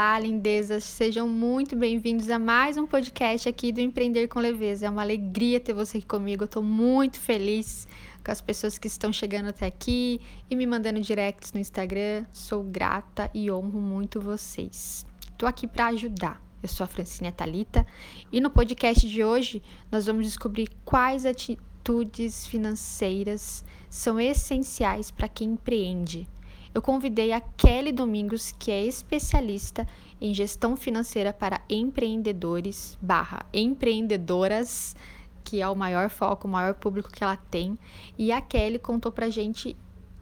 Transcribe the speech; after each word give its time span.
Olá, 0.00 0.18
lindezas! 0.18 0.82
Sejam 0.82 1.28
muito 1.28 1.76
bem-vindos 1.76 2.30
a 2.30 2.38
mais 2.38 2.78
um 2.78 2.86
podcast 2.86 3.46
aqui 3.46 3.70
do 3.70 3.82
Empreender 3.82 4.28
com 4.28 4.40
Leveza. 4.40 4.86
É 4.86 4.90
uma 4.90 5.02
alegria 5.02 5.60
ter 5.60 5.74
você 5.74 5.98
aqui 5.98 6.06
comigo. 6.06 6.42
Eu 6.42 6.46
estou 6.46 6.62
muito 6.62 7.20
feliz 7.20 7.86
com 8.24 8.32
as 8.32 8.40
pessoas 8.40 8.78
que 8.78 8.88
estão 8.88 9.12
chegando 9.12 9.50
até 9.50 9.66
aqui 9.66 10.18
e 10.48 10.56
me 10.56 10.66
mandando 10.66 11.02
directs 11.02 11.52
no 11.52 11.60
Instagram. 11.60 12.24
Sou 12.32 12.62
grata 12.62 13.30
e 13.34 13.50
honro 13.50 13.78
muito 13.78 14.22
vocês. 14.22 15.04
Estou 15.32 15.46
aqui 15.46 15.66
para 15.66 15.88
ajudar. 15.88 16.40
Eu 16.62 16.68
sou 16.70 16.84
a 16.84 16.88
Francine 16.88 17.30
Talita 17.30 17.86
e 18.32 18.40
no 18.40 18.48
podcast 18.48 19.06
de 19.06 19.22
hoje 19.22 19.62
nós 19.92 20.06
vamos 20.06 20.24
descobrir 20.24 20.70
quais 20.82 21.26
atitudes 21.26 22.46
financeiras 22.46 23.62
são 23.90 24.18
essenciais 24.18 25.10
para 25.10 25.28
quem 25.28 25.50
empreende 25.50 26.26
eu 26.74 26.80
convidei 26.80 27.32
a 27.32 27.40
Kelly 27.40 27.92
Domingos, 27.92 28.54
que 28.58 28.70
é 28.70 28.84
especialista 28.84 29.86
em 30.20 30.32
gestão 30.32 30.76
financeira 30.76 31.32
para 31.32 31.60
empreendedores 31.68 32.96
barra 33.00 33.44
empreendedoras, 33.52 34.94
que 35.42 35.60
é 35.60 35.68
o 35.68 35.74
maior 35.74 36.10
foco, 36.10 36.46
o 36.46 36.50
maior 36.50 36.74
público 36.74 37.10
que 37.10 37.24
ela 37.24 37.36
tem. 37.36 37.78
E 38.16 38.30
a 38.30 38.40
Kelly 38.40 38.78
contou 38.78 39.10
pra 39.10 39.30
gente 39.30 39.76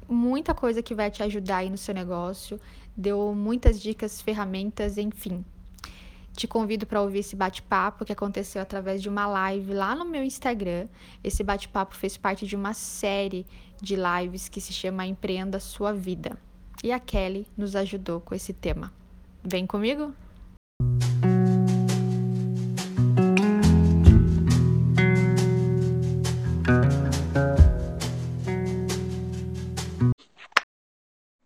muita 0.09 0.55
coisa 0.55 0.83
que 0.83 0.95
vai 0.95 1.11
te 1.11 1.23
ajudar 1.23 1.59
aí 1.59 1.71
no 1.71 1.77
seu 1.77 1.95
negócio, 1.95 2.59
deu 2.97 3.35
muitas 3.35 3.81
dicas, 3.81 4.23
ferramentas, 4.23 4.97
enfim. 4.97 5.45
Te 6.33 6.47
convido 6.47 6.87
para 6.87 7.03
ouvir 7.03 7.19
esse 7.19 7.35
bate-papo 7.35 8.05
que 8.05 8.13
aconteceu 8.13 8.63
através 8.63 9.03
de 9.03 9.09
uma 9.09 9.27
live 9.27 9.75
lá 9.75 9.95
no 9.95 10.05
meu 10.05 10.23
Instagram. 10.23 10.87
Esse 11.23 11.43
bate-papo 11.43 11.97
fez 11.97 12.17
parte 12.17 12.47
de 12.47 12.55
uma 12.55 12.73
série 12.73 13.45
de 13.81 13.97
lives 13.97 14.49
que 14.49 14.61
se 14.61 14.73
chama 14.73 15.07
Empreenda 15.07 15.61
Sua 15.61 15.93
Vida. 15.93 16.39
E 16.83 16.93
a 16.93 17.01
Kelly 17.01 17.47
nos 17.57 17.75
ajudou 17.75 18.21
com 18.21 18.35
esse 18.35 18.53
tema. 18.53 18.93
Vem 19.43 19.67
comigo? 19.67 20.15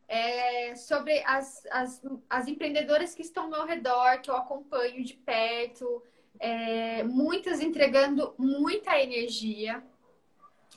É 0.09 0.75
sobre 0.75 1.23
as, 1.25 1.67
as, 1.70 2.03
as 2.29 2.48
empreendedoras 2.48 3.14
que 3.14 3.23
estão 3.23 3.45
ao 3.45 3.51
meu 3.51 3.67
redor, 3.67 4.20
que 4.20 4.31
eu 4.31 4.37
acompanho 4.37 5.05
de 5.05 5.14
perto, 5.14 6.03
é, 6.39 7.03
muitas 7.05 7.61
entregando 7.61 8.35
muita 8.37 8.98
energia, 8.98 9.83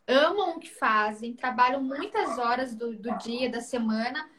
amam 0.08 0.58
o 0.58 0.60
que 0.60 0.70
fazem, 0.70 1.34
trabalham 1.34 1.82
muitas 1.82 2.38
horas 2.38 2.76
do, 2.76 2.96
do 2.96 3.18
dia, 3.18 3.50
da 3.50 3.62
semana 3.62 4.30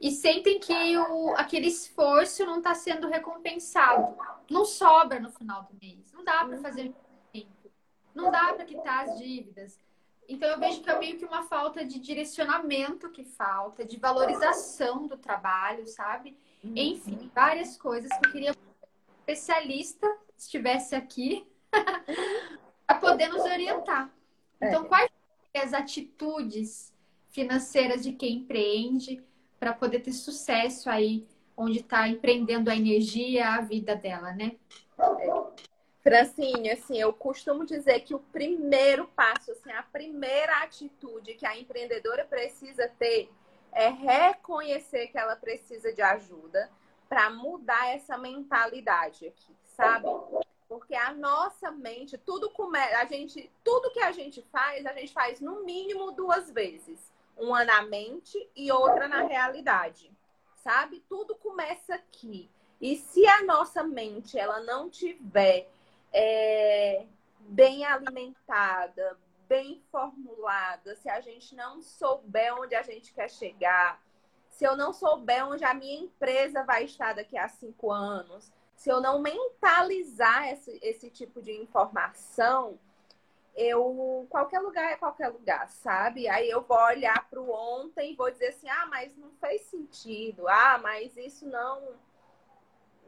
e 0.00 0.12
sentem 0.12 0.60
que 0.60 0.96
o, 0.96 1.34
aquele 1.36 1.66
esforço 1.66 2.46
não 2.46 2.58
está 2.58 2.74
sendo 2.74 3.08
recompensado. 3.08 4.16
Não 4.48 4.64
sobra 4.64 5.18
no 5.18 5.30
final 5.30 5.64
do 5.64 5.76
mês. 5.80 6.12
Não 6.12 6.24
dá 6.24 6.44
para 6.44 6.56
fazer 6.58 6.94
tempo. 7.32 7.70
Não 8.14 8.30
dá 8.30 8.52
para 8.52 8.64
quitar 8.64 9.04
as 9.04 9.18
dívidas. 9.18 9.78
Então 10.28 10.48
eu 10.48 10.58
vejo 10.58 10.82
que 10.82 10.90
é 10.90 10.98
meio 10.98 11.18
que 11.18 11.24
uma 11.24 11.44
falta 11.44 11.84
de 11.84 11.98
direcionamento 11.98 13.10
que 13.10 13.24
falta, 13.24 13.84
de 13.84 13.96
valorização 13.96 15.06
do 15.06 15.16
trabalho, 15.16 15.86
sabe? 15.86 16.36
Uhum. 16.62 16.74
Enfim, 16.76 17.30
várias 17.34 17.76
coisas 17.76 18.10
que 18.10 18.26
eu 18.26 18.32
queria 18.32 18.54
que 18.54 18.60
um 18.60 19.18
especialista 19.20 20.06
estivesse 20.36 20.94
aqui 20.94 21.46
para 22.86 22.98
poder 22.98 23.28
nos 23.28 23.42
orientar. 23.42 24.10
Então, 24.60 24.84
é. 24.84 24.88
quais 24.88 25.10
são 25.54 25.62
as 25.64 25.72
atitudes 25.72 26.92
financeiras 27.30 28.02
de 28.02 28.12
quem 28.12 28.38
empreende 28.38 29.22
para 29.58 29.72
poder 29.72 30.00
ter 30.00 30.12
sucesso 30.12 30.88
aí 30.88 31.26
onde 31.56 31.80
está 31.80 32.08
empreendendo 32.08 32.70
a 32.70 32.76
energia, 32.76 33.48
a 33.54 33.60
vida 33.60 33.94
dela, 33.96 34.32
né? 34.32 34.56
É. 34.98 35.68
Francine, 36.00 36.70
assim, 36.70 36.96
eu 36.98 37.12
costumo 37.12 37.66
dizer 37.66 38.00
que 38.00 38.14
o 38.14 38.20
primeiro 38.20 39.08
passo, 39.08 39.50
assim, 39.50 39.70
a 39.72 39.82
primeira 39.82 40.62
atitude 40.62 41.34
que 41.34 41.44
a 41.44 41.58
empreendedora 41.58 42.24
precisa 42.24 42.88
ter 42.98 43.28
é 43.72 43.88
reconhecer 43.88 45.08
que 45.08 45.18
ela 45.18 45.36
precisa 45.36 45.92
de 45.92 46.00
ajuda 46.00 46.70
para 47.08 47.30
mudar 47.30 47.88
essa 47.88 48.16
mentalidade 48.16 49.26
aqui, 49.26 49.54
sabe? 49.76 50.06
Porque 50.68 50.94
a 50.94 51.14
nossa 51.14 51.70
mente, 51.70 52.18
tudo 52.18 52.50
começa, 52.50 52.98
a 52.98 53.04
gente, 53.06 53.50
tudo 53.64 53.90
que 53.90 54.00
a 54.00 54.12
gente 54.12 54.42
faz, 54.52 54.84
a 54.84 54.92
gente 54.92 55.12
faz 55.12 55.40
no 55.40 55.64
mínimo 55.64 56.12
duas 56.12 56.50
vezes, 56.50 57.10
uma 57.36 57.64
na 57.64 57.82
mente 57.82 58.50
e 58.54 58.70
outra 58.70 59.08
na 59.08 59.22
realidade. 59.22 60.12
Sabe? 60.56 61.02
Tudo 61.08 61.34
começa 61.36 61.94
aqui. 61.94 62.50
E 62.80 62.96
se 62.96 63.26
a 63.26 63.42
nossa 63.44 63.82
mente 63.82 64.38
ela 64.38 64.60
não 64.60 64.90
tiver 64.90 65.68
é, 66.12 67.06
bem 67.40 67.84
alimentada, 67.84 69.18
bem 69.48 69.82
formulada, 69.90 70.94
se 70.96 71.08
a 71.08 71.20
gente 71.20 71.54
não 71.54 71.82
souber 71.82 72.54
onde 72.54 72.74
a 72.74 72.82
gente 72.82 73.12
quer 73.14 73.30
chegar, 73.30 74.00
se 74.50 74.64
eu 74.64 74.76
não 74.76 74.92
souber 74.92 75.46
onde 75.46 75.64
a 75.64 75.72
minha 75.72 76.00
empresa 76.00 76.62
vai 76.64 76.84
estar 76.84 77.14
daqui 77.14 77.38
a 77.38 77.48
cinco 77.48 77.90
anos, 77.90 78.52
se 78.78 78.88
eu 78.88 79.00
não 79.00 79.20
mentalizar 79.20 80.48
esse, 80.52 80.78
esse 80.80 81.10
tipo 81.10 81.42
de 81.42 81.50
informação, 81.50 82.78
eu 83.56 84.24
qualquer 84.30 84.60
lugar 84.60 84.92
é 84.92 84.96
qualquer 84.96 85.30
lugar, 85.30 85.68
sabe? 85.68 86.28
Aí 86.28 86.48
eu 86.48 86.62
vou 86.62 86.78
olhar 86.78 87.28
para 87.28 87.40
o 87.40 87.50
ontem 87.50 88.12
e 88.12 88.16
vou 88.16 88.30
dizer 88.30 88.50
assim: 88.50 88.68
"Ah, 88.68 88.86
mas 88.86 89.16
não 89.16 89.32
fez 89.40 89.62
sentido. 89.62 90.46
Ah, 90.46 90.78
mas 90.80 91.16
isso 91.16 91.44
não 91.44 91.96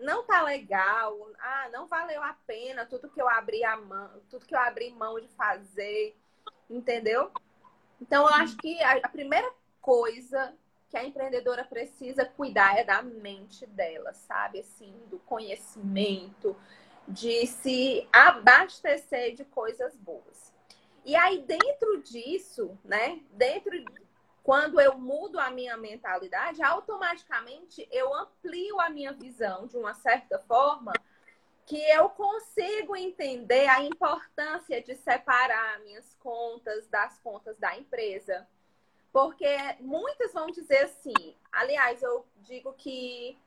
não 0.00 0.24
tá 0.24 0.42
legal. 0.42 1.16
Ah, 1.38 1.68
não 1.72 1.86
valeu 1.86 2.20
a 2.20 2.32
pena 2.48 2.84
tudo 2.84 3.08
que 3.08 3.22
eu 3.22 3.28
abri 3.28 3.62
a 3.62 3.76
mão, 3.76 4.10
tudo 4.28 4.46
que 4.46 4.54
eu 4.54 4.60
abri 4.60 4.90
mão 4.90 5.20
de 5.20 5.28
fazer". 5.28 6.16
Entendeu? 6.68 7.30
Então 8.00 8.26
eu 8.26 8.34
acho 8.34 8.56
que 8.56 8.82
a, 8.82 8.96
a 9.04 9.08
primeira 9.08 9.52
coisa 9.80 10.52
que 10.90 10.96
a 10.96 11.04
empreendedora 11.04 11.64
precisa 11.64 12.24
cuidar 12.24 12.76
é 12.76 12.84
da 12.84 13.00
mente 13.00 13.64
dela, 13.66 14.12
sabe? 14.12 14.58
Assim, 14.58 14.92
do 15.06 15.18
conhecimento, 15.20 16.56
de 17.06 17.46
se 17.46 18.08
abastecer 18.12 19.34
de 19.34 19.44
coisas 19.44 19.96
boas. 19.96 20.52
E 21.04 21.14
aí, 21.14 21.38
dentro 21.42 22.02
disso, 22.02 22.76
né? 22.84 23.20
Dentro 23.30 23.72
quando 24.42 24.80
eu 24.80 24.98
mudo 24.98 25.38
a 25.38 25.50
minha 25.50 25.76
mentalidade, 25.76 26.62
automaticamente 26.62 27.86
eu 27.92 28.12
amplio 28.14 28.80
a 28.80 28.88
minha 28.88 29.12
visão 29.12 29.66
de 29.66 29.76
uma 29.76 29.94
certa 29.94 30.38
forma 30.40 30.92
que 31.66 31.80
eu 31.90 32.08
consigo 32.08 32.96
entender 32.96 33.68
a 33.68 33.82
importância 33.82 34.82
de 34.82 34.96
separar 34.96 35.78
minhas 35.80 36.14
contas 36.14 36.88
das 36.88 37.18
contas 37.20 37.56
da 37.58 37.76
empresa 37.76 38.48
porque 39.12 39.46
muitas 39.80 40.32
vão 40.32 40.46
dizer 40.46 40.84
assim, 40.84 41.36
aliás, 41.50 42.02
eu 42.02 42.24
digo 42.42 42.72
que 42.74 43.38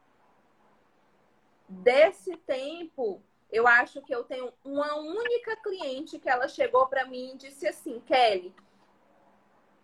desse 1.67 2.35
tempo, 2.37 3.21
eu 3.49 3.67
acho 3.67 4.01
que 4.01 4.13
eu 4.13 4.23
tenho 4.23 4.53
uma 4.63 4.95
única 4.95 5.55
cliente 5.57 6.19
que 6.19 6.29
ela 6.29 6.47
chegou 6.47 6.87
para 6.87 7.05
mim 7.05 7.33
e 7.33 7.37
disse 7.37 7.67
assim, 7.67 7.99
Kelly, 8.01 8.53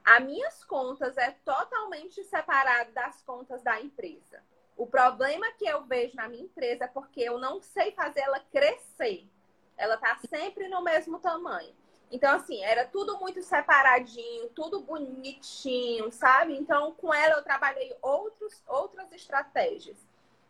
as 0.04 0.24
minhas 0.24 0.64
contas 0.64 1.18
é 1.18 1.32
totalmente 1.46 2.24
separado 2.24 2.92
das 2.92 3.22
contas 3.22 3.62
da 3.62 3.80
empresa. 3.80 4.44
O 4.76 4.88
problema 4.88 5.52
que 5.54 5.66
eu 5.66 5.84
vejo 5.84 6.16
na 6.16 6.28
minha 6.28 6.44
empresa 6.44 6.86
é 6.86 6.88
porque 6.88 7.22
eu 7.22 7.38
não 7.38 7.62
sei 7.62 7.92
fazer 7.92 8.22
ela 8.22 8.40
crescer. 8.40 9.28
Ela 9.78 9.96
está 9.96 10.18
sempre 10.28 10.68
no 10.68 10.82
mesmo 10.82 11.20
tamanho. 11.20 11.76
Então, 12.12 12.36
assim, 12.36 12.64
era 12.64 12.86
tudo 12.88 13.20
muito 13.20 13.42
separadinho, 13.42 14.50
tudo 14.50 14.80
bonitinho, 14.82 16.12
sabe? 16.12 16.56
Então, 16.58 16.92
com 16.94 17.14
ela 17.14 17.36
eu 17.36 17.44
trabalhei 17.44 17.96
outros, 18.02 18.64
outras 18.68 19.12
estratégias. 19.12 19.98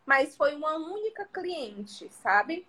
Mas 0.06 0.36
foi 0.36 0.54
uma 0.54 0.76
única 0.76 1.26
cliente, 1.26 2.08
sabe? 2.08 2.66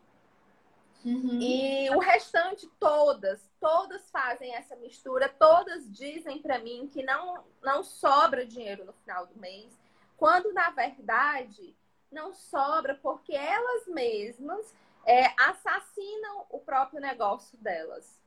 Uhum. 1.05 1.39
E 1.41 1.89
o 1.91 1.99
restante, 1.99 2.67
todas, 2.79 3.49
todas 3.59 4.09
fazem 4.11 4.53
essa 4.53 4.75
mistura, 4.75 5.29
todas 5.29 5.89
dizem 5.91 6.39
para 6.39 6.59
mim 6.59 6.89
que 6.91 7.01
não, 7.01 7.43
não 7.63 7.83
sobra 7.83 8.45
dinheiro 8.45 8.85
no 8.85 8.93
final 8.93 9.25
do 9.25 9.39
mês, 9.39 9.71
quando 10.17 10.53
na 10.53 10.69
verdade 10.69 11.75
não 12.11 12.33
sobra 12.33 12.93
porque 13.01 13.33
elas 13.33 13.87
mesmas 13.87 14.75
é, 15.05 15.33
assassinam 15.41 16.45
o 16.49 16.59
próprio 16.59 16.99
negócio 16.99 17.57
delas 17.57 18.21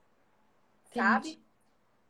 sabe? 0.95 1.43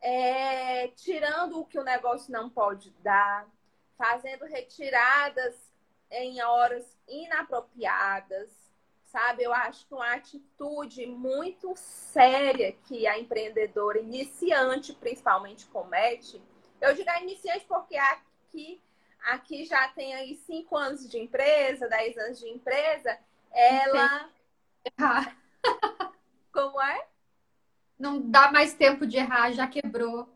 É, 0.01 0.89
tirando 0.89 1.61
o 1.61 1.65
que 1.65 1.79
o 1.79 1.85
negócio 1.85 2.33
não 2.33 2.51
pode 2.51 2.91
dar, 3.03 3.47
fazendo 3.97 4.45
retiradas 4.45 5.55
em 6.11 6.43
horas 6.43 6.85
inapropriadas, 7.09 8.51
sabe? 9.05 9.45
Eu 9.45 9.53
acho 9.53 9.87
que 9.87 9.95
uma 9.95 10.13
atitude 10.13 11.07
muito 11.07 11.75
séria 11.77 12.73
que 12.87 13.07
a 13.07 13.19
empreendedora 13.19 13.99
iniciante, 13.99 14.93
principalmente, 14.93 15.67
comete. 15.67 16.41
Eu 16.81 16.95
digo 16.95 17.09
a 17.11 17.23
iniciante 17.23 17.65
porque 17.67 17.97
aqui 17.97 18.81
aqui 19.25 19.65
já 19.65 19.89
tem 19.89 20.15
aí 20.15 20.37
cinco 20.47 20.77
anos 20.77 21.09
de 21.09 21.19
empresa, 21.19 21.89
dez 21.89 22.17
anos 22.19 22.39
de 22.39 22.49
empresa, 22.49 23.19
ela. 23.51 24.31
Como 26.53 26.81
é? 26.81 27.07
Não 27.99 28.21
dá 28.21 28.51
mais 28.51 28.75
tempo 28.75 29.07
de 29.07 29.17
errar, 29.17 29.53
já 29.53 29.67
quebrou. 29.67 30.29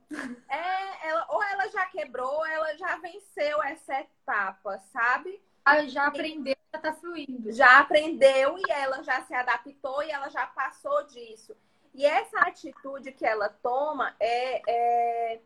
É, 0.49 1.09
ela, 1.09 1.27
ou 1.31 1.43
ela 1.43 1.69
já 1.69 1.87
quebrou, 1.87 2.39
ou 2.39 2.47
ela 2.47 2.77
já 2.77 2.97
venceu 2.99 3.63
essa 3.63 4.01
etapa, 4.01 4.79
sabe? 4.93 5.43
Ah, 5.65 5.87
já 5.87 6.07
aprendeu, 6.07 6.57
já 6.73 6.81
tá 6.81 6.93
fluindo. 6.95 7.53
Já 7.53 7.81
aprendeu 7.81 8.57
e 8.59 8.71
ela 8.71 9.03
já 9.03 9.23
se 9.23 9.35
adaptou 9.35 10.03
e 10.03 10.11
ela 10.11 10.29
já 10.29 10.47
passou 10.47 11.05
disso. 11.07 11.57
E 11.95 12.07
essa 12.07 12.39
atitude 12.41 13.13
que 13.13 13.27
ela 13.27 13.49
toma 13.49 14.15
é, 14.21 14.63
é 14.67 15.41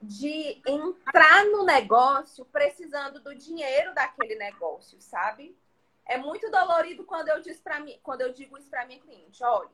de 0.00 0.60
entrar 0.66 1.44
no 1.46 1.64
negócio 1.64 2.44
precisando 2.44 3.20
do 3.20 3.34
dinheiro 3.34 3.94
daquele 3.94 4.34
negócio, 4.34 5.00
sabe? 5.00 5.56
É 6.04 6.16
muito 6.16 6.50
dolorido 6.50 7.04
quando 7.04 7.28
eu, 7.28 7.40
diz 7.40 7.62
mim, 7.84 7.98
quando 8.02 8.22
eu 8.22 8.32
digo 8.32 8.56
isso 8.56 8.70
para 8.70 8.86
minha 8.86 9.00
cliente, 9.00 9.42
olha, 9.44 9.70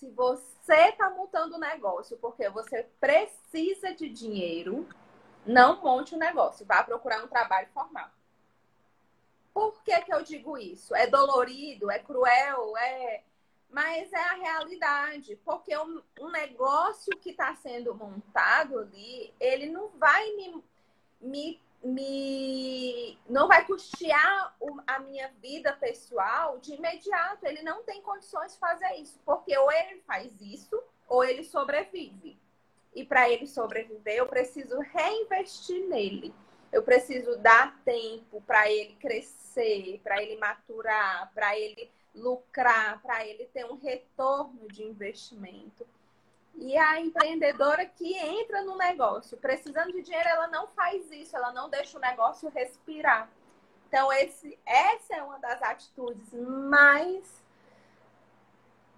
se 0.00 0.08
você 0.12 0.88
está 0.88 1.10
montando 1.10 1.56
um 1.56 1.60
negócio 1.60 2.16
porque 2.16 2.48
você 2.48 2.86
precisa 2.98 3.94
de 3.94 4.08
dinheiro, 4.08 4.88
não 5.44 5.82
monte 5.82 6.14
um 6.14 6.18
negócio, 6.18 6.64
vá 6.64 6.82
procurar 6.82 7.22
um 7.22 7.28
trabalho 7.28 7.68
formal. 7.74 8.08
Por 9.52 9.82
que, 9.82 10.00
que 10.00 10.14
eu 10.14 10.22
digo 10.22 10.56
isso? 10.56 10.94
É 10.94 11.06
dolorido, 11.06 11.90
é 11.90 11.98
cruel, 11.98 12.74
é 12.78 13.22
mas 13.68 14.12
é 14.12 14.18
a 14.20 14.34
realidade, 14.34 15.38
porque 15.44 15.76
um, 15.76 16.02
um 16.18 16.30
negócio 16.30 17.16
que 17.18 17.30
está 17.30 17.54
sendo 17.54 17.94
montado 17.94 18.80
ali, 18.80 19.32
ele 19.38 19.66
não 19.66 19.90
vai 19.90 20.28
me, 20.32 20.64
me, 21.20 21.60
me 21.82 23.18
não 23.28 23.48
vai 23.48 23.64
custear 23.64 24.54
a 24.86 24.98
minha 25.00 25.28
vida 25.40 25.72
pessoal 25.72 26.58
de 26.58 26.74
imediato. 26.74 27.46
Ele 27.46 27.62
não 27.62 27.82
tem 27.82 28.02
condições 28.02 28.52
de 28.52 28.58
fazer 28.58 28.92
isso, 28.96 29.18
porque 29.24 29.56
ou 29.56 29.70
ele 29.72 30.00
faz 30.06 30.32
isso 30.40 30.82
ou 31.08 31.24
ele 31.24 31.42
sobrevive. 31.42 32.38
E 32.94 33.04
para 33.04 33.28
ele 33.30 33.46
sobreviver, 33.46 34.16
eu 34.16 34.26
preciso 34.26 34.78
reinvestir 34.80 35.86
nele. 35.88 36.34
Eu 36.72 36.82
preciso 36.82 37.36
dar 37.38 37.76
tempo 37.84 38.40
para 38.46 38.70
ele 38.70 38.94
crescer, 38.96 40.00
para 40.02 40.22
ele 40.22 40.36
maturar, 40.36 41.32
para 41.34 41.58
ele 41.58 41.90
lucrar, 42.14 43.00
para 43.02 43.26
ele 43.26 43.46
ter 43.46 43.64
um 43.64 43.76
retorno 43.76 44.68
de 44.68 44.82
investimento. 44.82 45.86
E 46.54 46.76
a 46.76 47.00
empreendedora 47.00 47.86
que 47.86 48.14
entra 48.14 48.62
no 48.62 48.76
negócio 48.76 49.38
precisando 49.38 49.92
de 49.92 50.02
dinheiro, 50.02 50.28
ela 50.28 50.48
não 50.48 50.66
faz 50.68 51.10
isso, 51.10 51.36
ela 51.36 51.52
não 51.52 51.70
deixa 51.70 51.96
o 51.96 52.00
negócio 52.00 52.48
respirar. 52.50 53.30
Então, 53.88 54.12
esse, 54.12 54.58
essa 54.64 55.16
é 55.16 55.22
uma 55.22 55.38
das 55.38 55.60
atitudes 55.62 56.32
mais 56.32 57.40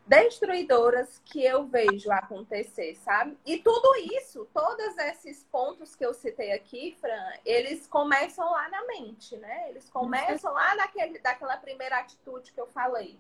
destruidoras 0.07 1.21
que 1.25 1.43
eu 1.43 1.65
vejo 1.65 2.11
acontecer, 2.11 2.95
sabe? 2.97 3.39
E 3.47 3.59
tudo 3.59 3.95
isso, 3.97 4.47
todos 4.53 4.99
esses 4.99 5.45
pontos 5.45 5.95
que 5.95 6.05
eu 6.05 6.13
citei 6.13 6.53
aqui, 6.53 6.97
Fran, 7.01 7.33
eles 7.45 7.87
começam 7.87 8.51
lá 8.51 8.69
na 8.69 8.85
mente, 8.87 9.37
né? 9.37 9.71
Eles 9.71 9.89
começam 9.89 10.53
lá 10.53 10.75
naquele, 10.75 11.19
daquela 11.21 11.57
primeira 11.57 11.99
atitude 11.99 12.53
que 12.53 12.61
eu 12.61 12.67
falei, 12.67 13.19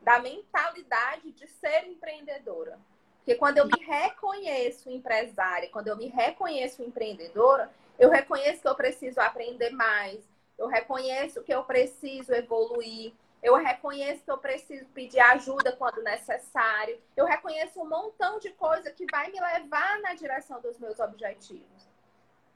da 0.00 0.20
mentalidade 0.20 1.32
de 1.32 1.46
ser 1.48 1.86
empreendedora. 1.86 2.78
Porque 3.22 3.36
quando 3.36 3.58
eu 3.58 3.66
me 3.66 3.84
reconheço 3.86 4.90
empresária, 4.90 5.68
quando 5.70 5.86
eu 5.86 5.96
me 5.96 6.08
reconheço 6.08 6.82
empreendedora, 6.82 7.70
eu 7.96 8.10
reconheço 8.10 8.60
que 8.60 8.68
eu 8.68 8.74
preciso 8.74 9.20
aprender 9.20 9.70
mais, 9.70 10.18
eu 10.58 10.66
reconheço 10.66 11.42
que 11.44 11.54
eu 11.54 11.62
preciso 11.62 12.34
evoluir, 12.34 13.12
eu 13.40 13.54
reconheço 13.54 14.24
que 14.24 14.30
eu 14.30 14.38
preciso 14.38 14.86
pedir 14.86 15.20
ajuda 15.20 15.72
quando 15.72 16.02
necessário. 16.02 17.00
Eu 17.16 17.24
reconheço 17.24 17.80
um 17.80 17.88
montão 17.88 18.40
de 18.40 18.50
coisa 18.50 18.90
que 18.90 19.06
vai 19.10 19.30
me 19.30 19.40
levar 19.40 20.00
na 20.00 20.14
direção 20.14 20.60
dos 20.60 20.78
meus 20.78 20.98
objetivos. 20.98 21.88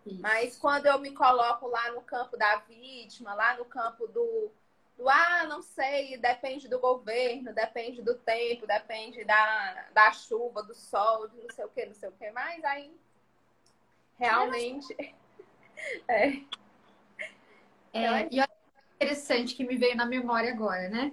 Isso. 0.05 0.21
Mas 0.21 0.57
quando 0.57 0.87
eu 0.87 0.99
me 0.99 1.13
coloco 1.13 1.69
lá 1.69 1.93
no 1.93 2.01
campo 2.03 2.37
da 2.37 2.57
vítima, 2.57 3.35
lá 3.35 3.57
no 3.57 3.65
campo 3.65 4.07
do, 4.09 4.51
do 4.97 5.09
ah, 5.09 5.45
não 5.49 5.63
sei, 5.63 6.17
depende 6.17 6.69
do 6.69 6.79
governo, 6.79 7.53
depende 7.53 8.03
do 8.03 8.15
tempo, 8.15 8.67
depende 8.67 9.25
da, 9.25 9.87
da 9.93 10.13
chuva, 10.13 10.63
do 10.63 10.75
sol, 10.75 11.29
de 11.29 11.37
não 11.37 11.51
sei 11.51 11.65
o 11.65 11.69
que, 11.69 11.87
não 11.87 11.95
sei 11.95 12.09
o 12.09 12.13
que 12.13 12.31
mais, 12.31 12.65
aí 12.65 12.93
realmente. 14.19 14.97
é. 16.09 16.41
É, 17.93 18.29
e 18.31 18.45
interessante 18.97 19.55
que 19.55 19.65
me 19.65 19.77
veio 19.77 19.97
na 19.97 20.07
memória 20.07 20.53
agora, 20.53 20.89
né? 20.89 21.13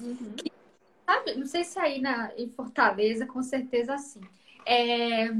Uhum. 0.00 0.34
Que, 0.36 0.52
sabe, 1.04 1.34
não 1.34 1.46
sei 1.46 1.64
se 1.64 1.78
aí 1.78 2.00
na, 2.00 2.32
em 2.36 2.48
Fortaleza, 2.50 3.26
com 3.26 3.42
certeza 3.42 3.96
sim. 3.98 4.20
É, 4.64 5.30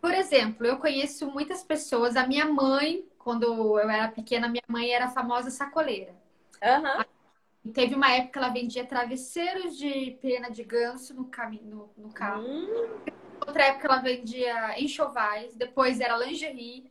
por 0.00 0.12
exemplo, 0.12 0.66
eu 0.66 0.78
conheço 0.78 1.30
muitas 1.30 1.62
pessoas. 1.62 2.16
A 2.16 2.26
minha 2.26 2.46
mãe, 2.46 3.04
quando 3.18 3.44
eu 3.44 3.78
era 3.78 4.08
pequena, 4.08 4.48
minha 4.48 4.62
mãe 4.66 4.90
era 4.90 5.06
a 5.06 5.10
famosa 5.10 5.50
sacoleira. 5.50 6.14
Uhum. 6.62 7.72
Teve 7.72 7.94
uma 7.94 8.12
época 8.12 8.32
que 8.32 8.38
ela 8.38 8.48
vendia 8.48 8.86
travesseiros 8.86 9.76
de 9.76 10.18
pena 10.22 10.50
de 10.50 10.64
ganso 10.64 11.14
no, 11.14 11.26
caminho, 11.26 11.92
no, 11.96 12.04
no 12.04 12.12
carro. 12.12 12.42
Uhum. 12.42 13.00
Outra 13.46 13.64
época 13.64 13.86
ela 13.86 13.98
vendia 13.98 14.80
enxovais, 14.80 15.54
depois 15.54 16.00
era 16.00 16.16
lingerie. 16.16 16.90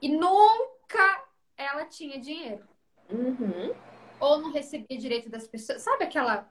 E 0.00 0.08
nunca 0.08 1.24
ela 1.56 1.84
tinha 1.84 2.20
dinheiro. 2.20 2.64
Uhum. 3.10 3.74
Ou 4.20 4.38
não 4.38 4.52
recebia 4.52 4.98
direito 4.98 5.28
das 5.28 5.46
pessoas. 5.46 5.82
Sabe 5.82 6.04
aquela. 6.04 6.48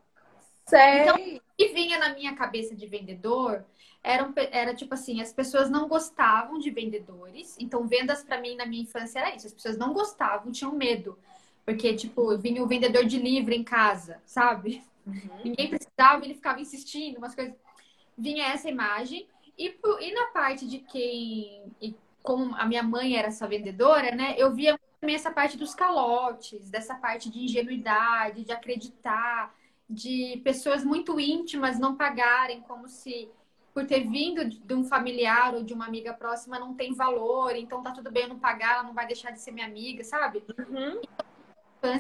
Sei. 0.66 1.02
Então, 1.02 1.16
o 1.16 1.42
que 1.58 1.68
vinha 1.70 1.98
na 1.98 2.13
minha 2.13 2.36
cabeça 2.36 2.75
de 2.75 2.88
vendedor 2.88 3.66
era, 4.04 4.31
era 4.52 4.75
tipo 4.75 4.94
assim: 4.94 5.22
as 5.22 5.34
pessoas 5.34 5.70
não 5.70 5.88
gostavam 5.88 6.58
de 6.60 6.70
vendedores. 6.72 7.58
Então, 7.60 7.88
vendas 7.88 8.24
para 8.24 8.40
mim 8.40 8.56
na 8.56 8.66
minha 8.66 8.84
infância 8.84 9.20
era 9.20 9.36
isso. 9.36 9.48
As 9.48 9.54
pessoas 9.54 9.78
não 9.78 9.94
gostavam, 9.94 10.52
tinham 10.52 10.74
medo. 10.74 11.18
Porque, 11.68 11.94
tipo, 11.94 12.38
vinha 12.38 12.64
o 12.64 12.66
vendedor 12.66 13.04
de 13.04 13.19
livro 13.19 13.54
em 13.54 13.62
casa, 13.62 14.22
sabe? 14.25 14.81
Uhum. 15.06 15.19
Ninguém 15.44 15.68
precisava, 15.68 16.24
ele 16.24 16.34
ficava 16.34 16.62
insistindo, 16.62 17.18
umas 17.18 17.36
coisas. 17.36 17.54
Vinha 18.18 18.46
essa 18.46 18.69
imagem. 18.69 19.28
E, 19.58 19.78
e 20.00 20.14
na 20.14 20.28
parte 20.28 20.66
de 20.66 20.80
quem. 20.80 21.69
E 21.81 21.94
como 22.24 22.56
a 22.56 22.66
minha 22.66 22.81
mãe 22.81 23.18
era 23.18 23.28
essa 23.28 23.46
vendedora, 23.46 24.16
né? 24.16 24.34
Eu 24.38 24.56
via 24.56 24.80
também 25.02 25.14
essa 25.14 25.30
parte 25.30 25.58
dos 25.58 25.75
calotes, 25.75 26.69
dessa 26.69 26.96
parte 26.96 27.30
de 27.30 27.44
ingenuidade, 27.44 28.46
de 28.46 28.52
acreditar, 28.54 29.54
de 29.89 30.39
pessoas 30.46 30.86
muito 30.86 31.20
íntimas 31.20 31.77
não 31.77 31.98
pagarem, 31.98 32.62
como 32.62 32.88
se 32.88 33.30
por 33.74 33.86
ter 33.86 34.10
vindo 34.10 34.46
de 34.46 34.74
um 34.74 34.86
familiar 34.86 35.53
ou 35.53 35.63
de 35.63 35.74
uma 35.74 35.86
amiga 35.86 36.13
próxima 36.13 36.58
não 36.58 36.74
tem 36.74 36.94
valor, 36.94 37.58
então 37.58 37.84
tá 37.84 37.91
tudo 37.91 38.10
bem 38.10 38.24
eu 38.24 38.30
não 38.30 38.39
pagar, 38.39 38.75
ela 38.75 38.84
não 38.84 38.94
vai 38.94 39.06
deixar 39.06 39.32
de 39.32 39.41
ser 39.41 39.51
minha 39.51 39.68
amiga, 39.68 40.03
sabe? 40.03 40.44
Uhum. 40.58 41.01
Então, 41.03 41.27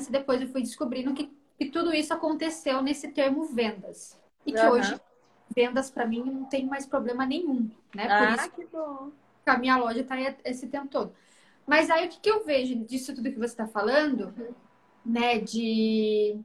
depois 0.09 0.41
eu 0.41 0.47
fui 0.47 0.61
descobrindo 0.61 1.13
que, 1.13 1.31
que 1.57 1.69
tudo 1.69 1.93
isso 1.93 2.13
aconteceu 2.13 2.81
nesse 2.81 3.09
termo 3.09 3.45
vendas. 3.45 4.19
E 4.45 4.51
que 4.51 4.59
uhum. 4.59 4.71
hoje 4.71 4.99
vendas 5.55 5.89
para 5.89 6.05
mim 6.05 6.23
não 6.23 6.45
tem 6.45 6.65
mais 6.65 6.85
problema 6.85 7.25
nenhum, 7.25 7.69
né? 7.95 8.03
Por 8.03 8.11
ah, 8.11 8.35
isso 8.35 8.51
que 8.51 8.65
bom. 8.65 9.11
a 9.45 9.57
minha 9.57 9.77
loja 9.77 10.03
tá 10.03 10.15
esse 10.43 10.67
tempo 10.67 10.87
todo. 10.87 11.13
Mas 11.65 11.89
aí 11.89 12.05
o 12.05 12.09
que, 12.09 12.19
que 12.19 12.29
eu 12.29 12.45
vejo 12.45 12.75
disso 12.75 13.13
tudo 13.13 13.31
que 13.31 13.37
você 13.37 13.45
está 13.45 13.67
falando, 13.67 14.33
né? 15.05 15.39
De, 15.39 16.39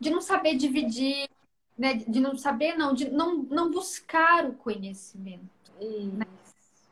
de 0.00 0.10
não 0.10 0.20
saber 0.20 0.56
dividir, 0.56 1.28
né? 1.76 1.94
De 1.94 2.20
não 2.20 2.36
saber, 2.36 2.76
não, 2.76 2.94
de 2.94 3.10
não, 3.10 3.36
não 3.36 3.70
buscar 3.70 4.46
o 4.46 4.54
conhecimento. 4.54 5.72
Né? 5.80 6.26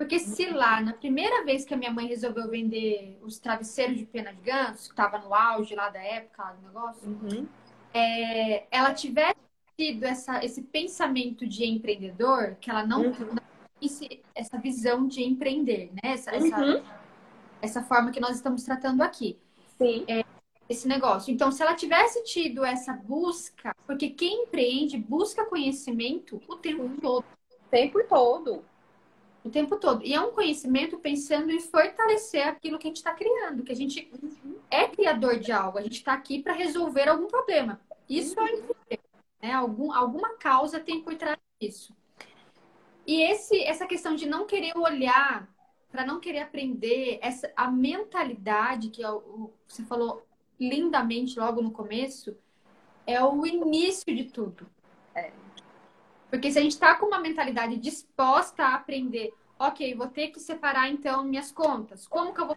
Porque 0.02 0.18
se 0.18 0.50
lá, 0.50 0.80
na 0.80 0.92
primeira 0.92 1.44
vez 1.44 1.64
que 1.64 1.73
a 1.73 1.76
minha 1.76 1.92
mãe 1.92 2.06
resolveu 2.06 2.49
vender 2.49 3.18
os 3.23 3.38
travesseiros 3.38 3.97
de 3.97 4.04
pena 4.04 4.32
de 4.32 4.40
ganso, 4.42 4.88
que 4.88 4.92
estava 4.92 5.18
no 5.18 5.32
auge 5.32 5.75
lá 5.75 5.88
da 5.88 6.02
época 6.02 6.42
lá 6.42 6.52
do 6.52 6.66
negócio, 6.66 7.09
uhum. 7.09 7.47
é, 7.94 8.64
ela 8.71 8.92
tivesse 8.92 9.37
tido 9.76 10.04
essa, 10.04 10.44
esse 10.44 10.62
pensamento 10.62 11.47
de 11.47 11.64
empreendedor, 11.64 12.56
que 12.61 12.68
ela 12.68 12.85
não, 12.85 13.02
uhum. 13.02 13.37
essa 14.35 14.59
visão 14.59 15.06
de 15.06 15.23
empreender, 15.23 15.92
né? 15.92 16.12
Essa, 16.14 16.37
uhum. 16.37 16.47
essa 16.47 16.82
essa 17.62 17.80
forma 17.80 18.11
que 18.11 18.18
nós 18.18 18.37
estamos 18.37 18.64
tratando 18.64 19.02
aqui. 19.02 19.38
Sim. 19.78 20.04
É, 20.09 20.25
esse 20.68 20.88
negócio. 20.88 21.32
Então, 21.32 21.52
se 21.52 21.62
ela 21.62 21.75
tivesse 21.75 22.25
tido 22.25 22.64
essa 22.64 22.92
busca, 22.92 23.75
porque 23.87 24.11
quem 24.11 24.44
empreende 24.44 24.99
busca 24.99 25.44
conhecimento 25.44 26.42
o 26.49 26.56
tempo 26.56 26.90
todo. 27.00 27.25
O 27.25 27.71
tempo 27.71 28.02
todo. 28.09 28.64
O 29.44 29.50
tempo 29.50 29.76
todo. 29.76 30.04
E 30.04 30.14
é 30.14 30.20
um 30.20 30.30
conhecimento 30.30 30.99
pensando 30.99 31.50
em 31.50 31.58
fortalecer 31.58 32.46
aquilo 32.46 32.78
que 32.78 32.87
a 32.87 32.90
gente 32.90 32.99
está 32.99 33.12
criando, 33.12 33.64
que 33.64 33.72
a 33.72 33.76
gente 33.76 34.11
é 34.70 34.87
criador 34.87 35.38
de 35.38 35.50
algo, 35.50 35.78
a 35.78 35.82
gente 35.82 35.96
está 35.96 36.12
aqui 36.12 36.40
para 36.40 36.52
resolver 36.52 37.08
algum 37.08 37.26
problema. 37.26 37.80
Isso 38.08 38.38
é 38.40 38.44
empreender. 38.44 39.00
Né? 39.42 39.52
Algum, 39.52 39.92
alguma 39.92 40.34
causa 40.34 40.78
tem 40.78 41.02
por 41.02 41.14
trás 41.16 41.37
disso. 41.61 41.94
E 43.04 43.20
esse, 43.22 43.61
essa 43.64 43.87
questão 43.87 44.14
de 44.14 44.26
não 44.26 44.46
querer 44.46 44.76
olhar 44.76 45.49
para 45.90 46.06
não 46.06 46.18
querer 46.18 46.40
aprender 46.40 47.18
essa 47.20 47.52
a 47.54 47.70
mentalidade 47.70 48.88
que 48.88 49.04
é 49.04 49.08
você 49.68 49.84
falou 49.84 50.26
lindamente 50.58 51.38
logo 51.38 51.61
no 51.61 51.70
começo 51.70 52.34
é 53.06 53.22
o 53.22 53.44
início 53.44 54.14
de 54.16 54.25
tudo. 54.25 54.66
Porque 56.32 56.50
se 56.50 56.58
a 56.58 56.62
gente 56.62 56.72
está 56.72 56.94
com 56.94 57.04
uma 57.04 57.20
mentalidade 57.20 57.76
disposta 57.76 58.64
a 58.64 58.76
aprender, 58.76 59.34
ok, 59.58 59.94
vou 59.94 60.08
ter 60.08 60.28
que 60.28 60.40
separar 60.40 60.88
então 60.88 61.22
minhas 61.22 61.52
contas. 61.52 62.08
Como 62.08 62.32
que 62.32 62.40
eu 62.40 62.46
vou 62.46 62.56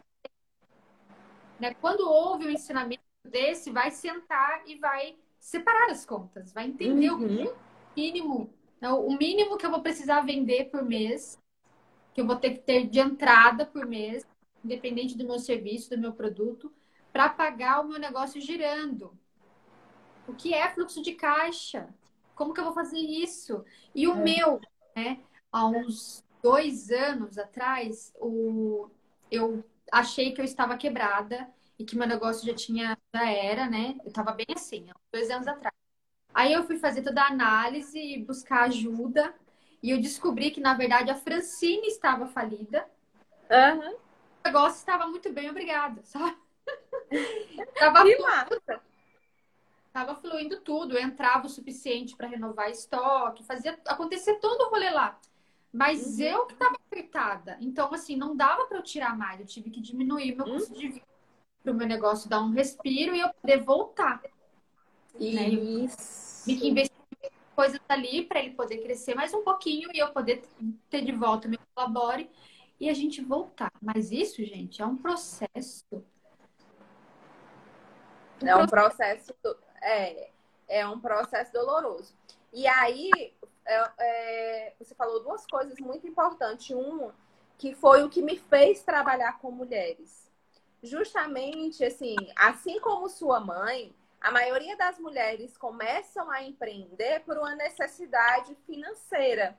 né? 1.60 1.74
Quando 1.74 2.10
houve 2.10 2.48
um 2.48 2.50
ensinamento 2.50 3.04
desse, 3.22 3.72
vai 3.72 3.92
sentar 3.92 4.64
e 4.66 4.78
vai 4.78 5.18
separar 5.38 5.92
as 5.92 6.06
contas, 6.06 6.54
vai 6.54 6.68
entender 6.68 7.12
uhum. 7.12 7.48
o 7.48 7.56
mínimo, 7.98 8.54
então, 8.78 9.06
o 9.06 9.18
mínimo 9.18 9.58
que 9.58 9.66
eu 9.66 9.72
vou 9.72 9.82
precisar 9.82 10.22
vender 10.22 10.70
por 10.70 10.82
mês, 10.82 11.38
que 12.14 12.22
eu 12.22 12.26
vou 12.26 12.38
ter 12.38 12.52
que 12.52 12.60
ter 12.60 12.88
de 12.88 13.02
entrada 13.02 13.66
por 13.66 13.86
mês, 13.86 14.26
independente 14.64 15.18
do 15.18 15.26
meu 15.26 15.38
serviço, 15.38 15.90
do 15.90 15.98
meu 15.98 16.14
produto, 16.14 16.72
para 17.12 17.28
pagar 17.28 17.82
o 17.82 17.90
meu 17.90 18.00
negócio 18.00 18.40
girando. 18.40 19.12
O 20.26 20.34
que 20.34 20.54
é 20.54 20.70
fluxo 20.70 21.02
de 21.02 21.12
caixa? 21.12 21.94
Como 22.36 22.54
que 22.54 22.60
eu 22.60 22.66
vou 22.66 22.74
fazer 22.74 23.00
isso? 23.00 23.64
E 23.94 24.08
o 24.08 24.14
é. 24.14 24.16
meu, 24.16 24.62
né? 24.96 25.20
Há 25.52 25.66
uns 25.68 26.24
dois 26.44 26.92
anos 26.92 27.38
atrás, 27.38 28.14
o... 28.20 28.90
eu 29.32 29.64
achei 29.92 30.32
que 30.32 30.42
eu 30.42 30.46
estava 30.46 30.78
quebrada 30.78 31.48
e 31.80 31.86
que 31.86 31.98
meu 31.98 32.08
negócio 32.08 32.46
já 32.46 32.54
tinha, 32.54 32.98
já 33.14 33.32
era, 33.32 33.68
né? 33.68 33.96
Eu 34.04 34.10
estava 34.10 34.32
bem 34.32 34.46
assim, 34.54 34.88
dois 35.12 35.30
anos 35.32 35.48
atrás. 35.48 35.74
Aí 36.34 36.52
eu 36.52 36.66
fui 36.66 36.78
fazer 36.78 37.02
toda 37.02 37.22
a 37.22 37.28
análise, 37.28 38.18
buscar 38.28 38.64
ajuda, 38.64 39.34
e 39.82 39.90
eu 39.92 40.02
descobri 40.02 40.52
que, 40.52 40.60
na 40.60 40.74
verdade, 40.74 41.10
a 41.10 41.16
Francine 41.16 41.88
estava 41.88 42.28
falida. 42.28 42.86
Uhum. 43.50 43.94
O 43.94 43.98
negócio 44.46 44.78
estava 44.78 45.08
muito 45.08 45.32
bem, 45.32 45.50
obrigada. 45.50 46.02
Só... 46.04 46.20
tava 47.80 48.04
que 48.04 48.18
massa! 48.20 48.82
Tava 49.96 50.14
fluindo 50.14 50.60
tudo, 50.60 50.98
eu 50.98 51.02
entrava 51.02 51.48
o 51.48 51.50
suficiente 51.50 52.18
para 52.18 52.28
renovar 52.28 52.70
estoque, 52.70 53.46
fazia 53.46 53.80
acontecer 53.88 54.42
todo 54.42 54.64
o 54.64 54.70
rolê 54.70 54.90
lá. 54.90 55.18
Mas 55.72 56.20
uhum. 56.20 56.26
eu 56.26 56.46
que 56.48 56.52
estava 56.52 56.76
afetada. 56.92 57.58
Então, 57.62 57.94
assim, 57.94 58.18
não 58.18 58.36
dava 58.36 58.66
para 58.66 58.78
eu 58.78 58.84
tirar 58.84 59.18
mais. 59.18 59.40
Eu 59.40 59.46
tive 59.46 59.70
que 59.70 59.80
diminuir 59.80 60.36
meu 60.36 60.44
custo 60.44 60.74
uhum. 60.74 60.80
de 60.82 60.88
vida 60.90 61.06
para 61.64 61.72
o 61.72 61.76
meu 61.76 61.88
negócio 61.88 62.30
dar 62.30 62.42
um 62.42 62.50
respiro 62.50 63.16
e 63.16 63.22
eu 63.22 63.30
poder 63.36 63.64
voltar. 63.64 64.22
Né? 65.18 65.48
Isso. 65.48 66.50
Né? 66.50 66.58
que 66.58 66.68
investir 66.68 66.98
coisas 67.56 67.80
ali 67.88 68.26
para 68.26 68.42
ele 68.42 68.54
poder 68.54 68.80
crescer 68.80 69.16
mais 69.16 69.34
um 69.34 69.44
pouquinho 69.44 69.90
e 69.94 70.00
eu 70.00 70.12
poder 70.12 70.44
ter 70.90 71.06
de 71.06 71.14
volta 71.14 71.48
meu 71.48 71.60
colabore 71.74 72.30
e 72.82 72.90
a 72.90 72.94
gente 72.94 73.22
voltar. 73.22 73.72
Mas 73.82 74.12
isso, 74.12 74.44
gente, 74.44 74.82
é 74.82 74.86
um 74.86 74.98
processo. 74.98 75.86
Um 78.44 78.46
é 78.46 78.56
um 78.58 78.68
processo, 78.68 79.34
é, 79.86 80.30
é 80.68 80.88
um 80.88 81.00
processo 81.00 81.54
doloroso. 81.54 82.14
E 82.52 82.68
aí, 82.68 83.34
é, 83.66 83.92
é, 84.00 84.74
você 84.80 84.96
falou 84.96 85.24
duas 85.24 85.46
coisas 85.46 85.80
muito 85.80 86.08
importantes. 86.08 86.76
Um, 86.76 87.12
que 87.58 87.74
foi 87.74 88.04
o 88.04 88.10
que 88.10 88.22
me 88.22 88.38
fez 88.38 88.84
trabalhar 88.84 89.40
com 89.40 89.52
mulheres. 89.52 90.32
Justamente, 90.84 91.84
assim, 91.84 92.16
assim 92.36 92.80
como 92.80 93.10
sua 93.10 93.40
mãe, 93.40 93.96
a 94.22 94.32
maioria 94.32 94.76
das 94.76 95.00
mulheres 95.00 95.58
começam 95.58 96.30
a 96.30 96.44
empreender 96.44 97.22
por 97.22 97.38
uma 97.38 97.56
necessidade 97.56 98.56
financeira. 98.66 99.58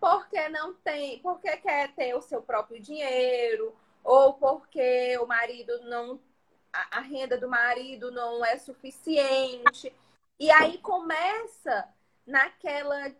Porque 0.00 0.48
não 0.48 0.74
tem, 0.74 1.18
porque 1.20 1.56
quer 1.58 1.92
ter 1.94 2.14
o 2.14 2.22
seu 2.22 2.42
próprio 2.42 2.80
dinheiro, 2.80 3.74
ou 4.02 4.34
porque 4.34 5.16
o 5.18 5.26
marido 5.26 5.80
não 5.82 6.18
a, 6.76 6.98
a 6.98 7.00
renda 7.00 7.38
do 7.38 7.48
marido 7.48 8.10
não 8.10 8.44
é 8.44 8.58
suficiente. 8.58 9.92
E 10.38 10.50
aí 10.50 10.78
começa 10.78 11.88
naquela 12.26 13.12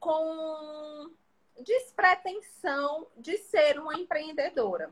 com 0.00 1.10
despretensão 1.60 3.06
de 3.16 3.38
ser 3.38 3.78
uma 3.78 3.94
empreendedora. 3.94 4.90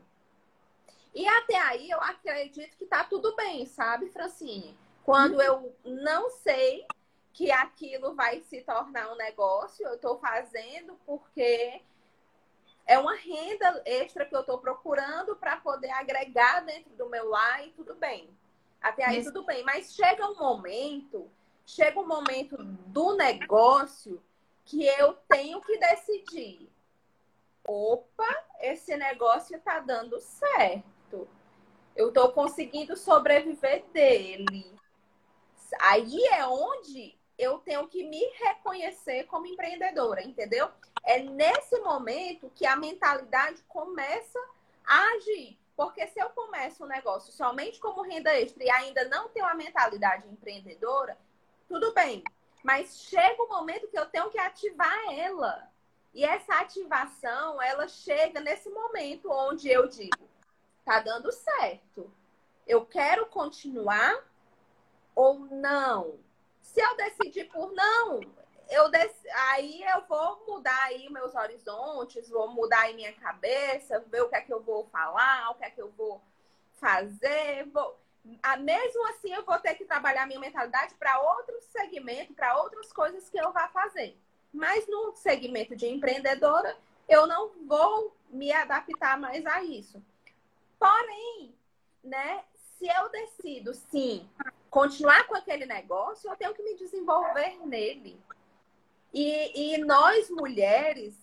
E 1.13 1.27
até 1.27 1.57
aí 1.59 1.89
eu 1.89 1.99
acredito 1.99 2.75
que 2.77 2.85
tá 2.85 3.03
tudo 3.03 3.35
bem, 3.35 3.65
sabe, 3.65 4.09
Francine? 4.09 4.75
Quando 5.03 5.41
eu 5.41 5.75
não 5.83 6.29
sei 6.29 6.87
que 7.33 7.51
aquilo 7.51 8.15
vai 8.15 8.39
se 8.41 8.61
tornar 8.61 9.11
um 9.11 9.15
negócio, 9.15 9.85
eu 9.85 9.95
estou 9.95 10.17
fazendo 10.17 10.97
porque 11.05 11.81
é 12.85 12.97
uma 12.97 13.15
renda 13.15 13.81
extra 13.85 14.25
que 14.25 14.35
eu 14.35 14.41
estou 14.41 14.57
procurando 14.57 15.35
para 15.35 15.57
poder 15.57 15.89
agregar 15.91 16.61
dentro 16.61 16.93
do 16.95 17.09
meu 17.09 17.29
lar 17.29 17.65
e 17.65 17.71
tudo 17.71 17.95
bem. 17.95 18.29
Até 18.81 19.05
aí 19.05 19.23
tudo 19.23 19.45
bem. 19.45 19.63
Mas 19.63 19.93
chega 19.93 20.27
um 20.27 20.35
momento, 20.35 21.29
chega 21.65 21.99
um 21.99 22.07
momento 22.07 22.57
do 22.57 23.15
negócio 23.15 24.21
que 24.65 24.85
eu 24.85 25.13
tenho 25.27 25.61
que 25.61 25.77
decidir. 25.77 26.69
Opa, 27.65 28.45
esse 28.59 28.95
negócio 28.97 29.55
está 29.55 29.79
dando 29.79 30.19
certo. 30.19 31.27
Eu 31.95 32.09
estou 32.09 32.33
conseguindo 32.33 32.97
sobreviver 32.97 33.85
dele. 33.93 34.77
Aí 35.79 36.21
é 36.33 36.45
onde 36.45 37.17
eu 37.37 37.59
tenho 37.59 37.87
que 37.87 38.03
me 38.03 38.23
reconhecer 38.37 39.23
como 39.25 39.47
empreendedora, 39.47 40.21
entendeu? 40.21 40.69
É 41.03 41.19
nesse 41.19 41.79
momento 41.79 42.51
que 42.55 42.65
a 42.65 42.75
mentalidade 42.75 43.61
começa 43.63 44.39
a 44.85 45.15
agir. 45.15 45.57
Porque 45.75 46.05
se 46.07 46.19
eu 46.19 46.29
começo 46.29 46.83
um 46.83 46.87
negócio 46.87 47.33
somente 47.33 47.79
como 47.79 48.03
renda 48.03 48.33
extra 48.39 48.63
e 48.63 48.69
ainda 48.69 49.05
não 49.05 49.29
tenho 49.29 49.45
a 49.45 49.55
mentalidade 49.55 50.27
empreendedora, 50.27 51.17
tudo 51.67 51.93
bem. 51.93 52.23
Mas 52.63 52.99
chega 52.99 53.41
o 53.41 53.45
um 53.45 53.49
momento 53.49 53.87
que 53.87 53.97
eu 53.97 54.05
tenho 54.05 54.29
que 54.29 54.37
ativar 54.37 54.97
ela. 55.11 55.67
E 56.13 56.23
essa 56.23 56.59
ativação, 56.59 57.59
ela 57.61 57.87
chega 57.87 58.39
nesse 58.39 58.69
momento 58.69 59.31
onde 59.31 59.67
eu 59.67 59.87
digo, 59.87 60.29
tá 60.85 60.99
dando 60.99 61.31
certo. 61.31 62.13
Eu 62.67 62.85
quero 62.85 63.25
continuar 63.25 64.23
ou 65.15 65.39
não. 65.39 66.19
Se 66.61 66.79
eu 66.79 66.95
decidir 66.95 67.45
por 67.45 67.73
não, 67.73 68.21
eu 68.69 68.89
aí 69.47 69.83
eu 69.83 70.01
vou 70.07 70.43
mudar 70.47 70.83
aí 70.83 71.09
meus 71.09 71.33
horizontes, 71.35 72.29
vou 72.29 72.47
mudar 72.49 72.81
aí 72.81 72.95
minha 72.95 73.13
cabeça, 73.13 73.99
ver 74.07 74.21
o 74.21 74.29
que 74.29 74.35
é 74.35 74.41
que 74.41 74.53
eu 74.53 74.61
vou 74.61 74.85
falar, 74.87 75.51
o 75.51 75.55
que 75.55 75.65
é 75.65 75.69
que 75.69 75.81
eu 75.81 75.91
vou 75.91 76.21
fazer, 76.73 77.65
vou 77.71 77.97
mesmo 78.61 79.05
assim 79.07 79.33
eu 79.33 79.43
vou 79.43 79.59
ter 79.59 79.75
que 79.75 79.83
trabalhar 79.83 80.25
minha 80.25 80.39
mentalidade 80.39 80.93
para 80.95 81.19
outro 81.19 81.59
segmento, 81.61 82.33
para 82.33 82.57
outras 82.57 82.91
coisas 82.93 83.29
que 83.29 83.37
eu 83.37 83.51
vá 83.51 83.67
fazer. 83.67 84.17
Mas 84.53 84.87
no 84.87 85.13
segmento 85.15 85.75
de 85.75 85.87
empreendedora, 85.87 86.77
eu 87.09 87.27
não 87.27 87.51
vou 87.67 88.15
me 88.29 88.51
adaptar 88.51 89.19
mais 89.19 89.45
a 89.45 89.63
isso. 89.63 90.01
Porém, 90.79 91.53
né, 92.03 92.43
se 92.77 92.87
eu 92.87 93.09
decido 93.09 93.73
sim 93.73 94.29
continuar 94.69 95.27
com 95.27 95.35
aquele 95.35 95.65
negócio, 95.65 96.29
eu 96.29 96.35
tenho 96.35 96.53
que 96.53 96.63
me 96.63 96.75
desenvolver 96.75 97.57
nele. 97.65 98.19
E, 99.13 99.75
e 99.75 99.77
nós 99.79 100.29
mulheres, 100.29 101.15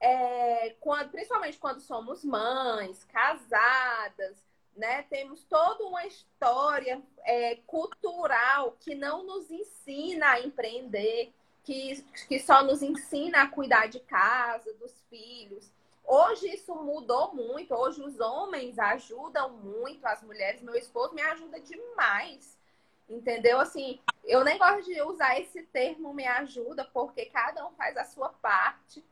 é, 0.00 0.74
quando, 0.80 1.10
principalmente 1.10 1.58
quando 1.58 1.80
somos 1.80 2.24
mães, 2.24 3.04
casadas, 3.04 4.36
né? 4.76 5.02
Temos 5.04 5.42
toda 5.44 5.84
uma 5.84 6.04
história 6.06 7.02
é, 7.24 7.56
cultural 7.66 8.76
que 8.80 8.94
não 8.94 9.24
nos 9.24 9.50
ensina 9.50 10.32
a 10.32 10.40
empreender, 10.40 11.32
que, 11.64 12.02
que 12.28 12.38
só 12.38 12.62
nos 12.62 12.82
ensina 12.82 13.42
a 13.42 13.48
cuidar 13.48 13.86
de 13.86 14.00
casa, 14.00 14.72
dos 14.74 14.92
filhos. 15.08 15.70
Hoje 16.04 16.46
isso 16.54 16.74
mudou 16.74 17.34
muito. 17.34 17.74
Hoje 17.74 18.00
os 18.02 18.20
homens 18.20 18.78
ajudam 18.78 19.50
muito 19.50 20.06
as 20.06 20.22
mulheres. 20.22 20.62
Meu 20.62 20.76
esposo 20.76 21.14
me 21.14 21.22
ajuda 21.22 21.58
demais. 21.58 22.56
Entendeu? 23.08 23.58
Assim, 23.58 24.00
eu 24.26 24.44
nem 24.44 24.58
gosto 24.58 24.84
de 24.84 25.00
usar 25.02 25.40
esse 25.40 25.62
termo 25.62 26.12
me 26.12 26.26
ajuda, 26.26 26.84
porque 26.92 27.26
cada 27.26 27.66
um 27.66 27.72
faz 27.72 27.96
a 27.96 28.04
sua 28.04 28.28
parte. 28.28 29.04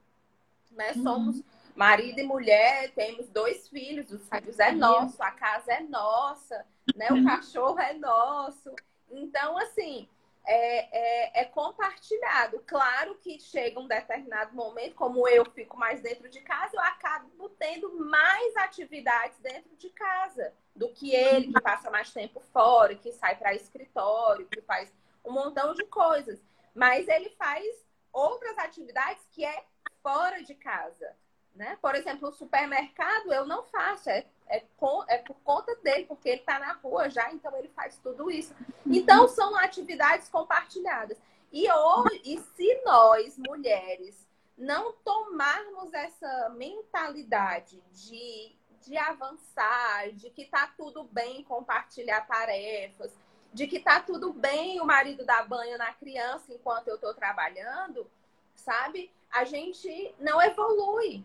Né? 0.73 0.93
Uhum. 0.97 1.03
Somos 1.03 1.43
marido 1.75 2.21
e 2.21 2.25
mulher, 2.25 2.91
temos 2.93 3.29
dois 3.29 3.69
filhos, 3.69 4.11
os 4.11 4.29
filhos 4.29 4.59
é 4.59 4.73
nosso, 4.73 5.23
a 5.23 5.31
casa 5.31 5.73
é 5.73 5.81
nossa, 5.81 6.65
né? 6.95 7.09
O 7.13 7.25
cachorro 7.25 7.79
é 7.79 7.95
nosso. 7.95 8.75
Então, 9.11 9.59
assim, 9.59 10.09
é, 10.45 11.39
é, 11.39 11.43
é, 11.43 11.45
compartilhado. 11.45 12.63
Claro 12.67 13.17
que 13.17 13.41
chega 13.41 13.81
um 13.81 13.89
determinado 13.89 14.55
momento, 14.55 14.95
como 14.95 15.27
eu 15.27 15.45
fico 15.51 15.77
mais 15.77 16.01
dentro 16.01 16.29
de 16.29 16.41
casa, 16.41 16.77
eu 16.77 16.83
acabo 16.83 17.49
tendo 17.51 18.05
mais 18.05 18.57
atividades 18.57 19.39
dentro 19.39 19.75
de 19.77 19.91
casa 19.91 20.53
do 20.75 20.89
que 20.91 21.15
ele, 21.15 21.53
que 21.53 21.61
passa 21.61 21.91
mais 21.91 22.13
tempo 22.13 22.41
fora, 22.53 22.95
que 22.95 23.13
sai 23.13 23.37
para 23.37 23.55
escritório, 23.55 24.47
que 24.47 24.61
faz 24.63 24.93
um 25.25 25.33
montão 25.33 25.75
de 25.75 25.85
coisas. 25.85 26.41
Mas 26.75 27.09
ele 27.09 27.31
faz 27.31 27.65
outras 28.13 28.57
atividades 28.59 29.25
que 29.31 29.45
é 29.45 29.65
fora 30.03 30.43
de 30.43 30.55
casa 30.55 31.17
Né? 31.55 31.79
Por 31.81 31.95
exemplo, 31.95 32.29
o 32.29 32.33
supermercado 32.33 33.33
eu 33.33 33.47
não 33.47 33.63
faço, 33.65 34.11
é, 34.11 34.27
é, 34.49 34.61
com, 34.77 35.05
é 35.09 35.19
por 35.19 35.37
conta 35.45 35.75
dele, 35.77 36.05
porque 36.05 36.29
ele 36.29 36.41
está 36.41 36.59
na 36.59 36.73
rua 36.73 37.09
já, 37.09 37.33
então 37.33 37.57
ele 37.57 37.69
faz 37.69 37.97
tudo 37.99 38.29
isso. 38.29 38.53
Então, 38.85 39.29
são 39.29 39.57
atividades 39.57 40.29
compartilhadas. 40.29 41.17
E, 41.53 41.71
hoje, 41.71 42.23
e 42.25 42.39
se 42.41 42.83
nós, 42.85 43.39
mulheres, 43.39 44.27
não 44.59 44.93
tomarmos 45.05 45.93
essa 45.95 46.49
mentalidade 46.51 47.81
de, 47.93 48.57
de 48.83 48.97
avançar, 48.97 50.11
de 50.11 50.31
que 50.31 50.47
tá 50.47 50.73
tudo 50.77 51.05
bem 51.05 51.45
compartilhar 51.45 52.27
tarefas, 52.27 53.13
de 53.55 53.69
que 53.69 53.79
tá 53.79 54.01
tudo 54.01 54.33
bem 54.33 54.81
o 54.81 54.85
marido 54.85 55.25
dar 55.25 55.47
banho 55.47 55.79
na 55.79 55.95
criança 55.95 56.53
enquanto 56.53 56.89
eu 56.89 56.97
estou 56.97 57.15
trabalhando, 57.15 58.11
sabe? 58.53 59.13
A 59.31 59.45
gente 59.45 60.13
não 60.19 60.43
evolui. 60.43 61.25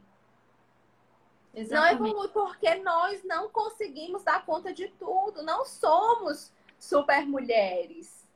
Exatamente. 1.55 1.99
Não 1.99 2.07
evolui 2.07 2.27
porque 2.29 2.75
nós 2.75 3.23
não 3.23 3.49
conseguimos 3.49 4.23
dar 4.23 4.45
conta 4.45 4.71
de 4.71 4.89
tudo, 4.89 5.41
não 5.41 5.65
somos 5.65 6.53
super 6.77 7.25
mulheres, 7.25 8.29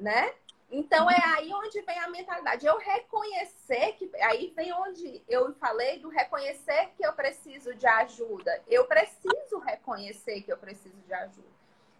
né? 0.00 0.34
Então 0.68 1.08
é 1.08 1.24
aí 1.36 1.54
onde 1.54 1.80
vem 1.82 1.98
a 2.00 2.10
mentalidade. 2.10 2.66
Eu 2.66 2.76
reconhecer 2.76 3.92
que 3.92 4.10
aí 4.20 4.52
vem 4.54 4.72
onde 4.72 5.22
eu 5.28 5.54
falei 5.54 6.00
do 6.00 6.08
reconhecer 6.08 6.90
que 6.96 7.06
eu 7.06 7.12
preciso 7.12 7.72
de 7.76 7.86
ajuda. 7.86 8.62
Eu 8.66 8.84
preciso 8.84 9.58
reconhecer 9.64 10.42
que 10.42 10.52
eu 10.52 10.58
preciso 10.58 10.98
de 11.06 11.14
ajuda. 11.14 11.48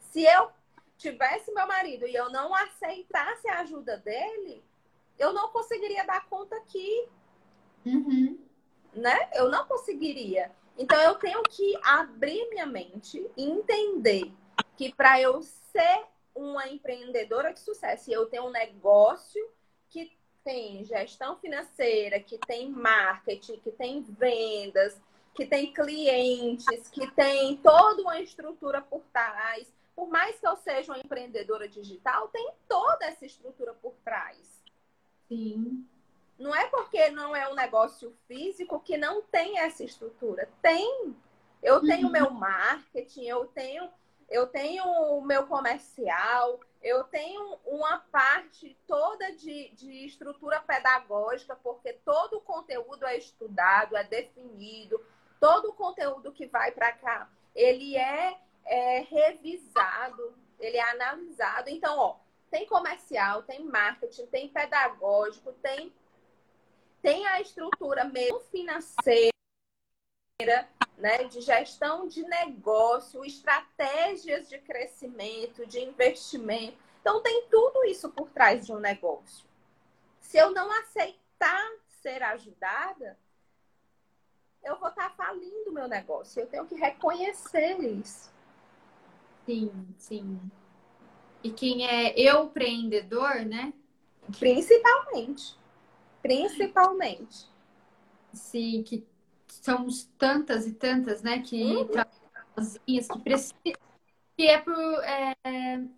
Se 0.00 0.24
eu 0.24 0.50
tivesse 0.98 1.52
meu 1.52 1.66
marido 1.66 2.06
e 2.06 2.14
eu 2.14 2.28
não 2.28 2.54
aceitasse 2.54 3.48
a 3.48 3.60
ajuda 3.60 3.96
dele, 3.98 4.62
eu 5.18 5.32
não 5.32 5.48
conseguiria 5.48 6.04
dar 6.04 6.28
conta 6.28 6.56
aqui. 6.56 7.08
Uhum. 7.86 8.38
Né? 8.92 9.30
Eu 9.34 9.48
não 9.48 9.66
conseguiria. 9.66 10.50
Então 10.76 11.00
eu 11.00 11.14
tenho 11.14 11.42
que 11.44 11.78
abrir 11.82 12.48
minha 12.50 12.66
mente 12.66 13.24
e 13.36 13.44
entender 13.44 14.32
que 14.76 14.92
para 14.92 15.20
eu 15.20 15.40
ser 15.42 16.04
uma 16.34 16.68
empreendedora 16.68 17.52
de 17.52 17.60
sucesso 17.60 18.10
e 18.10 18.12
eu 18.12 18.26
tenho 18.26 18.46
um 18.46 18.50
negócio 18.50 19.50
que 19.88 20.12
tem 20.44 20.84
gestão 20.84 21.36
financeira, 21.36 22.20
que 22.20 22.38
tem 22.38 22.70
marketing, 22.70 23.58
que 23.58 23.70
tem 23.72 24.02
vendas, 24.02 25.00
que 25.34 25.46
tem 25.46 25.72
clientes, 25.72 26.88
que 26.88 27.10
tem 27.12 27.56
toda 27.58 28.02
uma 28.02 28.20
estrutura 28.20 28.80
por 28.80 29.02
trás. 29.12 29.66
Por 29.98 30.08
mais 30.08 30.38
que 30.38 30.46
eu 30.46 30.54
seja 30.54 30.92
uma 30.92 31.00
empreendedora 31.00 31.68
digital, 31.68 32.28
tem 32.28 32.52
toda 32.68 33.04
essa 33.04 33.26
estrutura 33.26 33.74
por 33.74 33.94
trás. 34.04 34.62
Sim. 35.26 35.84
Não 36.38 36.54
é 36.54 36.68
porque 36.68 37.10
não 37.10 37.34
é 37.34 37.50
um 37.50 37.56
negócio 37.56 38.16
físico 38.28 38.78
que 38.78 38.96
não 38.96 39.22
tem 39.22 39.58
essa 39.58 39.82
estrutura. 39.82 40.48
Tem. 40.62 41.16
Eu 41.60 41.80
tenho 41.80 42.06
uhum. 42.06 42.12
meu 42.12 42.30
marketing, 42.30 43.24
eu 43.24 43.46
tenho 43.48 43.90
eu 44.28 44.46
tenho 44.46 44.84
o 44.84 45.20
meu 45.20 45.48
comercial, 45.48 46.60
eu 46.80 47.02
tenho 47.02 47.58
uma 47.66 47.98
parte 47.98 48.78
toda 48.86 49.32
de, 49.32 49.70
de 49.70 50.06
estrutura 50.06 50.60
pedagógica, 50.60 51.56
porque 51.56 51.94
todo 52.04 52.36
o 52.36 52.40
conteúdo 52.40 53.04
é 53.04 53.18
estudado, 53.18 53.96
é 53.96 54.04
definido, 54.04 55.04
todo 55.40 55.70
o 55.70 55.72
conteúdo 55.72 56.30
que 56.30 56.46
vai 56.46 56.70
para 56.70 56.92
cá, 56.92 57.28
ele 57.52 57.96
é, 57.96 58.38
é 58.68 59.00
revisado, 59.00 60.34
ele 60.58 60.76
é 60.76 60.90
analisado. 60.90 61.70
Então, 61.70 61.98
ó, 61.98 62.16
tem 62.50 62.66
comercial, 62.66 63.42
tem 63.42 63.64
marketing, 63.64 64.26
tem 64.26 64.48
pedagógico, 64.48 65.52
tem, 65.54 65.92
tem 67.02 67.26
a 67.26 67.40
estrutura 67.40 68.04
mesmo 68.04 68.40
financeira 68.40 69.32
né, 70.96 71.24
de 71.24 71.40
gestão 71.40 72.06
de 72.06 72.22
negócio, 72.24 73.24
estratégias 73.24 74.48
de 74.48 74.58
crescimento, 74.58 75.66
de 75.66 75.80
investimento. 75.80 76.76
Então, 77.00 77.22
tem 77.22 77.46
tudo 77.50 77.84
isso 77.84 78.10
por 78.10 78.30
trás 78.30 78.66
de 78.66 78.72
um 78.72 78.78
negócio. 78.78 79.46
Se 80.20 80.36
eu 80.36 80.50
não 80.50 80.70
aceitar 80.72 81.72
ser 82.02 82.22
ajudada, 82.22 83.18
eu 84.62 84.78
vou 84.78 84.88
estar 84.88 85.10
falindo 85.16 85.70
o 85.70 85.72
meu 85.72 85.88
negócio. 85.88 86.40
Eu 86.40 86.46
tenho 86.46 86.66
que 86.66 86.74
reconhecer 86.74 87.78
isso. 87.80 88.30
Sim, 89.48 89.72
sim. 89.96 90.40
E 91.42 91.50
quem 91.50 91.86
é 91.86 92.12
eu 92.20 92.44
empreendedor, 92.44 93.46
né? 93.46 93.72
Principalmente. 94.38 95.56
Principalmente. 96.20 97.46
Sim, 98.30 98.82
que 98.82 99.06
somos 99.46 100.04
tantas 100.18 100.66
e 100.66 100.74
tantas, 100.74 101.22
né, 101.22 101.38
que 101.38 101.62
uhum. 101.64 101.88
sozinhas, 102.54 103.08
que 103.08 103.18
precisam. 103.20 103.78
Que 104.36 104.46
é 104.48 104.58
por. 104.58 104.74
É, 105.02 105.34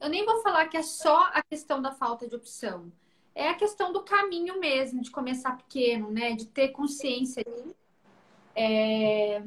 eu 0.00 0.08
nem 0.08 0.24
vou 0.24 0.40
falar 0.42 0.68
que 0.68 0.76
é 0.76 0.82
só 0.84 1.24
a 1.32 1.42
questão 1.42 1.82
da 1.82 1.90
falta 1.90 2.28
de 2.28 2.36
opção. 2.36 2.92
É 3.34 3.48
a 3.48 3.54
questão 3.56 3.92
do 3.92 4.04
caminho 4.04 4.60
mesmo, 4.60 5.02
de 5.02 5.10
começar 5.10 5.56
pequeno, 5.56 6.08
né? 6.08 6.34
De 6.34 6.46
ter 6.46 6.68
consciência. 6.68 7.44
É, 8.54 9.42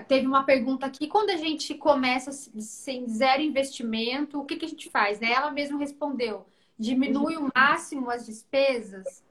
teve 0.00 0.26
uma 0.26 0.44
pergunta 0.44 0.86
aqui, 0.86 1.06
quando 1.06 1.30
a 1.30 1.36
gente 1.36 1.74
começa 1.74 2.32
sem 2.32 3.06
zero 3.08 3.42
investimento, 3.42 4.40
o 4.40 4.44
que, 4.44 4.56
que 4.56 4.64
a 4.64 4.68
gente 4.68 4.90
faz? 4.90 5.20
Né? 5.20 5.32
Ela 5.32 5.50
mesma 5.50 5.78
respondeu, 5.78 6.46
diminui 6.78 7.36
o 7.36 7.50
máximo 7.54 8.10
as 8.10 8.26
despesas. 8.26 9.22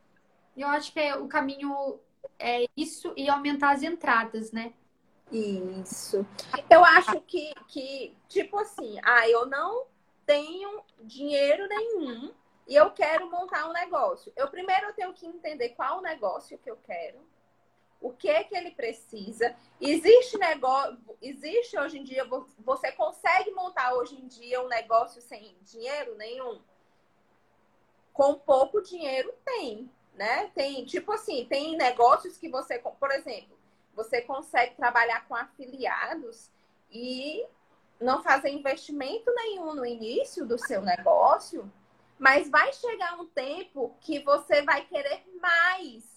Eu 0.56 0.68
acho 0.68 0.94
que 0.94 1.00
é 1.00 1.16
o 1.16 1.28
caminho 1.28 2.00
é 2.38 2.66
isso 2.76 3.14
e 3.16 3.30
aumentar 3.30 3.72
as 3.72 3.84
entradas, 3.84 4.52
né? 4.52 4.74
Isso. 5.32 6.26
Eu 6.70 6.84
acho 6.84 7.22
que, 7.22 7.54
que 7.68 8.16
tipo 8.28 8.58
assim, 8.58 9.00
ah, 9.04 9.30
eu 9.30 9.46
não 9.46 9.86
tenho 10.26 10.82
dinheiro 11.02 11.68
nenhum 11.68 12.34
e 12.68 12.76
eu 12.76 12.92
quero 12.92 13.30
montar 13.30 13.70
um 13.70 13.74
negócio. 13.74 14.32
Eu 14.36 14.50
primeiro 14.50 14.88
eu 14.88 14.94
tenho 14.94 15.14
que 15.14 15.26
entender 15.26 15.70
qual 15.70 16.00
o 16.00 16.02
negócio 16.02 16.58
que 16.58 16.70
eu 16.70 16.78
quero, 16.78 17.20
o 18.02 18.12
que 18.12 18.28
é 18.28 18.44
que 18.44 18.56
ele 18.56 18.72
precisa. 18.72 19.56
Existe 19.80 20.38
negócio, 20.38 20.98
existe 21.22 21.78
hoje 21.78 22.00
em 22.00 22.04
dia, 22.04 22.28
você 22.60 22.92
consegue 22.92 23.52
montar 23.52 23.94
hoje 23.94 24.16
em 24.16 24.28
dia 24.28 24.62
um 24.62 24.68
negócio 24.68 25.22
sem 25.22 25.56
dinheiro 25.62 26.16
nenhum? 26.18 26.60
Com 28.12 28.34
pouco 28.34 28.82
dinheiro 28.82 29.34
tem 29.46 29.90
né? 30.14 30.52
Tem, 30.54 30.86
tipo 30.86 31.12
assim, 31.12 31.46
tem 31.46 31.78
negócios 31.78 32.38
que 32.38 32.50
você, 32.50 32.80
por 32.80 33.12
exemplo, 33.12 33.58
você 33.96 34.22
consegue 34.22 34.76
trabalhar 34.76 35.28
com 35.28 35.36
afiliados 35.36 36.50
e 36.92 37.46
não 38.00 38.24
fazer 38.24 38.50
investimento 38.50 39.34
nenhum 39.34 39.74
no 39.74 39.86
início 39.86 40.46
do 40.46 40.58
seu 40.58 40.82
negócio, 40.82 41.72
mas 42.18 42.50
vai 42.50 42.72
chegar 42.74 43.20
um 43.20 43.26
tempo 43.26 43.96
que 44.02 44.20
você 44.20 44.62
vai 44.64 44.86
querer 44.86 45.24
mais. 45.42 46.11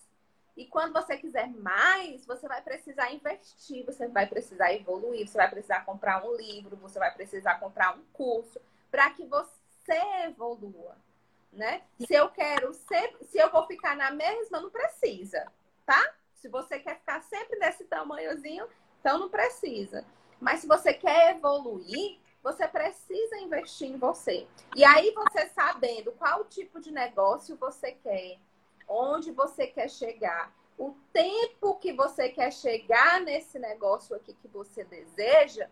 E 0.57 0.67
quando 0.67 0.93
você 0.93 1.17
quiser 1.17 1.49
mais, 1.49 2.25
você 2.25 2.47
vai 2.47 2.63
precisar 2.63 3.13
investir, 3.13 3.85
você 3.85 4.07
vai 4.07 4.27
precisar 4.27 4.73
evoluir, 4.73 5.27
você 5.27 5.37
vai 5.37 5.51
precisar 5.51 5.85
comprar 5.85 6.25
um 6.25 6.35
livro, 6.37 6.77
você 6.77 6.99
vai 6.99 7.13
precisar 7.13 7.57
comprar 7.57 7.97
um 7.97 8.03
curso 8.13 8.61
para 8.91 9.11
que 9.11 9.25
você 9.27 9.51
evolua 10.25 10.97
né? 11.55 11.83
Se 12.07 12.13
eu 12.13 12.29
quero 12.29 12.75
sempre, 12.75 13.25
se 13.27 13.39
eu 13.39 13.51
vou 13.51 13.67
ficar 13.67 13.97
na 13.97 14.11
mesma, 14.11 14.61
não 14.61 14.71
precisa, 14.71 15.47
tá? 15.87 16.15
Se 16.35 16.49
você 16.49 16.79
quer 16.79 16.99
ficar 16.99 17.23
sempre 17.23 17.59
desse 17.59 17.85
tamanhozinho, 17.85 18.67
então 19.01 19.19
não 19.19 19.29
precisa. 19.29 20.05
Mas 20.41 20.61
se 20.61 20.67
você 20.67 20.93
quer 20.93 21.37
evoluir, 21.37 22.19
você 22.43 22.69
precisa 22.69 23.39
investir 23.39 23.89
em 23.89 23.97
você. 23.97 24.47
E 24.77 24.85
aí 24.85 25.13
você 25.13 25.47
sabendo 25.49 26.13
qual 26.13 26.45
tipo 26.45 26.81
de 26.81 26.91
negócio 26.91 27.57
você 27.57 27.93
quer, 27.93 28.39
onde 28.89 29.31
você 29.31 29.67
quer 29.67 29.89
chegar, 29.89 30.53
o 30.79 30.95
tempo 31.13 31.77
que 31.77 31.93
você 31.93 32.29
quer 32.29 32.53
chegar 32.53 33.21
nesse 33.21 33.59
negócio 33.59 34.17
aqui 34.17 34.35
que 34.35 34.49
você 34.49 34.85
deseja, 34.85 35.69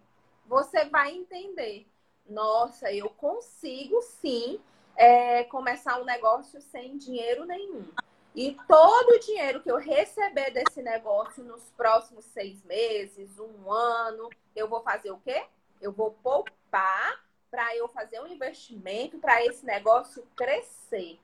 você 0.46 0.84
vai 0.84 1.12
entender. 1.12 1.86
Nossa, 2.28 2.92
eu 2.92 3.10
consigo 3.10 4.00
sim 4.02 4.60
é, 4.96 5.44
começar 5.44 6.00
um 6.00 6.04
negócio 6.04 6.60
sem 6.60 6.96
dinheiro 6.96 7.44
nenhum. 7.44 7.88
E 8.34 8.56
todo 8.66 9.10
o 9.10 9.18
dinheiro 9.18 9.60
que 9.60 9.70
eu 9.70 9.76
receber 9.76 10.50
desse 10.50 10.80
negócio 10.80 11.44
nos 11.44 11.62
próximos 11.76 12.24
seis 12.26 12.64
meses, 12.64 13.38
um 13.38 13.70
ano, 13.70 14.30
eu 14.56 14.68
vou 14.68 14.82
fazer 14.82 15.10
o 15.10 15.18
quê? 15.18 15.44
Eu 15.80 15.92
vou 15.92 16.12
poupar 16.22 17.22
para 17.50 17.76
eu 17.76 17.86
fazer 17.88 18.20
um 18.20 18.26
investimento 18.26 19.18
para 19.18 19.44
esse 19.44 19.66
negócio 19.66 20.26
crescer. 20.34 21.18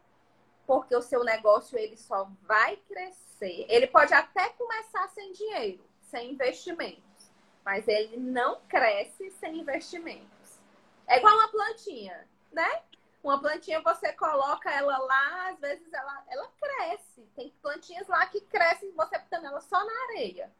Porque 0.68 0.94
o 0.94 1.00
seu 1.00 1.24
negócio 1.24 1.78
ele 1.78 1.96
só 1.96 2.30
vai 2.42 2.76
crescer. 2.76 3.64
Ele 3.70 3.86
pode 3.86 4.12
até 4.12 4.50
começar 4.50 5.08
sem 5.08 5.32
dinheiro, 5.32 5.82
sem 6.02 6.32
investimentos, 6.32 7.32
mas 7.64 7.88
ele 7.88 8.18
não 8.18 8.60
cresce 8.68 9.30
sem 9.30 9.60
investimentos. 9.60 10.60
É 11.06 11.16
igual 11.16 11.34
uma 11.34 11.48
plantinha, 11.48 12.28
né? 12.52 12.82
Uma 13.24 13.40
plantinha 13.40 13.80
você 13.80 14.12
coloca 14.12 14.70
ela 14.70 14.98
lá, 14.98 15.48
às 15.48 15.58
vezes 15.58 15.90
ela, 15.90 16.24
ela 16.28 16.52
cresce. 16.60 17.22
Tem 17.34 17.48
plantinhas 17.62 18.06
lá 18.06 18.26
que 18.26 18.42
crescem, 18.42 18.92
você 18.92 19.18
botando 19.18 19.46
ela 19.46 19.62
só 19.62 19.82
na 19.82 20.02
areia. 20.10 20.52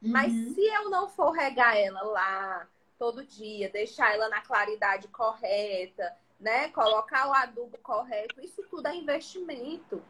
Uhum. 0.00 0.12
Mas 0.12 0.32
se 0.32 0.64
eu 0.64 0.90
não 0.90 1.08
for 1.08 1.32
regar 1.32 1.76
ela 1.76 2.02
lá 2.02 2.68
todo 2.96 3.26
dia, 3.26 3.68
deixar 3.68 4.14
ela 4.14 4.28
na 4.28 4.42
claridade 4.42 5.08
correta, 5.08 6.16
né? 6.38 6.68
Colocar 6.70 7.28
o 7.28 7.34
adubo 7.34 7.78
correto, 7.78 8.40
isso 8.40 8.62
tudo 8.68 8.86
é 8.88 8.94
investimento, 8.94 10.02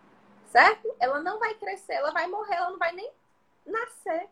certo? 0.46 0.94
Ela 0.98 1.20
não 1.20 1.38
vai 1.38 1.54
crescer, 1.54 1.94
ela 1.94 2.10
vai 2.10 2.26
morrer, 2.26 2.56
ela 2.56 2.70
não 2.70 2.78
vai 2.78 2.92
nem 2.92 3.10
nascer. 3.64 4.28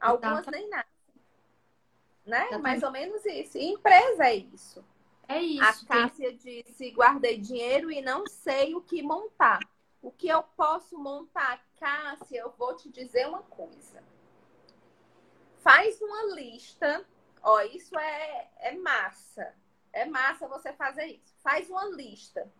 Algumas 0.00 0.46
nem 0.46 0.68
nascem. 0.68 0.96
Né? 2.24 2.58
Mais 2.58 2.82
ou 2.82 2.90
menos 2.90 3.24
isso. 3.24 3.56
E 3.56 3.72
empresa 3.72 4.24
é 4.24 4.34
isso. 4.34 4.84
É 5.28 5.40
isso. 5.40 5.62
A 5.62 5.86
Cássia 5.86 6.36
tem... 6.36 6.62
disse: 6.64 6.90
guardei 6.90 7.38
dinheiro 7.38 7.90
e 7.90 8.00
não 8.00 8.26
sei 8.26 8.74
o 8.74 8.80
que 8.80 9.02
montar. 9.02 9.60
O 10.02 10.10
que 10.10 10.28
eu 10.28 10.42
posso 10.42 10.98
montar, 10.98 11.64
Cássia? 11.78 12.40
Eu 12.40 12.54
vou 12.56 12.76
te 12.76 12.88
dizer 12.88 13.26
uma 13.26 13.42
coisa. 13.42 14.02
Faz 15.58 16.00
uma 16.00 16.34
lista. 16.34 17.04
Ó, 17.42 17.60
isso 17.62 17.98
é, 17.98 18.50
é 18.58 18.72
massa. 18.76 19.54
É 19.96 20.04
massa 20.04 20.46
você 20.46 20.74
fazer 20.74 21.06
isso. 21.06 21.34
Faz 21.42 21.70
uma 21.70 21.86
lista. 21.86 22.52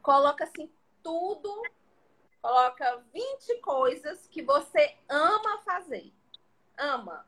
Coloca 0.00 0.44
assim 0.44 0.72
tudo. 1.02 1.50
Coloca 2.40 3.04
20 3.12 3.58
coisas 3.58 4.28
que 4.28 4.40
você 4.42 4.96
ama 5.08 5.58
fazer. 5.62 6.12
Ama. 6.78 7.26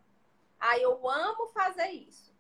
Ah, 0.61 0.79
eu 0.79 1.11
amo 1.11 1.49
fazer 1.49 1.89
isso. 1.89 2.33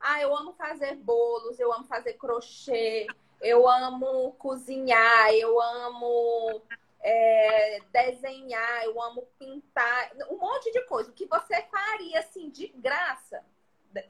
Ah, 0.00 0.20
eu 0.20 0.36
amo 0.36 0.52
fazer 0.54 0.96
bolos, 0.96 1.60
eu 1.60 1.72
amo 1.72 1.84
fazer 1.84 2.14
crochê, 2.14 3.06
eu 3.40 3.68
amo 3.68 4.32
cozinhar, 4.32 5.32
eu 5.34 5.60
amo 5.60 6.62
é, 7.00 7.80
desenhar, 7.92 8.84
eu 8.84 9.00
amo 9.00 9.28
pintar, 9.38 10.10
um 10.28 10.38
monte 10.38 10.72
de 10.72 10.80
coisa. 10.86 11.10
O 11.10 11.14
que 11.14 11.26
você 11.26 11.62
faria 11.62 12.18
assim 12.18 12.50
de 12.50 12.66
graça, 12.68 13.44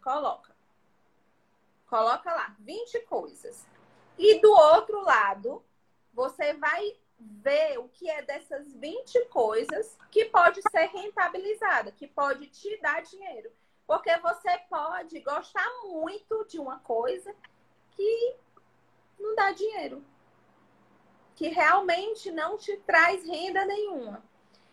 coloca. 0.03 0.58
Coloca 1.88 2.33
lá, 2.33 2.55
20 2.61 3.01
coisas. 3.01 3.66
E 4.18 4.40
do 4.40 4.51
outro 4.51 5.01
lado, 5.03 5.64
você 6.12 6.53
vai 6.55 6.96
ver 7.18 7.79
o 7.79 7.88
que 7.88 8.09
é 8.11 8.22
dessas 8.22 8.72
20 8.74 9.24
coisas 9.27 9.96
que 10.11 10.27
pode 10.27 10.61
ser 10.70 10.87
rentabilizada, 10.87 11.90
que 11.90 12.07
pode 12.07 12.46
te 12.48 12.77
dar 12.81 13.03
dinheiro. 13.03 13.51
Porque 13.87 14.14
você 14.18 14.59
pode 14.68 15.18
gostar 15.20 15.66
muito 15.85 16.44
de 16.46 16.59
uma 16.59 16.79
coisa 16.81 17.35
que 17.92 18.37
não 19.18 19.35
dá 19.35 19.51
dinheiro. 19.53 20.05
Que 21.35 21.48
realmente 21.48 22.31
não 22.31 22.59
te 22.59 22.77
traz 22.79 23.24
renda 23.24 23.64
nenhuma. 23.64 24.22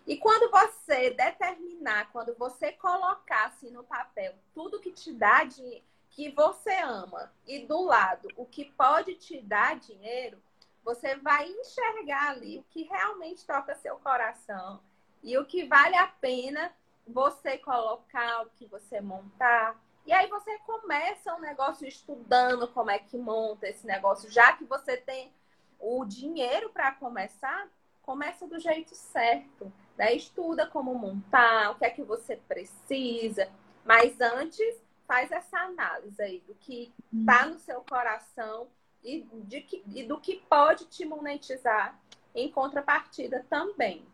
E 0.06 0.18
quando 0.18 0.52
você 0.52 1.12
determinar, 1.12 2.12
quando 2.12 2.36
você 2.36 2.74
colocar 2.74 3.48
assim 3.48 3.72
no 3.72 3.84
papel 3.84 4.36
tudo 4.54 4.80
que 4.80 4.92
te 4.92 5.14
dá 5.14 5.44
dinheiro, 5.44 5.86
que 6.16 6.32
você 6.32 6.74
ama, 6.78 7.30
e 7.46 7.60
do 7.68 7.82
lado 7.84 8.30
o 8.38 8.46
que 8.46 8.64
pode 8.72 9.16
te 9.16 9.42
dar 9.42 9.78
dinheiro, 9.78 10.42
você 10.82 11.18
vai 11.18 11.46
enxergar 11.46 12.30
ali 12.30 12.58
o 12.58 12.64
que 12.70 12.84
realmente 12.84 13.46
toca 13.46 13.76
seu 13.76 13.98
coração 13.98 14.80
e 15.22 15.38
o 15.38 15.46
que 15.46 15.66
vale 15.66 15.98
a 15.98 16.08
pena 16.08 16.72
você 17.06 17.58
colocar, 17.58 18.44
o 18.44 18.50
que 18.52 18.66
você 18.66 19.02
montar. 19.02 19.78
E 20.06 20.14
aí 20.14 20.28
você 20.28 20.58
começa 20.60 21.36
um 21.36 21.42
negócio 21.42 21.86
estudando 21.86 22.66
como 22.70 22.92
é 22.92 23.00
que 23.00 23.18
monta 23.18 23.68
esse 23.68 23.86
negócio, 23.86 24.32
já 24.32 24.54
que 24.54 24.64
você 24.64 24.96
tem 24.96 25.34
o 25.80 26.06
dinheiro 26.06 26.70
para 26.70 26.94
começar, 26.94 27.68
começa 28.04 28.48
do 28.48 28.58
jeito 28.58 28.96
certo. 28.96 29.70
Né? 29.98 30.14
Estuda 30.14 30.66
como 30.66 30.96
montar, 30.96 31.72
o 31.72 31.76
que 31.76 31.84
é 31.84 31.90
que 31.90 32.04
você 32.04 32.38
precisa. 32.38 33.50
Mas 33.84 34.22
antes, 34.22 34.85
faz 35.08 35.32
essa 35.32 35.58
análise 35.60 36.22
aí 36.22 36.40
do 36.42 36.56
que 36.56 36.94
está 37.14 37.46
no 37.46 37.60
seu 37.60 37.82
coração 37.82 38.68
e, 39.04 39.28
de 39.44 39.62
que, 39.62 39.84
e 39.94 40.04
do 40.04 40.20
que 40.20 40.38
pode 40.50 40.86
te 40.86 41.06
monetizar 41.06 42.00
em 42.34 42.52
contrapartida 42.52 43.46
também. 43.50 44.06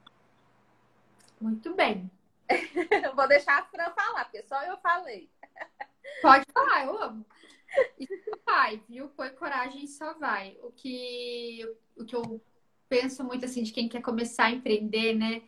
Muito 1.40 1.74
bem. 1.74 2.10
Vou 3.16 3.28
deixar 3.28 3.60
a 3.60 3.66
Fran 3.66 3.92
falar, 3.92 4.26
porque 4.26 4.44
só 4.44 4.62
eu 4.64 4.78
falei. 4.78 5.30
Pode 6.22 6.46
falar, 6.54 6.86
eu 6.86 7.02
amo. 7.02 7.26
Isso 7.98 8.32
vai, 8.46 8.82
viu? 8.88 9.10
Põe 9.10 9.30
coragem 9.30 9.86
e 9.86 9.88
só 9.88 10.14
vai. 10.14 10.58
O 10.62 10.72
que, 10.72 11.66
o 11.96 12.06
que 12.06 12.16
eu 12.16 12.42
penso 12.90 13.24
muito 13.24 13.46
assim 13.46 13.64
de 13.64 13.72
quem 13.72 13.88
quer 13.88 14.02
começar 14.02 14.46
a 14.46 14.52
empreender, 14.52 15.14
né? 15.14 15.42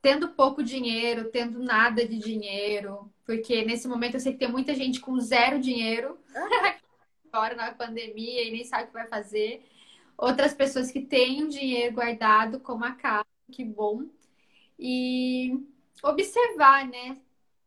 Tendo 0.00 0.28
pouco 0.30 0.62
dinheiro, 0.62 1.30
tendo 1.30 1.58
nada 1.58 2.06
de 2.06 2.18
dinheiro, 2.18 3.12
porque 3.24 3.64
nesse 3.64 3.88
momento 3.88 4.14
eu 4.14 4.20
sei 4.20 4.32
que 4.32 4.38
tem 4.38 4.50
muita 4.50 4.74
gente 4.74 5.00
com 5.00 5.18
zero 5.18 5.58
dinheiro, 5.60 6.18
agora 7.32 7.54
na 7.54 7.72
pandemia 7.72 8.44
e 8.44 8.50
nem 8.50 8.64
sabe 8.64 8.84
o 8.84 8.86
que 8.88 8.92
vai 8.92 9.08
fazer. 9.08 9.64
Outras 10.16 10.54
pessoas 10.54 10.90
que 10.90 11.00
têm 11.00 11.48
dinheiro 11.48 11.94
guardado, 11.94 12.60
como 12.60 12.84
a 12.84 12.92
casa, 12.92 13.26
que 13.50 13.64
bom. 13.64 14.06
E 14.78 15.58
observar, 16.02 16.86
né? 16.86 17.20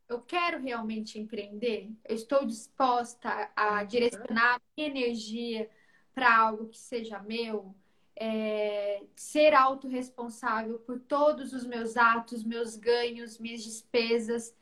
Eu 0.08 0.22
quero 0.22 0.62
realmente 0.62 1.20
empreender? 1.20 1.92
Eu 2.06 2.16
estou 2.16 2.46
disposta 2.46 3.52
a 3.56 3.84
direcionar 3.84 4.56
a 4.56 4.62
minha 4.78 4.90
energia 4.90 5.70
para 6.14 6.36
algo 6.36 6.70
que 6.70 6.78
seja 6.78 7.20
meu? 7.20 7.76
É, 8.16 9.04
ser 9.16 9.54
autorresponsável 9.54 10.80
por 10.80 11.00
todos 11.00 11.52
os 11.54 11.66
meus 11.66 11.98
atos, 11.98 12.44
meus 12.44 12.78
ganhos, 12.78 13.38
minhas 13.38 13.64
despesas. 13.64 14.56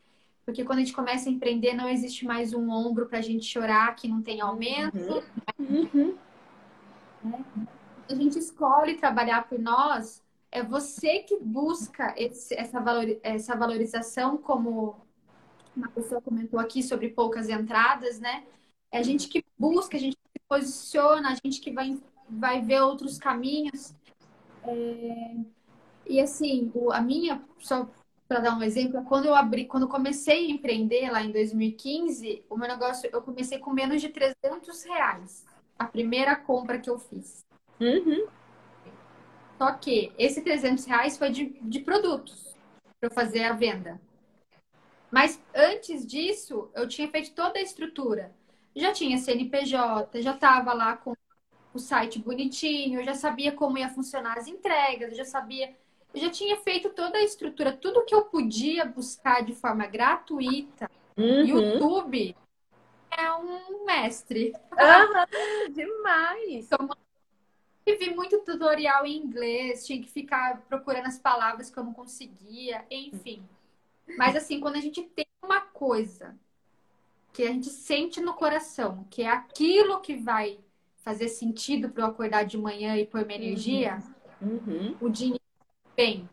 Porque 0.45 0.63
quando 0.63 0.79
a 0.79 0.81
gente 0.81 0.93
começa 0.93 1.27
a 1.27 1.31
empreender, 1.31 1.73
não 1.73 1.89
existe 1.89 2.23
mais 2.23 2.53
um 2.53 2.69
ombro 2.69 3.07
para 3.07 3.17
a 3.17 3.21
gente 3.21 3.45
chorar 3.45 3.95
que 3.95 4.07
não 4.07 4.21
tem 4.21 4.41
aumento. 4.41 5.23
Uhum. 5.57 5.89
Uhum. 5.93 6.17
Né? 7.23 7.45
A 8.07 8.13
gente 8.13 8.37
escolhe 8.37 8.95
trabalhar 8.95 9.49
por 9.49 9.57
nós, 9.57 10.23
é 10.51 10.61
você 10.61 11.19
que 11.19 11.37
busca 11.37 12.13
esse, 12.15 12.53
essa, 12.53 12.79
valor, 12.79 13.17
essa 13.23 13.55
valorização, 13.57 14.37
como 14.37 14.95
uma 15.75 15.89
pessoa 15.89 16.21
comentou 16.21 16.59
aqui 16.59 16.81
sobre 16.81 17.09
poucas 17.09 17.49
entradas, 17.49 18.19
né? 18.19 18.45
É 18.91 18.99
a 18.99 19.03
gente 19.03 19.27
que 19.27 19.43
busca, 19.57 19.97
a 19.97 19.99
gente 19.99 20.15
que 20.15 20.39
se 20.39 20.45
posiciona, 20.47 21.31
a 21.31 21.35
gente 21.43 21.59
que 21.59 21.71
vai, 21.71 21.99
vai 22.29 22.61
ver 22.61 22.81
outros 22.81 23.17
caminhos. 23.17 23.93
É... 24.63 25.35
E 26.07 26.21
assim, 26.21 26.71
a 26.93 27.01
minha, 27.01 27.43
só 27.57 27.89
para 28.27 28.39
dar 28.39 28.57
um 28.57 28.63
exemplo, 28.63 29.03
quando 29.03 29.25
eu 29.25 29.35
abri, 29.35 29.65
quando 29.65 29.83
eu 29.83 29.89
comecei 29.89 30.47
a 30.47 30.49
empreender 30.49 31.11
lá 31.11 31.21
em 31.21 31.31
2015, 31.31 32.43
o 32.49 32.57
meu 32.57 32.67
negócio, 32.67 33.09
eu 33.11 33.21
comecei 33.21 33.59
com 33.59 33.71
menos 33.71 34.01
de 34.01 34.09
300 34.09 34.83
reais. 34.83 35.45
A 35.77 35.85
primeira 35.85 36.35
compra 36.35 36.79
que 36.79 36.89
eu 36.89 36.97
fiz. 36.97 37.45
Uhum. 37.79 38.27
Só 39.57 39.71
que 39.73 40.11
esse 40.17 40.41
300 40.41 40.85
reais 40.85 41.17
foi 41.17 41.29
de, 41.29 41.57
de 41.61 41.79
produtos 41.79 42.55
para 42.99 43.09
fazer 43.09 43.43
a 43.43 43.53
venda. 43.53 44.01
Mas 45.11 45.41
antes 45.53 46.05
disso, 46.05 46.69
eu 46.73 46.87
tinha 46.87 47.09
feito 47.09 47.31
toda 47.33 47.59
a 47.59 47.61
estrutura. 47.61 48.33
Já 48.75 48.91
tinha 48.91 49.17
CNPJ, 49.17 50.21
já 50.21 50.33
estava 50.33 50.73
lá 50.73 50.97
com 50.97 51.13
o 51.73 51.79
site 51.79 52.19
bonitinho, 52.19 52.99
eu 52.99 53.03
já 53.03 53.13
sabia 53.13 53.51
como 53.51 53.77
ia 53.77 53.89
funcionar 53.89 54.37
as 54.37 54.47
entregas, 54.47 55.11
eu 55.11 55.17
já 55.17 55.25
sabia. 55.25 55.73
Eu 56.15 56.21
já 56.21 56.29
tinha 56.29 56.55
feito 56.55 56.89
toda 56.91 57.17
a 57.17 57.23
estrutura, 57.23 57.73
tudo 57.73 58.05
que 58.05 58.15
eu 58.15 58.21
podia 58.23 58.85
buscar 58.85 59.43
de 59.43 59.53
forma 59.53 59.85
gratuita. 59.85 60.89
Uhum. 61.17 61.45
YouTube 61.45 62.33
é 63.11 63.33
um 63.33 63.85
mestre. 63.85 64.53
Uhum, 64.71 65.73
demais! 65.73 66.65
Então, 66.65 66.89
vi 67.99 68.15
muito 68.15 68.39
tutorial 68.39 69.05
em 69.05 69.17
inglês, 69.17 69.85
tinha 69.85 70.01
que 70.01 70.09
ficar 70.09 70.61
procurando 70.69 71.07
as 71.07 71.19
palavras 71.19 71.69
que 71.69 71.77
eu 71.77 71.83
não 71.83 71.93
conseguia, 71.93 72.85
enfim. 72.89 73.43
Mas 74.17 74.37
assim, 74.37 74.61
quando 74.61 74.77
a 74.77 74.81
gente 74.81 75.01
tem 75.01 75.27
uma 75.43 75.59
coisa 75.59 76.33
que 77.33 77.43
a 77.43 77.47
gente 77.47 77.69
sente 77.69 78.21
no 78.21 78.33
coração, 78.33 79.05
que 79.09 79.21
é 79.23 79.27
aquilo 79.27 79.99
que 79.99 80.15
vai 80.15 80.59
fazer 80.97 81.27
sentido 81.27 81.89
para 81.89 82.03
eu 82.03 82.07
acordar 82.07 82.43
de 82.43 82.57
manhã 82.57 82.95
e 82.95 83.05
pôr 83.05 83.25
minha 83.25 83.37
energia, 83.37 84.01
uhum. 84.41 84.61
Uhum. 84.65 84.97
o 85.01 85.09
dinheiro 85.09 85.44
vem. 85.95 86.29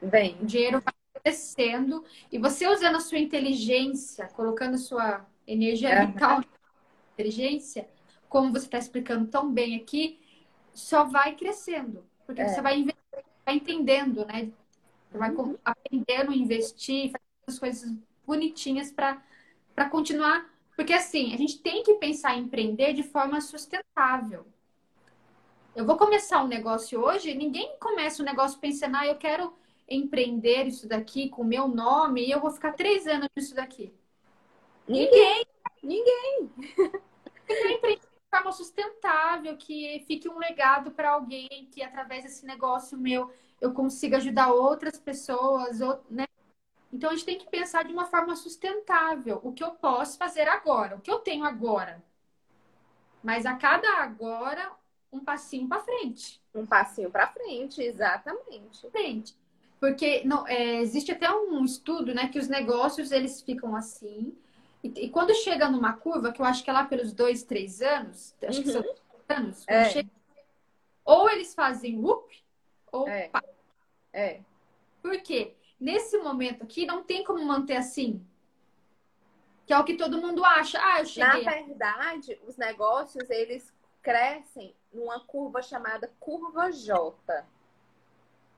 Vem. 0.00 0.36
O 0.40 0.46
dinheiro 0.46 0.80
vai 0.80 0.94
crescendo 1.22 2.04
e 2.30 2.38
você 2.38 2.66
usando 2.68 2.96
a 2.96 3.00
sua 3.00 3.18
inteligência, 3.18 4.26
colocando 4.28 4.78
sua 4.78 5.26
energia 5.46 6.00
uhum. 6.00 6.12
vital, 6.12 6.44
inteligência, 7.14 7.88
como 8.28 8.52
você 8.52 8.66
está 8.66 8.78
explicando 8.78 9.26
tão 9.26 9.50
bem 9.52 9.76
aqui, 9.76 10.20
só 10.72 11.04
vai 11.04 11.34
crescendo. 11.34 12.04
Porque 12.24 12.42
é. 12.42 12.48
você 12.48 12.60
vai, 12.60 12.84
vai 13.44 13.56
entendendo, 13.56 14.24
né? 14.26 14.50
Você 15.10 15.18
vai 15.18 15.34
aprendendo 15.64 16.32
a 16.32 16.36
investir, 16.36 17.10
fazer 17.10 17.24
as 17.46 17.58
coisas 17.58 17.94
bonitinhas 18.26 18.92
para 18.92 19.88
continuar 19.90 20.46
Porque 20.76 20.92
assim, 20.92 21.32
a 21.32 21.36
gente 21.36 21.58
tem 21.60 21.82
que 21.82 21.94
pensar 21.94 22.36
em 22.36 22.42
empreender 22.42 22.92
de 22.92 23.02
forma 23.02 23.40
sustentável. 23.40 24.46
Eu 25.78 25.84
vou 25.84 25.96
começar 25.96 26.42
um 26.42 26.48
negócio 26.48 27.00
hoje, 27.00 27.36
ninguém 27.36 27.78
começa 27.78 28.20
um 28.20 28.26
negócio 28.26 28.58
pensando, 28.58 28.96
ah, 28.96 29.06
eu 29.06 29.14
quero 29.14 29.54
empreender 29.88 30.66
isso 30.66 30.88
daqui 30.88 31.28
com 31.28 31.42
o 31.42 31.44
meu 31.44 31.68
nome 31.68 32.26
e 32.26 32.32
eu 32.32 32.40
vou 32.40 32.50
ficar 32.50 32.72
três 32.72 33.06
anos 33.06 33.28
nisso 33.36 33.54
daqui. 33.54 33.94
Ninguém. 34.88 35.46
Ninguém. 35.80 36.50
Empreender 37.48 38.00
de 38.00 38.28
forma 38.28 38.50
sustentável, 38.50 39.56
que 39.56 40.02
fique 40.04 40.28
um 40.28 40.36
legado 40.36 40.90
para 40.90 41.10
alguém, 41.10 41.68
que 41.70 41.80
através 41.80 42.24
desse 42.24 42.44
negócio 42.44 42.98
meu 42.98 43.32
eu 43.60 43.72
consiga 43.72 44.16
ajudar 44.16 44.52
outras 44.52 44.98
pessoas, 44.98 45.78
né? 46.10 46.26
Então 46.92 47.10
a 47.10 47.14
gente 47.14 47.24
tem 47.24 47.38
que 47.38 47.48
pensar 47.48 47.84
de 47.84 47.92
uma 47.92 48.06
forma 48.06 48.34
sustentável. 48.34 49.38
O 49.44 49.52
que 49.52 49.62
eu 49.62 49.70
posso 49.70 50.18
fazer 50.18 50.48
agora, 50.48 50.96
o 50.96 51.00
que 51.00 51.10
eu 51.10 51.20
tenho 51.20 51.44
agora. 51.44 52.02
Mas 53.22 53.46
a 53.46 53.54
cada 53.54 54.02
agora, 54.02 54.76
um 55.12 55.20
passinho 55.20 55.68
para 55.68 55.80
frente. 55.80 56.40
Um 56.54 56.66
passinho 56.66 57.10
para 57.10 57.28
frente, 57.28 57.80
exatamente. 57.80 58.88
Frente. 58.90 59.36
Porque 59.80 60.22
não, 60.24 60.46
é, 60.46 60.80
existe 60.80 61.12
até 61.12 61.30
um 61.30 61.64
estudo, 61.64 62.14
né, 62.14 62.28
que 62.28 62.38
os 62.38 62.48
negócios 62.48 63.12
eles 63.12 63.40
ficam 63.40 63.76
assim. 63.76 64.36
E, 64.82 64.88
e, 64.88 65.10
quando 65.10 65.34
chega 65.34 65.68
numa 65.68 65.92
curva, 65.92 66.32
que 66.32 66.40
eu 66.40 66.46
acho 66.46 66.62
que 66.62 66.70
é 66.70 66.72
lá 66.72 66.84
pelos 66.84 67.12
dois, 67.12 67.42
três 67.42 67.80
anos, 67.80 68.34
acho 68.42 68.58
uhum. 68.58 68.64
que 68.64 68.72
são 68.72 68.82
uhum. 68.82 68.94
anos, 69.28 69.64
é. 69.66 69.84
chega, 69.90 70.10
ou 71.04 71.30
eles 71.30 71.54
fazem 71.54 71.98
whoop, 71.98 72.44
ou 72.92 73.08
é. 73.08 73.28
pá. 73.28 73.42
É. 74.12 74.40
Por 75.00 75.20
quê? 75.22 75.54
Nesse 75.80 76.18
momento 76.18 76.64
aqui, 76.64 76.84
não 76.84 77.02
tem 77.02 77.24
como 77.24 77.44
manter 77.44 77.76
assim. 77.76 78.24
Que 79.64 79.72
é 79.72 79.78
o 79.78 79.84
que 79.84 79.94
todo 79.94 80.20
mundo 80.20 80.44
acha. 80.44 80.78
Ah, 80.80 81.00
eu 81.00 81.06
cheguei. 81.06 81.44
Na 81.44 81.50
verdade, 81.50 82.38
os 82.46 82.56
negócios, 82.56 83.28
eles 83.30 83.72
crescem 84.08 84.74
numa 84.90 85.20
curva 85.20 85.60
chamada 85.60 86.10
curva 86.18 86.72
J. 86.72 87.44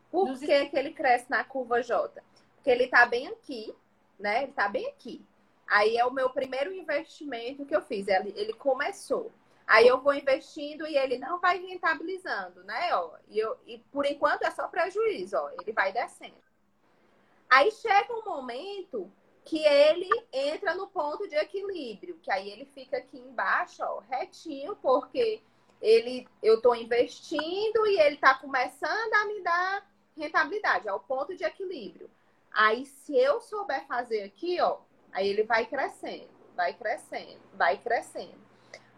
Por 0.08 0.38
que, 0.38 0.66
que 0.66 0.78
ele 0.78 0.92
cresce 0.92 1.28
na 1.28 1.42
curva 1.42 1.82
J? 1.82 2.22
Porque 2.54 2.70
ele 2.70 2.84
está 2.84 3.04
bem 3.04 3.26
aqui, 3.26 3.74
né? 4.16 4.44
Ele 4.44 4.50
está 4.52 4.68
bem 4.68 4.86
aqui. 4.86 5.26
Aí 5.66 5.96
é 5.96 6.06
o 6.06 6.12
meu 6.12 6.30
primeiro 6.30 6.72
investimento 6.72 7.66
que 7.66 7.74
eu 7.74 7.82
fiz. 7.82 8.06
Ele, 8.06 8.32
ele 8.36 8.52
começou. 8.52 9.32
Aí 9.66 9.88
eu 9.88 10.00
vou 10.00 10.14
investindo 10.14 10.86
e 10.86 10.96
ele 10.96 11.18
não 11.18 11.40
vai 11.40 11.58
rentabilizando, 11.58 12.62
né? 12.62 12.94
Ó, 12.94 13.16
e, 13.28 13.36
eu, 13.40 13.58
e 13.66 13.78
por 13.90 14.06
enquanto 14.06 14.44
é 14.44 14.52
só 14.52 14.68
prejuízo, 14.68 15.36
ó. 15.36 15.50
Ele 15.60 15.72
vai 15.72 15.92
descendo. 15.92 16.44
Aí 17.48 17.72
chega 17.72 18.14
um 18.14 18.24
momento 18.24 19.10
que 19.44 19.64
ele 19.64 20.08
entra 20.32 20.74
no 20.74 20.86
ponto 20.88 21.28
de 21.28 21.34
equilíbrio, 21.34 22.18
que 22.22 22.30
aí 22.30 22.50
ele 22.50 22.66
fica 22.66 22.98
aqui 22.98 23.18
embaixo, 23.18 23.82
ó, 23.82 24.00
retinho, 24.00 24.76
porque 24.76 25.42
ele, 25.80 26.28
eu 26.42 26.56
estou 26.56 26.76
investindo 26.76 27.86
e 27.86 27.98
ele 27.98 28.16
está 28.16 28.34
começando 28.34 29.14
a 29.14 29.24
me 29.26 29.42
dar 29.42 29.90
rentabilidade, 30.16 30.88
é 30.88 30.92
o 30.92 31.00
ponto 31.00 31.34
de 31.34 31.44
equilíbrio. 31.44 32.10
Aí, 32.52 32.84
se 32.84 33.16
eu 33.16 33.40
souber 33.40 33.86
fazer 33.86 34.22
aqui, 34.22 34.60
ó, 34.60 34.78
aí 35.12 35.28
ele 35.28 35.44
vai 35.44 35.66
crescendo, 35.66 36.28
vai 36.54 36.74
crescendo, 36.74 37.40
vai 37.54 37.78
crescendo. 37.78 38.40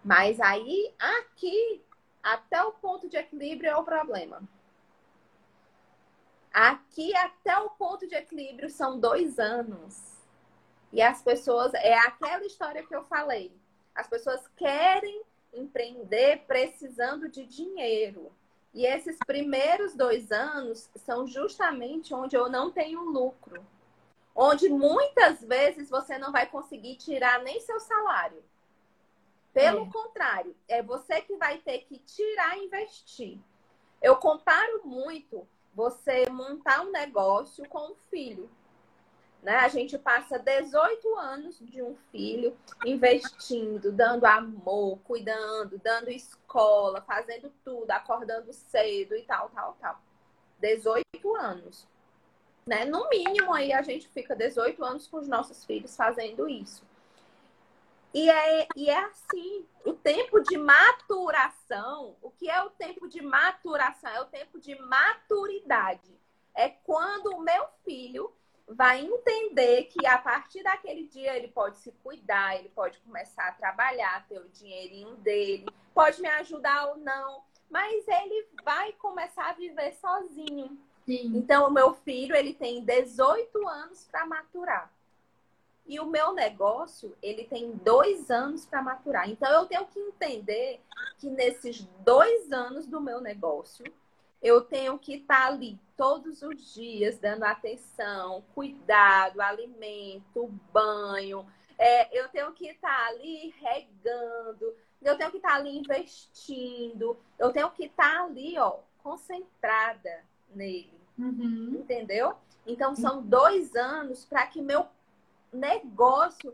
Mas 0.04 0.40
aí, 0.40 0.92
aqui, 0.98 1.84
até 2.22 2.62
o 2.62 2.72
ponto 2.72 3.08
de 3.08 3.16
equilíbrio 3.16 3.70
é 3.70 3.76
o 3.76 3.84
problema. 3.84 4.42
Aqui, 6.52 7.16
até 7.16 7.56
o 7.58 7.70
ponto 7.70 8.06
de 8.06 8.14
equilíbrio, 8.14 8.68
são 8.68 8.98
dois 8.98 9.38
anos. 9.38 10.11
E 10.92 11.00
as 11.00 11.22
pessoas, 11.22 11.72
é 11.74 11.94
aquela 11.94 12.44
história 12.44 12.84
que 12.84 12.94
eu 12.94 13.02
falei. 13.04 13.50
As 13.94 14.06
pessoas 14.06 14.46
querem 14.56 15.22
empreender 15.52 16.44
precisando 16.46 17.28
de 17.28 17.44
dinheiro. 17.44 18.30
E 18.74 18.86
esses 18.86 19.18
primeiros 19.26 19.94
dois 19.94 20.30
anos 20.30 20.90
são 20.96 21.26
justamente 21.26 22.14
onde 22.14 22.36
eu 22.36 22.48
não 22.48 22.70
tenho 22.70 23.04
lucro. 23.04 23.64
Onde 24.34 24.68
muitas 24.68 25.42
vezes 25.42 25.90
você 25.90 26.18
não 26.18 26.32
vai 26.32 26.46
conseguir 26.46 26.96
tirar 26.96 27.42
nem 27.42 27.60
seu 27.60 27.78
salário. 27.80 28.42
Pelo 29.52 29.86
é. 29.86 29.90
contrário, 29.90 30.56
é 30.66 30.82
você 30.82 31.20
que 31.20 31.36
vai 31.36 31.58
ter 31.58 31.80
que 31.80 31.98
tirar 31.98 32.56
e 32.56 32.64
investir. 32.64 33.38
Eu 34.00 34.16
comparo 34.16 34.80
muito 34.84 35.46
você 35.74 36.28
montar 36.30 36.82
um 36.82 36.90
negócio 36.90 37.68
com 37.68 37.92
um 37.92 37.94
filho. 38.10 38.50
Né? 39.42 39.56
A 39.56 39.68
gente 39.68 39.98
passa 39.98 40.38
18 40.38 41.16
anos 41.16 41.58
de 41.58 41.82
um 41.82 41.96
filho 42.12 42.56
investindo, 42.86 43.90
dando 43.90 44.24
amor, 44.24 45.00
cuidando, 45.00 45.78
dando 45.82 46.10
escola, 46.10 47.00
fazendo 47.02 47.52
tudo, 47.64 47.90
acordando 47.90 48.52
cedo 48.52 49.16
e 49.16 49.22
tal, 49.22 49.50
tal, 49.50 49.76
tal. 49.80 50.00
18 50.60 51.34
anos. 51.34 51.88
Né? 52.64 52.84
No 52.84 53.08
mínimo, 53.08 53.52
aí 53.52 53.72
a 53.72 53.82
gente 53.82 54.08
fica 54.08 54.36
18 54.36 54.84
anos 54.84 55.08
com 55.08 55.16
os 55.16 55.26
nossos 55.26 55.64
filhos 55.64 55.96
fazendo 55.96 56.48
isso. 56.48 56.84
E 58.14 58.30
é, 58.30 58.68
e 58.76 58.90
é 58.90 58.98
assim, 58.98 59.66
o 59.84 59.94
tempo 59.94 60.40
de 60.40 60.56
maturação, 60.56 62.14
o 62.22 62.30
que 62.30 62.48
é 62.48 62.62
o 62.62 62.70
tempo 62.70 63.08
de 63.08 63.22
maturação? 63.22 64.10
É 64.10 64.20
o 64.20 64.26
tempo 64.26 64.60
de 64.60 64.78
maturidade. 64.78 66.14
É 66.54 66.68
quando 66.68 67.34
o 67.34 67.40
meu 67.40 67.66
filho 67.84 68.32
vai 68.72 69.00
entender 69.00 69.84
que 69.84 70.06
a 70.06 70.18
partir 70.18 70.62
daquele 70.62 71.06
dia 71.06 71.36
ele 71.36 71.48
pode 71.48 71.78
se 71.78 71.92
cuidar, 72.02 72.56
ele 72.56 72.68
pode 72.70 72.98
começar 73.00 73.48
a 73.48 73.52
trabalhar, 73.52 74.26
ter 74.28 74.38
o 74.38 74.48
dinheirinho 74.48 75.16
dele, 75.16 75.66
pode 75.94 76.20
me 76.20 76.28
ajudar 76.28 76.86
ou 76.88 76.96
não, 76.96 77.42
mas 77.70 78.06
ele 78.06 78.48
vai 78.64 78.92
começar 78.94 79.50
a 79.50 79.54
viver 79.54 79.94
sozinho. 79.94 80.78
Sim. 81.06 81.32
Então, 81.36 81.68
o 81.68 81.72
meu 81.72 81.94
filho, 81.94 82.34
ele 82.34 82.54
tem 82.54 82.84
18 82.84 83.66
anos 83.66 84.06
para 84.10 84.26
maturar. 84.26 84.90
E 85.86 85.98
o 85.98 86.06
meu 86.06 86.32
negócio, 86.32 87.16
ele 87.20 87.44
tem 87.44 87.72
dois 87.72 88.30
anos 88.30 88.64
para 88.64 88.82
maturar. 88.82 89.28
Então, 89.28 89.50
eu 89.50 89.66
tenho 89.66 89.86
que 89.86 89.98
entender 89.98 90.80
que 91.18 91.28
nesses 91.28 91.82
dois 92.04 92.52
anos 92.52 92.86
do 92.86 93.00
meu 93.00 93.20
negócio, 93.20 93.84
eu 94.40 94.60
tenho 94.60 94.98
que 94.98 95.14
estar 95.14 95.46
tá 95.46 95.46
ali 95.46 95.78
todos 96.02 96.42
os 96.42 96.74
dias 96.74 97.16
dando 97.20 97.44
atenção, 97.44 98.42
cuidado, 98.56 99.40
alimento, 99.40 100.52
banho. 100.72 101.46
É, 101.78 102.18
eu 102.18 102.28
tenho 102.28 102.52
que 102.54 102.66
estar 102.66 102.88
tá 102.88 103.06
ali 103.06 103.54
regando, 103.60 104.74
eu 105.00 105.16
tenho 105.16 105.30
que 105.30 105.36
estar 105.36 105.50
tá 105.50 105.54
ali 105.54 105.78
investindo, 105.78 107.16
eu 107.38 107.52
tenho 107.52 107.70
que 107.70 107.84
estar 107.84 108.24
ali, 108.24 108.58
ó, 108.58 108.78
concentrada 109.00 110.24
nele. 110.52 110.92
Uhum. 111.16 111.76
Entendeu? 111.78 112.34
Então 112.66 112.96
são 112.96 113.22
dois 113.22 113.76
anos 113.76 114.24
para 114.24 114.44
que 114.48 114.60
meu 114.60 114.88
negócio 115.52 116.52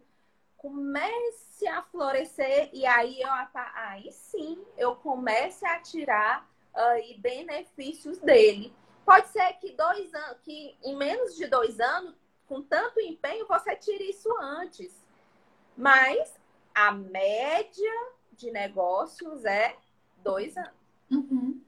comece 0.59 1.67
a 1.67 1.81
florescer 1.85 2.69
e 2.75 2.85
aí 2.85 3.23
eu 3.23 3.31
aí 3.55 4.13
sim 4.13 4.63
eu 4.77 4.95
comece 4.97 5.65
a 5.65 5.81
tirar 5.81 6.47
aí 6.75 7.17
benefícios 7.19 8.19
dele. 8.19 8.75
Pode 9.09 9.29
ser 9.29 9.55
que 9.55 9.73
dois 9.73 10.13
anos, 10.13 10.37
que 10.43 10.77
em 10.85 10.95
menos 10.95 11.35
de 11.35 11.47
dois 11.47 11.81
anos, 11.81 12.15
com 12.47 12.61
tanto 12.61 13.01
empenho, 13.01 13.47
você 13.49 13.75
tire 13.75 14.11
isso 14.11 14.31
antes. 14.39 14.95
Mas 15.75 16.39
a 16.75 16.93
média 16.93 17.91
de 18.33 18.51
negócios 18.51 19.47
é 19.47 19.75
dois 20.19 20.55
anos. 20.59 20.75
Uhum. 21.11 21.59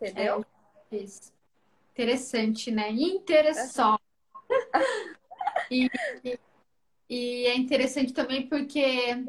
Entendeu? 0.00 0.44
É, 0.90 0.96
isso. 0.96 1.32
Interessante, 1.92 2.72
né? 2.72 2.90
Interessante. 2.90 3.99
E, 5.70 5.90
e, 7.08 7.46
é 7.46 7.56
interessante 7.56 8.12
também 8.12 8.46
porque 8.46 9.24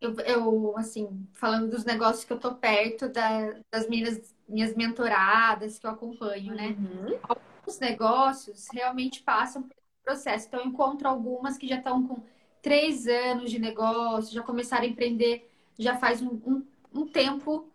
eu, 0.00 0.14
eu, 0.20 0.76
assim, 0.76 1.26
falando 1.32 1.70
dos 1.70 1.84
negócios 1.84 2.24
que 2.24 2.32
eu 2.32 2.38
tô 2.38 2.54
perto, 2.54 3.08
da, 3.08 3.54
das 3.70 3.88
minhas, 3.88 4.34
minhas 4.48 4.74
mentoradas 4.74 5.78
que 5.78 5.86
eu 5.86 5.90
acompanho, 5.90 6.54
né? 6.54 6.76
Uhum. 6.78 7.18
Alguns 7.22 7.78
negócios 7.78 8.66
realmente 8.72 9.22
passam 9.22 9.62
por 9.62 9.72
esse 9.72 10.02
processo. 10.04 10.46
Então, 10.48 10.60
eu 10.60 10.66
encontro 10.66 11.08
algumas 11.08 11.56
que 11.56 11.68
já 11.68 11.76
estão 11.76 12.06
com 12.06 12.22
três 12.60 13.06
anos 13.06 13.50
de 13.50 13.58
negócio, 13.58 14.34
já 14.34 14.42
começaram 14.42 14.84
a 14.84 14.88
empreender 14.88 15.48
já 15.78 15.96
faz 15.96 16.22
um, 16.22 16.40
um, 16.46 16.66
um 16.94 17.06
tempo 17.06 17.68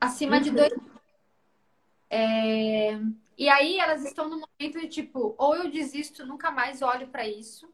acima 0.00 0.36
uhum. 0.36 0.42
de 0.42 0.50
dois. 0.50 0.72
É... 2.10 2.98
E 3.36 3.48
aí 3.48 3.78
elas 3.78 4.04
estão 4.04 4.28
no 4.28 4.36
momento 4.40 4.80
de 4.80 4.88
tipo, 4.88 5.34
ou 5.36 5.56
eu 5.56 5.70
desisto, 5.70 6.24
nunca 6.24 6.50
mais 6.50 6.82
olho 6.82 7.08
para 7.08 7.26
isso, 7.26 7.68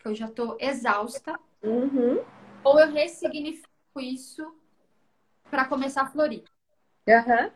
que 0.00 0.08
eu 0.08 0.14
já 0.14 0.28
tô 0.28 0.56
exausta, 0.60 1.38
uhum. 1.62 2.22
ou 2.62 2.78
eu 2.78 2.92
ressignifico 2.92 4.00
isso 4.00 4.54
para 5.50 5.64
começar 5.64 6.02
a 6.02 6.06
florir. 6.06 6.44
Uhum. 7.08 7.50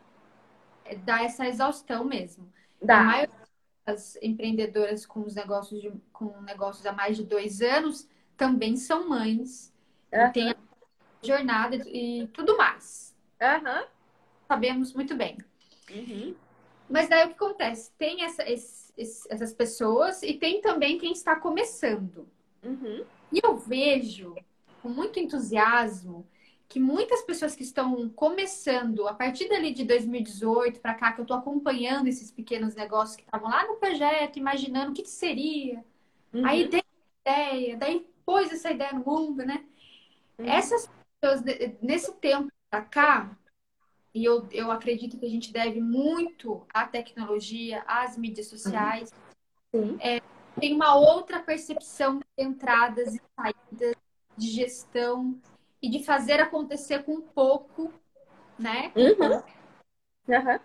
Dá 1.05 1.23
essa 1.23 1.47
exaustão 1.47 2.05
mesmo. 2.05 2.51
Dá. 2.83 3.01
A 3.01 3.05
maioria 3.05 3.41
das 3.85 4.17
empreendedoras 4.23 5.05
com 5.05 5.21
os 5.21 5.35
negócios 5.35 5.81
de, 5.81 5.93
com 6.13 6.41
negócios 6.43 6.87
há 6.87 6.93
mais 6.93 7.17
de 7.17 7.25
dois 7.25 7.61
anos 7.61 8.09
também 8.37 8.77
são 8.77 9.09
mães. 9.09 9.73
Uhum. 10.13 10.27
E 10.27 10.33
tem 10.33 10.55
jornada 11.23 11.77
e 11.77 12.27
tudo 12.33 12.57
mais. 12.57 13.15
Uhum. 13.41 13.87
Sabemos 14.49 14.93
muito 14.95 15.15
bem. 15.15 15.39
Uhum. 15.91 16.35
Mas 16.91 17.09
daí 17.09 17.25
o 17.25 17.29
que 17.29 17.35
acontece? 17.35 17.93
Tem 17.97 18.25
essa, 18.25 18.43
esse, 18.51 18.93
essas 18.97 19.53
pessoas 19.53 20.23
e 20.23 20.35
tem 20.35 20.61
também 20.61 20.99
quem 20.99 21.13
está 21.13 21.37
começando. 21.37 22.29
Uhum. 22.65 23.05
E 23.33 23.41
eu 23.43 23.57
vejo 23.57 24.35
com 24.83 24.89
muito 24.89 25.19
entusiasmo 25.19 26.27
que 26.69 26.79
muitas 26.81 27.23
pessoas 27.23 27.57
que 27.57 27.63
estão 27.63 28.09
começando 28.11 29.07
a 29.09 29.15
partir 29.15 29.49
dali 29.49 29.73
de 29.73 29.85
2018 29.85 30.81
para 30.81 30.95
cá, 30.95 31.13
que 31.13 31.21
eu 31.21 31.25
estou 31.25 31.37
acompanhando 31.37 32.07
esses 32.07 32.31
pequenos 32.31 32.75
negócios 32.75 33.17
que 33.17 33.23
estavam 33.23 33.51
lá 33.51 33.67
no 33.67 33.77
projeto, 33.77 34.39
imaginando 34.39 34.91
o 34.91 34.95
que, 34.95 35.03
que 35.03 35.11
seria, 35.11 35.85
Uhum. 36.33 36.47
aí 36.47 36.69
dei 36.69 36.83
ideia, 37.27 37.77
daí 37.77 38.07
pôs 38.25 38.53
essa 38.53 38.71
ideia 38.71 38.93
no 38.93 39.05
mundo, 39.05 39.45
né? 39.45 39.65
Uhum. 40.39 40.47
Essas 40.47 40.89
pessoas, 41.21 41.43
nesse 41.83 42.13
tempo 42.15 42.51
para 42.71 42.83
cá, 42.83 43.37
e 44.15 44.25
eu, 44.25 44.47
eu 44.51 44.71
acredito 44.71 45.19
que 45.19 45.27
a 45.27 45.31
gente 45.31 45.53
deve 45.53 45.81
muito 45.81 46.67
à 46.73 46.87
tecnologia, 46.87 47.85
às 47.87 48.17
mídias 48.17 48.49
sociais, 48.49 49.13
Sim. 49.75 49.97
é, 50.01 50.21
tem 50.59 50.75
uma 50.75 50.95
outra 50.97 51.41
percepção 51.41 52.19
de 52.19 52.25
entradas 52.45 53.15
e 53.15 53.23
saídas, 53.37 53.95
de 54.37 54.49
gestão 54.49 55.39
e 55.81 55.89
de 55.89 56.05
fazer 56.05 56.41
acontecer 56.41 57.05
com 57.05 57.21
pouco, 57.21 57.93
né? 58.59 58.93
Uhum. 58.97 59.43
Uhum. 60.29 60.59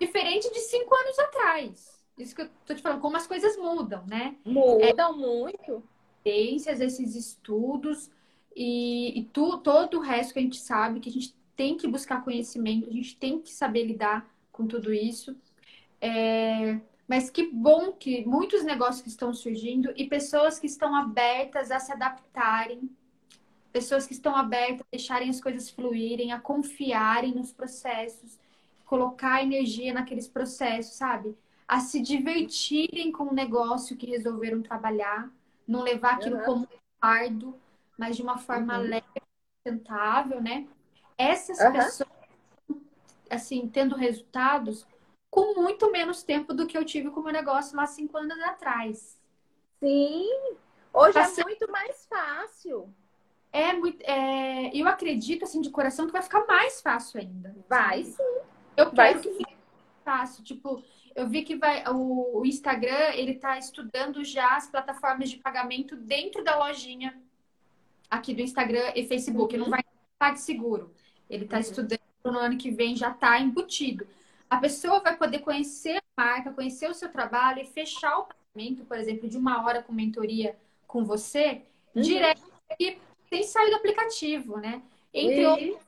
Diferente 0.00 0.50
de 0.52 0.60
cinco 0.60 0.94
anos 0.94 1.18
atrás. 1.18 2.04
Isso 2.16 2.34
que 2.34 2.42
eu 2.42 2.48
tô 2.66 2.74
te 2.74 2.82
falando, 2.82 3.00
como 3.00 3.16
as 3.16 3.26
coisas 3.26 3.56
mudam, 3.56 4.04
né? 4.06 4.36
Mudam 4.44 5.16
muito. 5.16 5.82
Ciências, 6.22 6.80
esses 6.80 7.14
estudos 7.14 8.10
e, 8.56 9.20
e 9.20 9.24
tu, 9.26 9.58
todo 9.58 9.98
o 9.98 10.00
resto 10.00 10.32
que 10.32 10.40
a 10.40 10.42
gente 10.42 10.58
sabe, 10.58 10.98
que 10.98 11.08
a 11.08 11.12
gente 11.12 11.32
tem 11.58 11.76
que 11.76 11.88
buscar 11.88 12.22
conhecimento, 12.24 12.88
a 12.88 12.92
gente 12.92 13.16
tem 13.18 13.42
que 13.42 13.52
saber 13.52 13.84
lidar 13.84 14.32
com 14.52 14.64
tudo 14.64 14.94
isso. 14.94 15.36
É, 16.00 16.80
mas 17.08 17.30
que 17.30 17.50
bom 17.50 17.92
que 17.92 18.24
muitos 18.24 18.62
negócios 18.64 19.04
estão 19.08 19.34
surgindo 19.34 19.92
e 19.96 20.06
pessoas 20.08 20.60
que 20.60 20.68
estão 20.68 20.94
abertas 20.94 21.72
a 21.72 21.80
se 21.80 21.92
adaptarem, 21.92 22.88
pessoas 23.72 24.06
que 24.06 24.12
estão 24.12 24.36
abertas 24.36 24.82
a 24.82 24.96
deixarem 24.96 25.28
as 25.28 25.40
coisas 25.40 25.68
fluírem, 25.68 26.30
a 26.32 26.40
confiarem 26.40 27.34
nos 27.34 27.52
processos, 27.52 28.38
colocar 28.86 29.42
energia 29.42 29.92
naqueles 29.92 30.28
processos, 30.28 30.94
sabe? 30.96 31.36
A 31.66 31.80
se 31.80 32.00
divertirem 32.00 33.10
com 33.10 33.24
o 33.24 33.34
negócio 33.34 33.96
que 33.96 34.06
resolveram 34.06 34.62
trabalhar, 34.62 35.28
não 35.66 35.82
levar 35.82 36.14
aquilo 36.14 36.36
Uhum. 36.36 36.44
como 36.44 36.68
fardo, 37.00 37.60
mas 37.98 38.16
de 38.16 38.22
uma 38.22 38.38
forma 38.38 38.78
Uhum. 38.78 38.84
leve, 38.84 39.04
sustentável, 39.66 40.40
né? 40.40 40.68
Essas 41.18 41.58
Uhum. 41.58 41.72
pessoas, 41.72 42.08
assim, 43.28 43.68
tendo 43.68 43.96
resultados 43.96 44.86
com 45.30 45.54
muito 45.60 45.90
menos 45.90 46.22
tempo 46.22 46.54
do 46.54 46.66
que 46.66 46.78
eu 46.78 46.84
tive 46.84 47.10
com 47.10 47.20
o 47.20 47.24
meu 47.24 47.32
negócio 47.32 47.76
lá 47.76 47.86
cinco 47.86 48.16
anos 48.16 48.38
atrás. 48.40 49.20
Sim. 49.80 50.26
Hoje 50.92 51.12
Passando- 51.14 51.40
é 51.40 51.44
muito 51.44 51.70
mais 51.70 52.06
fácil. 52.06 52.92
É 53.52 53.72
muito, 53.72 54.00
é, 54.02 54.70
eu 54.74 54.86
acredito, 54.88 55.42
assim, 55.44 55.60
de 55.60 55.70
coração, 55.70 56.06
que 56.06 56.12
vai 56.12 56.22
ficar 56.22 56.46
mais 56.46 56.80
fácil 56.80 57.20
ainda. 57.20 57.54
Vai 57.68 58.04
sim. 58.04 58.22
Eu 58.76 58.90
Vai 58.92 59.08
quero 59.14 59.20
que 59.22 59.34
fique 59.38 59.56
fácil. 60.04 60.44
Tipo, 60.44 60.82
eu 61.14 61.26
vi 61.28 61.42
que 61.42 61.56
vai 61.56 61.82
o, 61.88 62.42
Instagram, 62.44 63.10
ele 63.14 63.34
tá 63.34 63.58
estudando 63.58 64.22
já 64.24 64.56
as 64.56 64.66
plataformas 64.68 65.30
de 65.30 65.38
pagamento 65.38 65.96
dentro 65.96 66.44
da 66.44 66.56
lojinha 66.58 67.20
aqui 68.10 68.32
do 68.34 68.40
Instagram 68.42 68.92
e 68.94 69.06
Facebook. 69.06 69.54
Uhum. 69.56 69.62
Não 69.64 69.70
vai 69.70 69.80
estar 70.14 70.32
de 70.32 70.40
seguro. 70.40 70.94
Ele 71.28 71.46
tá 71.46 71.56
Uhum. 71.56 71.62
estudando 71.62 72.00
no 72.24 72.38
ano 72.38 72.58
que 72.58 72.70
vem, 72.70 72.96
já 72.96 73.10
tá 73.12 73.38
embutido. 73.40 74.06
A 74.50 74.56
pessoa 74.58 75.00
vai 75.00 75.16
poder 75.16 75.40
conhecer 75.40 75.98
a 75.98 76.22
marca, 76.22 76.52
conhecer 76.52 76.90
o 76.90 76.94
seu 76.94 77.10
trabalho 77.10 77.60
e 77.60 77.66
fechar 77.66 78.18
o 78.18 78.24
pagamento, 78.26 78.84
por 78.84 78.96
exemplo, 78.98 79.28
de 79.28 79.36
uma 79.36 79.64
hora 79.64 79.82
com 79.82 79.92
mentoria 79.92 80.56
com 80.86 81.04
você, 81.04 81.62
Uhum. 81.94 82.02
direto 82.02 82.42
e 82.80 82.98
sem 83.28 83.42
sair 83.42 83.70
do 83.70 83.76
aplicativo, 83.76 84.56
né? 84.58 84.82
Entre 85.12 85.46
outros 85.46 85.68
E- 85.68 85.78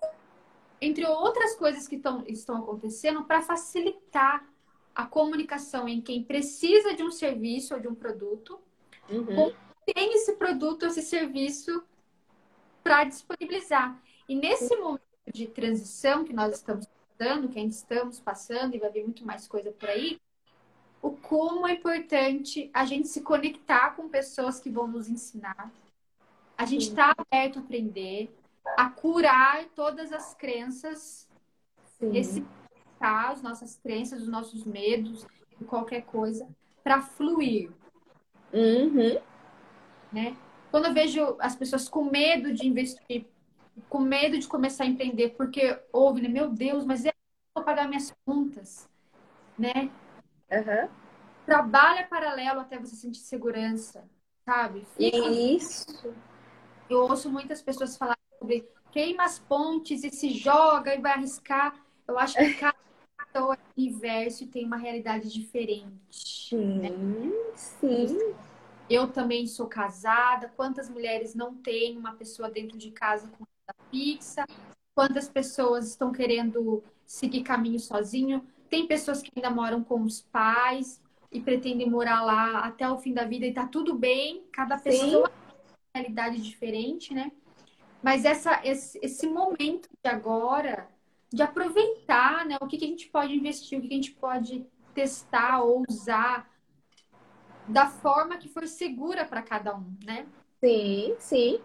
entre 0.82 1.04
outras 1.06 1.54
coisas 1.56 1.86
que 1.86 1.98
tão, 1.98 2.24
estão 2.26 2.56
acontecendo 2.56 3.24
para 3.24 3.42
facilitar 3.42 4.48
a 4.94 5.04
comunicação 5.04 5.86
em 5.86 6.00
quem 6.00 6.24
precisa 6.24 6.94
de 6.94 7.02
um 7.02 7.10
serviço 7.10 7.74
ou 7.74 7.80
de 7.80 7.86
um 7.86 7.94
produto, 7.94 8.58
Uhum. 9.10 9.52
tem 9.94 10.14
esse 10.14 10.36
produto, 10.36 10.86
esse 10.86 11.02
serviço 11.02 11.82
para 12.82 13.04
disponibilizar. 13.04 14.00
E 14.28 14.34
nesse 14.34 14.74
momento 14.76 15.09
de 15.32 15.46
transição 15.46 16.24
que 16.24 16.32
nós 16.32 16.56
estamos 16.56 16.86
passando, 17.18 17.48
que 17.48 17.58
ainda 17.58 17.72
estamos 17.72 18.20
passando, 18.20 18.74
e 18.74 18.78
vai 18.78 18.90
vir 18.90 19.04
muito 19.04 19.24
mais 19.24 19.46
coisa 19.46 19.70
por 19.72 19.88
aí, 19.88 20.18
o 21.02 21.10
como 21.10 21.66
é 21.66 21.72
importante 21.72 22.70
a 22.74 22.84
gente 22.84 23.08
se 23.08 23.22
conectar 23.22 23.96
com 23.96 24.08
pessoas 24.08 24.60
que 24.60 24.70
vão 24.70 24.86
nos 24.86 25.08
ensinar. 25.08 25.72
A 26.56 26.66
gente 26.66 26.88
está 26.88 27.14
aberto 27.16 27.58
a 27.58 27.62
aprender, 27.62 28.30
a 28.76 28.90
curar 28.90 29.64
todas 29.74 30.12
as 30.12 30.34
crenças 30.34 31.28
Sim. 31.98 32.16
esse 32.16 32.46
as 33.02 33.40
nossas 33.40 33.78
crenças, 33.78 34.20
os 34.20 34.28
nossos 34.28 34.62
medos, 34.62 35.26
qualquer 35.66 36.02
coisa, 36.02 36.46
para 36.84 37.00
fluir, 37.00 37.70
Uhum. 38.52 39.18
né? 40.12 40.36
Quando 40.70 40.86
eu 40.86 40.92
vejo 40.92 41.36
as 41.38 41.56
pessoas 41.56 41.88
com 41.88 42.04
medo 42.04 42.52
de 42.52 42.66
investir, 42.66 43.24
com 43.88 44.00
medo 44.00 44.38
de 44.38 44.46
começar 44.46 44.84
a 44.84 44.86
empreender, 44.86 45.30
porque 45.30 45.78
ouve, 45.92 46.22
né? 46.22 46.28
Meu 46.28 46.50
Deus, 46.50 46.84
mas 46.84 47.04
eu 47.04 47.12
vou 47.54 47.64
pagar 47.64 47.88
minhas 47.88 48.12
contas, 48.24 48.88
né? 49.58 49.90
Uhum. 50.50 50.88
Trabalha 51.46 52.06
paralelo 52.06 52.60
até 52.60 52.78
você 52.78 52.94
sentir 52.94 53.20
segurança, 53.20 54.08
sabe? 54.44 54.86
Fica 54.96 55.16
Isso. 55.28 56.14
Eu 56.88 57.00
ouço 57.02 57.30
muitas 57.30 57.62
pessoas 57.62 57.96
falar 57.96 58.18
sobre 58.38 58.68
queima 58.90 59.24
as 59.24 59.38
pontes 59.38 60.02
e 60.04 60.10
se 60.10 60.30
joga 60.30 60.94
e 60.94 61.00
vai 61.00 61.12
arriscar. 61.12 61.74
Eu 62.06 62.18
acho 62.18 62.36
que 62.36 62.54
cada 62.54 62.76
é 63.34 63.56
universo 63.76 64.46
tem 64.48 64.64
uma 64.64 64.76
realidade 64.76 65.32
diferente. 65.32 65.94
Sim. 66.10 67.32
Sim. 67.54 68.34
Eu 68.88 69.08
também 69.08 69.46
sou 69.46 69.68
casada. 69.68 70.52
Quantas 70.56 70.88
mulheres 70.90 71.34
não 71.34 71.54
têm 71.54 71.96
uma 71.96 72.14
pessoa 72.14 72.50
dentro 72.50 72.76
de 72.76 72.90
casa 72.90 73.28
com 73.28 73.44
fixa? 73.90 74.44
Quantas 74.94 75.28
pessoas 75.28 75.88
estão 75.88 76.12
querendo 76.12 76.82
seguir 77.06 77.42
caminho 77.42 77.78
sozinho? 77.78 78.46
Tem 78.68 78.86
pessoas 78.86 79.22
que 79.22 79.30
ainda 79.34 79.50
moram 79.50 79.82
com 79.82 80.02
os 80.02 80.20
pais 80.20 81.02
e 81.32 81.40
pretendem 81.40 81.88
morar 81.88 82.22
lá 82.22 82.60
até 82.60 82.88
o 82.88 82.98
fim 82.98 83.12
da 83.12 83.24
vida 83.24 83.46
e 83.46 83.52
tá 83.52 83.66
tudo 83.66 83.94
bem. 83.94 84.44
Cada 84.52 84.78
Sim. 84.78 84.84
pessoa 84.84 85.28
tem 85.28 85.56
uma 85.56 85.90
realidade 85.94 86.42
diferente, 86.42 87.14
né? 87.14 87.32
Mas 88.02 88.24
essa, 88.24 88.60
esse, 88.64 88.98
esse 89.02 89.26
momento 89.26 89.88
de 90.02 90.10
agora, 90.10 90.88
de 91.32 91.42
aproveitar, 91.42 92.46
né? 92.46 92.56
O 92.60 92.66
que, 92.66 92.78
que 92.78 92.84
a 92.84 92.88
gente 92.88 93.08
pode 93.08 93.34
investir, 93.34 93.78
o 93.78 93.82
que, 93.82 93.88
que 93.88 93.94
a 93.94 93.96
gente 93.96 94.12
pode 94.12 94.66
testar 94.94 95.60
ou 95.62 95.84
usar 95.88 96.50
da 97.68 97.86
forma 97.86 98.36
que 98.36 98.48
for 98.48 98.66
segura 98.66 99.24
para 99.24 99.42
cada 99.42 99.76
um, 99.76 99.96
né? 100.04 100.26
Sim, 100.62 101.16
sim. 101.18 101.60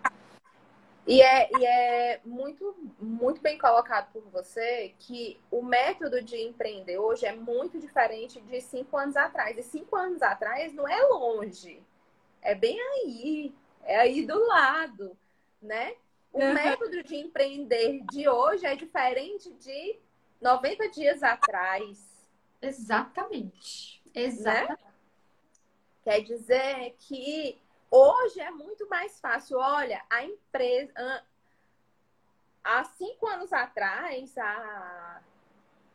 E 1.08 1.22
é, 1.22 1.50
e 1.60 1.66
é 1.66 2.22
muito, 2.26 2.76
muito 3.00 3.40
bem 3.40 3.58
colocado 3.60 4.12
por 4.12 4.24
você 4.32 4.94
que 5.00 5.40
o 5.52 5.62
método 5.62 6.22
de 6.22 6.36
empreender 6.38 6.98
hoje 6.98 7.28
é 7.28 7.36
muito 7.36 7.80
diferente 7.80 8.42
de 8.42 8.60
cinco 8.62 8.98
anos 8.98 9.16
atrás. 9.16 9.56
E 9.58 9.62
cinco 9.64 9.96
anos 9.96 10.22
atrás 10.24 10.74
não 10.74 10.88
é 10.88 11.00
longe, 11.04 11.84
é 12.42 12.56
bem 12.56 12.80
aí, 12.82 13.54
é 13.84 13.98
aí 13.98 14.26
do 14.26 14.40
lado, 14.48 15.16
né? 15.62 15.96
O 16.34 16.40
Uhum. 16.42 16.54
método 16.54 17.04
de 17.04 17.16
empreender 17.16 18.02
de 18.12 18.28
hoje 18.28 18.66
é 18.66 18.76
diferente 18.76 19.54
de 19.54 19.98
90 20.42 20.90
dias 20.90 21.24
atrás. 21.24 22.28
Exatamente. 22.62 24.02
Exatamente. 24.14 24.84
Quer 26.04 26.22
dizer 26.22 26.96
que 27.00 27.58
hoje 27.98 28.40
é 28.40 28.52
muito 28.52 28.88
mais 28.90 29.20
fácil. 29.20 29.58
Olha, 29.58 30.02
a 30.10 30.24
empresa. 30.24 31.24
Há 32.64 32.84
cinco 32.84 33.28
anos 33.28 33.54
atrás, 33.54 34.36
há 34.38 35.22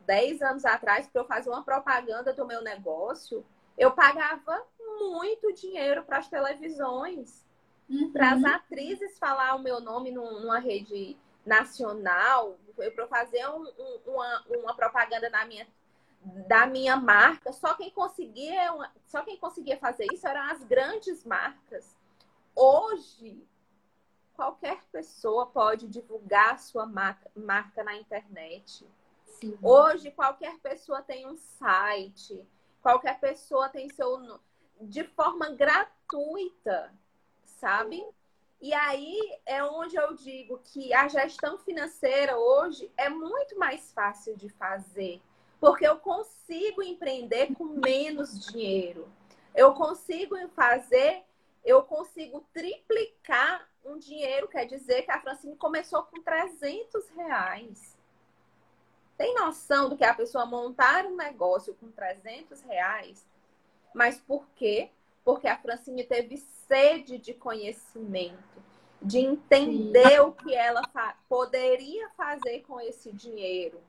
dez 0.06 0.40
anos 0.40 0.64
atrás, 0.64 1.06
para 1.08 1.20
eu 1.22 1.26
fazer 1.26 1.50
uma 1.50 1.64
propaganda 1.64 2.32
do 2.32 2.46
meu 2.46 2.62
negócio, 2.62 3.44
eu 3.76 3.90
pagava 3.90 4.64
muito 5.00 5.52
dinheiro 5.52 6.04
para 6.04 6.18
as 6.18 6.28
televisões, 6.28 7.44
Uhum. 7.88 8.12
para 8.12 8.32
as 8.32 8.44
atrizes 8.44 9.18
falar 9.18 9.56
o 9.56 9.58
meu 9.58 9.80
nome 9.80 10.12
num- 10.12 10.40
numa 10.40 10.60
rede 10.60 11.16
nacional, 11.44 12.56
para 12.94 13.08
fazer 13.08 13.48
um, 13.48 13.64
um, 13.66 14.00
uma, 14.06 14.44
uma 14.48 14.74
propaganda 14.76 15.28
na 15.28 15.44
minha, 15.44 15.66
da 16.22 16.66
minha 16.66 16.96
marca, 16.96 17.52
só 17.52 17.74
quem 17.74 17.90
conseguia, 17.90 18.72
só 19.06 19.22
quem 19.22 19.38
conseguia 19.38 19.78
fazer 19.78 20.06
isso 20.12 20.26
eram 20.26 20.42
as 20.50 20.62
grandes 20.64 21.24
marcas. 21.24 21.96
Hoje, 22.54 23.46
qualquer 24.34 24.82
pessoa 24.92 25.46
pode 25.46 25.88
divulgar 25.88 26.58
sua 26.58 26.86
marca, 26.86 27.30
marca 27.34 27.82
na 27.82 27.94
internet. 27.96 28.86
Sim. 29.24 29.58
Hoje, 29.62 30.10
qualquer 30.10 30.58
pessoa 30.58 31.02
tem 31.02 31.26
um 31.26 31.36
site, 31.36 32.46
qualquer 32.82 33.18
pessoa 33.18 33.68
tem 33.68 33.88
seu. 33.88 34.40
de 34.80 35.04
forma 35.04 35.50
gratuita, 35.50 36.92
sabe? 37.44 38.04
E 38.60 38.74
aí 38.74 39.18
é 39.46 39.64
onde 39.64 39.96
eu 39.96 40.14
digo 40.14 40.58
que 40.58 40.92
a 40.92 41.08
gestão 41.08 41.56
financeira 41.56 42.36
hoje 42.36 42.92
é 42.94 43.08
muito 43.08 43.58
mais 43.58 43.90
fácil 43.92 44.36
de 44.36 44.50
fazer, 44.50 45.22
porque 45.60 45.86
eu 45.86 45.98
consigo 45.98 46.82
empreender 46.82 47.54
com 47.54 47.64
menos 47.64 48.46
dinheiro. 48.46 49.06
Eu 49.54 49.74
consigo 49.74 50.36
fazer, 50.48 51.22
eu 51.62 51.82
consigo 51.82 52.44
triplicar 52.52 53.68
um 53.84 53.98
dinheiro, 53.98 54.48
quer 54.48 54.64
dizer 54.64 55.02
que 55.02 55.10
a 55.10 55.20
Francine 55.20 55.56
começou 55.56 56.02
com 56.04 56.22
300 56.22 57.08
reais. 57.10 57.98
Tem 59.18 59.34
noção 59.34 59.90
do 59.90 59.96
que 59.96 60.04
a 60.04 60.14
pessoa 60.14 60.46
montar 60.46 61.04
um 61.04 61.14
negócio 61.14 61.74
com 61.74 61.90
300 61.90 62.62
reais? 62.62 63.26
Mas 63.94 64.18
por 64.18 64.46
quê? 64.56 64.90
Porque 65.22 65.46
a 65.46 65.58
Francine 65.58 66.04
teve 66.04 66.38
sede 66.38 67.18
de 67.18 67.34
conhecimento, 67.34 68.62
de 69.02 69.18
entender 69.18 70.10
Sim. 70.10 70.20
o 70.20 70.32
que 70.32 70.54
ela 70.54 70.82
fa 70.88 71.16
poderia 71.28 72.08
fazer 72.10 72.60
com 72.60 72.80
esse 72.80 73.12
dinheiro. 73.12 73.80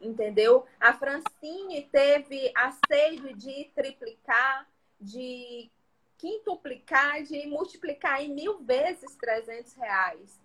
Entendeu? 0.00 0.66
A 0.80 0.94
Francine 0.94 1.82
teve 1.92 2.50
a 2.56 2.72
sede 2.88 3.34
de 3.34 3.70
triplicar, 3.74 4.66
de 4.98 5.70
quintuplicar, 6.16 7.22
de 7.22 7.46
multiplicar 7.46 8.22
em 8.22 8.34
mil 8.34 8.58
vezes 8.58 9.14
300 9.16 9.74
reais. 9.74 10.40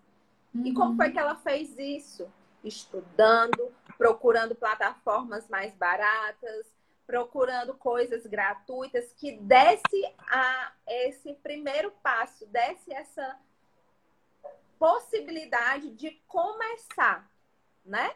Uhum. 0.54 0.66
E 0.66 0.74
como 0.74 0.96
foi 0.96 1.12
que 1.12 1.20
ela 1.20 1.36
fez 1.36 1.78
isso? 1.78 2.32
Estudando, 2.64 3.74
procurando 3.98 4.56
plataformas 4.56 5.48
mais 5.50 5.74
baratas, 5.76 6.66
procurando 7.06 7.74
coisas 7.76 8.26
gratuitas 8.26 9.14
que 9.14 9.34
desse 9.38 10.14
a 10.28 10.74
esse 10.88 11.34
primeiro 11.36 11.92
passo, 12.04 12.46
desse 12.48 12.92
essa 12.94 13.38
possibilidade 14.80 15.92
de 15.92 16.12
começar, 16.28 17.30
né? 17.86 18.16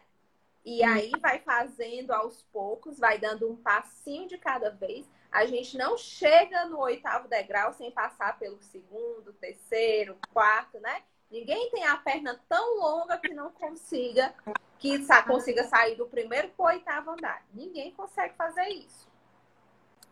E 0.70 0.84
aí 0.84 1.11
vai 1.20 1.39
fazendo 1.39 2.11
aos 2.11 2.43
poucos, 2.53 2.99
vai 2.99 3.17
dando 3.17 3.49
um 3.49 3.55
passinho 3.55 4.28
de 4.28 4.38
cada 4.38 4.70
vez. 4.70 5.09
A 5.32 5.43
gente 5.47 5.76
não 5.76 5.97
chega 5.97 6.65
no 6.65 6.80
oitavo 6.80 7.28
degrau 7.28 7.74
sem 7.74 7.89
passar 7.89 8.38
pelo 8.38 8.61
segundo, 8.61 9.34
terceiro, 9.34 10.15
quarto, 10.32 10.80
né? 10.80 11.01
Ninguém 11.32 11.72
tem 11.72 11.88
a 11.88 11.97
perna 11.97 12.39
tão 12.47 12.80
longa 12.80 13.17
que 13.17 13.34
não 13.34 13.51
consiga 13.51 14.32
que 14.78 15.03
consiga 15.26 15.63
sair 15.63 15.95
do 15.95 16.05
primeiro 16.05 16.49
para 16.49 16.63
o 16.63 16.67
oitavo 16.67 17.11
andar. 17.11 17.43
Ninguém 17.51 17.91
consegue 17.91 18.36
fazer 18.36 18.67
isso. 18.67 19.09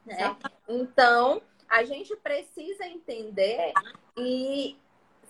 Né? 0.03 0.35
Então, 0.67 1.39
a 1.69 1.83
gente 1.83 2.15
precisa 2.15 2.83
entender 2.87 3.73
e 4.17 4.75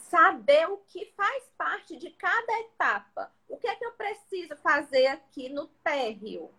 saber 0.09 0.69
o 0.69 0.77
que 0.77 1.05
faz 1.15 1.49
parte 1.57 1.95
de 1.97 2.09
cada 2.11 2.59
etapa. 2.61 3.31
O 3.47 3.57
que 3.57 3.67
é 3.67 3.75
que 3.75 3.85
eu 3.85 3.91
preciso 3.93 4.55
fazer 4.57 5.07
aqui 5.07 5.49
no 5.49 5.67
térreo? 5.83 6.49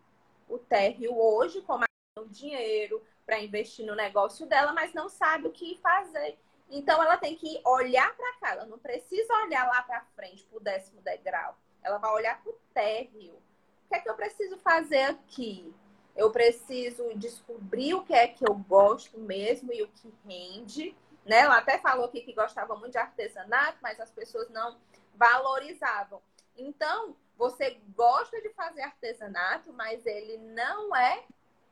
O 0.49 0.59
térreo 0.59 1.19
hoje, 1.19 1.61
como 1.63 1.85
o 2.19 2.25
dinheiro 2.27 3.03
para 3.25 3.41
investir 3.41 3.87
no 3.87 3.95
negócio 3.95 4.47
dela, 4.47 4.73
mas 4.73 4.95
não 4.95 5.09
sabe 5.09 5.49
o 5.49 5.53
que 5.53 5.79
fazer. 5.83 6.39
Então 6.71 7.03
ela 7.03 7.17
tem 7.17 7.37
que 7.37 7.61
olhar 7.65 8.15
para 8.17 8.33
cá, 8.39 8.53
ela 8.53 8.67
não 8.67 8.79
precisa 8.79 9.33
olhar 9.45 9.67
lá 9.67 9.83
para 9.83 10.05
frente, 10.17 10.45
para 10.45 10.57
o 10.57 10.61
décimo 10.61 11.01
degrau. 11.01 11.57
Ela 11.83 11.99
vai 11.99 12.13
olhar 12.13 12.43
para 12.43 12.51
o 12.51 12.59
térreo. 12.75 13.35
O 13.35 13.89
que 13.89 13.97
é 13.97 14.01
que 14.01 14.11
eu 14.11 14.15
preciso 14.15 14.59
fazer 14.59 15.03
aqui? 15.05 15.73
Eu 16.15 16.31
preciso 16.31 17.15
descobrir 17.17 17.95
o 17.95 18.03
que 18.03 18.13
é 18.13 18.27
que 18.27 18.47
eu 18.47 18.55
gosto 18.55 19.19
mesmo 19.19 19.73
e 19.73 19.83
o 19.83 19.89
que 19.89 20.13
rende. 20.27 20.95
Né? 21.29 21.41
Ela 21.41 21.59
até 21.59 21.79
falou 21.79 22.07
aqui 22.07 22.23
que 22.23 22.33
gostava 22.33 22.75
muito 22.75 22.93
de 22.93 22.99
artesanato, 22.99 23.77
mas 23.83 24.01
as 24.01 24.11
pessoas 24.11 24.49
não 24.49 24.79
valorizavam. 25.15 26.23
Então, 26.57 27.15
você 27.37 27.79
gosta 27.95 28.41
de 28.41 28.49
fazer 28.55 28.81
artesanato, 28.81 29.71
mas 29.75 30.05
ele 30.07 30.39
não 30.39 30.97
é, 30.97 31.23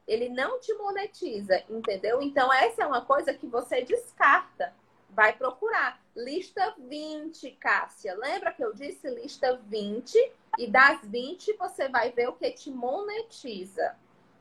ele 0.06 0.28
não 0.28 0.60
te 0.60 0.74
monetiza, 0.74 1.64
entendeu? 1.70 2.20
Então, 2.20 2.52
essa 2.52 2.82
é 2.82 2.86
uma 2.86 3.00
coisa 3.00 3.32
que 3.32 3.46
você 3.46 3.80
descarta 3.80 4.74
vai 5.08 5.32
procurar. 5.32 6.02
Lista 6.14 6.74
20, 6.78 7.50
Cássia. 7.52 8.14
Lembra 8.14 8.52
que 8.52 8.62
eu 8.62 8.74
disse 8.74 9.08
lista 9.08 9.56
20? 9.64 10.14
E 10.58 10.66
das 10.70 11.00
20 11.02 11.54
você 11.54 11.88
vai 11.88 12.12
ver 12.12 12.28
o 12.28 12.34
que 12.34 12.50
te 12.50 12.70
monetiza. 12.70 13.96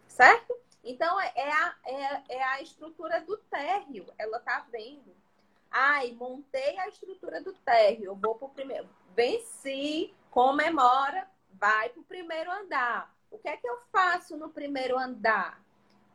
Certo? 0.10 0.54
Então, 0.86 1.20
é, 1.20 1.32
é 1.36 1.52
a, 1.52 1.76
é, 1.84 2.24
é 2.30 2.44
a 2.44 2.62
estrutura 2.62 3.20
do 3.22 3.38
térreo. 3.38 4.06
Ela 4.18 4.40
tá 4.40 4.66
vendo. 4.72 5.16
Ai, 5.72 6.12
montei 6.12 6.78
a 6.80 6.88
estrutura 6.88 7.42
do 7.42 7.52
térreo. 7.54 8.06
Eu 8.06 8.16
vou 8.16 8.36
pro 8.36 8.50
primeiro. 8.50 8.88
Venci, 9.16 10.14
comemora, 10.30 11.28
vai 11.54 11.90
pro 11.90 12.04
primeiro 12.04 12.52
andar. 12.52 13.14
O 13.32 13.40
que 13.40 13.50
é 13.50 13.58
que 13.58 13.68
eu 13.68 13.80
faço 13.92 14.38
no 14.38 14.50
primeiro 14.50 14.98
andar? 14.98 15.60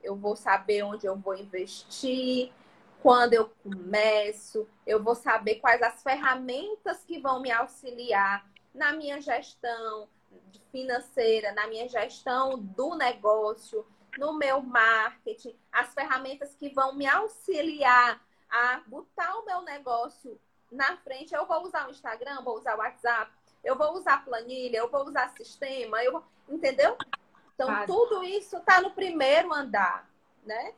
Eu 0.02 0.16
vou 0.16 0.36
saber 0.36 0.84
onde 0.84 1.04
eu 1.04 1.16
vou 1.16 1.34
investir, 1.34 2.52
quando 3.02 3.34
eu 3.34 3.48
começo, 3.62 4.68
eu 4.86 5.02
vou 5.02 5.14
saber 5.14 5.56
quais 5.56 5.82
as 5.82 6.02
ferramentas 6.02 7.02
que 7.04 7.18
vão 7.18 7.40
me 7.40 7.50
auxiliar 7.50 8.48
na 8.74 8.92
minha 8.92 9.20
gestão 9.20 10.08
financeira, 10.70 11.52
na 11.52 11.66
minha 11.66 11.88
gestão 11.88 12.58
do 12.58 12.94
negócio, 12.94 13.84
no 14.18 14.32
meu 14.34 14.62
marketing, 14.62 15.56
as 15.72 15.92
ferramentas 15.94 16.54
que 16.54 16.68
vão 16.70 16.94
me 16.94 17.06
auxiliar 17.06 18.20
a 18.48 18.80
botar 18.86 19.36
o 19.36 19.44
meu 19.44 19.62
negócio 19.62 20.40
na 20.70 20.96
frente. 20.98 21.34
Eu 21.34 21.46
vou 21.46 21.64
usar 21.64 21.86
o 21.86 21.90
Instagram, 21.90 22.42
vou 22.42 22.58
usar 22.58 22.74
o 22.74 22.78
WhatsApp, 22.78 23.30
eu 23.62 23.76
vou 23.76 23.94
usar 23.94 24.24
planilha, 24.24 24.78
eu 24.78 24.90
vou 24.90 25.04
usar 25.06 25.28
sistema, 25.30 26.02
eu 26.02 26.12
vou... 26.12 26.24
entendeu? 26.48 26.96
Então, 27.54 27.86
tudo 27.86 28.24
isso 28.24 28.56
está 28.56 28.80
no 28.80 28.90
primeiro 28.92 29.52
andar, 29.52 30.08
né? 30.44 30.74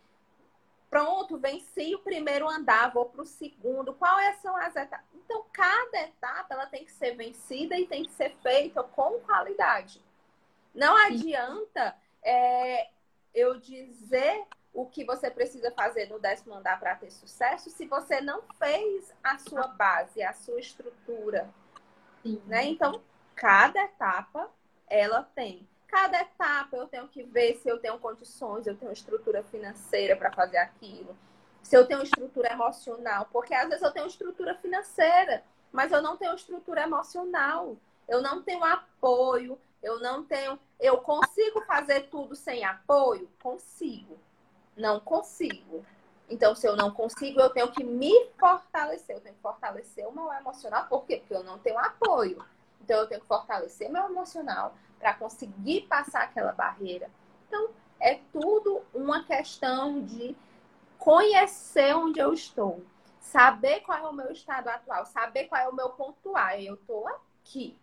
Pronto, 0.91 1.39
venci 1.39 1.95
o 1.95 2.01
primeiro 2.01 2.47
andar, 2.49 2.93
vou 2.93 3.07
para 3.07 3.23
o 3.23 3.27
segundo. 3.27 3.95
Quais 3.95 4.37
são 4.43 4.55
as 4.57 4.77
etapas? 4.77 5.07
Então, 5.15 5.47
cada 5.53 6.01
etapa 6.01 6.53
ela 6.53 6.67
tem 6.67 6.85
que 6.85 6.93
ser 6.93 7.17
vencida 7.17 7.79
e 7.79 7.87
tem 7.87 8.05
que 8.05 8.13
ser 8.13 8.37
feita 8.43 8.83
com 8.83 9.21
qualidade. 9.21 10.05
Não 10.75 10.97
Sim. 10.97 11.03
adianta 11.05 11.97
é, 12.23 12.91
eu 13.35 13.59
dizer 13.59 14.47
o 14.73 14.87
que 14.87 15.05
você 15.05 15.31
precisa 15.31 15.71
fazer 15.71 16.09
no 16.09 16.19
décimo 16.19 16.55
andar 16.55 16.79
para 16.81 16.95
ter 16.95 17.11
sucesso 17.11 17.71
se 17.71 17.87
você 17.87 18.21
não 18.21 18.43
fez 18.59 19.13
a 19.23 19.39
sua 19.39 19.67
base, 19.67 20.23
a 20.23 20.33
sua 20.33 20.59
estrutura. 20.59 21.51
Né? 22.47 22.65
Então, 22.67 23.03
cada 23.35 23.83
etapa 23.83 24.51
ela 24.89 25.23
tem 25.23 25.67
cada 25.93 26.23
etapa 26.23 26.75
eu 26.75 26.89
tenho 26.89 27.07
que 27.07 27.23
ver 27.23 27.57
se 27.57 27.69
eu 27.69 27.79
tenho 27.79 27.99
condições, 27.99 28.67
eu 28.67 28.75
tenho 28.75 28.91
estrutura 28.91 29.43
financeira 29.45 30.17
para 30.17 30.33
fazer 30.33 30.57
aquilo, 30.57 31.15
se 31.63 31.77
eu 31.77 31.87
tenho 31.87 32.03
estrutura 32.03 32.51
emocional, 32.51 33.29
porque 33.31 33.53
às 33.53 33.69
vezes 33.69 33.83
eu 33.83 33.93
tenho 33.93 34.07
estrutura 34.07 34.55
financeira, 34.55 35.45
mas 35.71 35.93
eu 35.93 36.01
não 36.01 36.17
tenho 36.17 36.35
estrutura 36.35 36.83
emocional, 36.83 37.77
eu 38.09 38.23
não 38.23 38.43
tenho 38.43 38.65
apoio, 38.65 39.59
eu 39.83 39.99
não 40.01 40.23
tenho, 40.23 40.59
eu 40.79 40.99
consigo 40.99 41.61
fazer 41.63 42.09
tudo 42.09 42.37
sem 42.37 42.65
apoio? 42.65 43.29
Consigo. 43.43 44.17
Não 44.77 45.01
consigo. 45.01 45.85
Então, 46.31 46.55
se 46.55 46.67
eu 46.67 46.77
não 46.77 46.91
consigo, 46.91 47.41
eu 47.41 47.51
tenho 47.51 47.71
que 47.73 47.83
me 47.83 48.31
fortalecer. 48.39 49.17
Eu 49.17 49.21
tenho 49.21 49.35
que 49.35 49.43
fortalecer 49.43 50.07
o 50.07 50.13
meu 50.13 50.33
emocional. 50.33 50.87
Por 50.87 51.05
quê? 51.05 51.19
Porque 51.19 51.35
eu 51.35 51.43
não 51.43 51.59
tenho 51.59 51.79
apoio. 51.79 52.43
Então, 52.81 53.01
eu 53.01 53.07
tenho 53.07 53.21
que 53.21 53.27
fortalecer 53.27 53.91
meu 53.91 54.05
emocional 54.05 54.75
para 54.99 55.15
conseguir 55.15 55.83
passar 55.83 56.23
aquela 56.23 56.53
barreira. 56.53 57.11
Então, 57.49 57.71
é 58.01 58.21
tudo 58.33 58.83
uma 58.95 59.25
questão 59.25 60.01
de 60.01 60.37
conhecer 60.97 61.95
onde 61.97 62.21
eu 62.21 62.33
estou, 62.33 62.83
saber 63.21 63.81
qual 63.81 63.99
é 63.99 64.09
o 64.09 64.13
meu 64.13 64.31
estado 64.31 64.69
atual, 64.69 65.05
saber 65.05 65.49
qual 65.49 65.61
é 65.61 65.69
o 65.69 65.75
meu 65.75 65.91
ponto 65.91 66.37
A. 66.37 66.59
Eu 66.61 66.75
estou 66.75 67.07
aqui. 67.09 67.77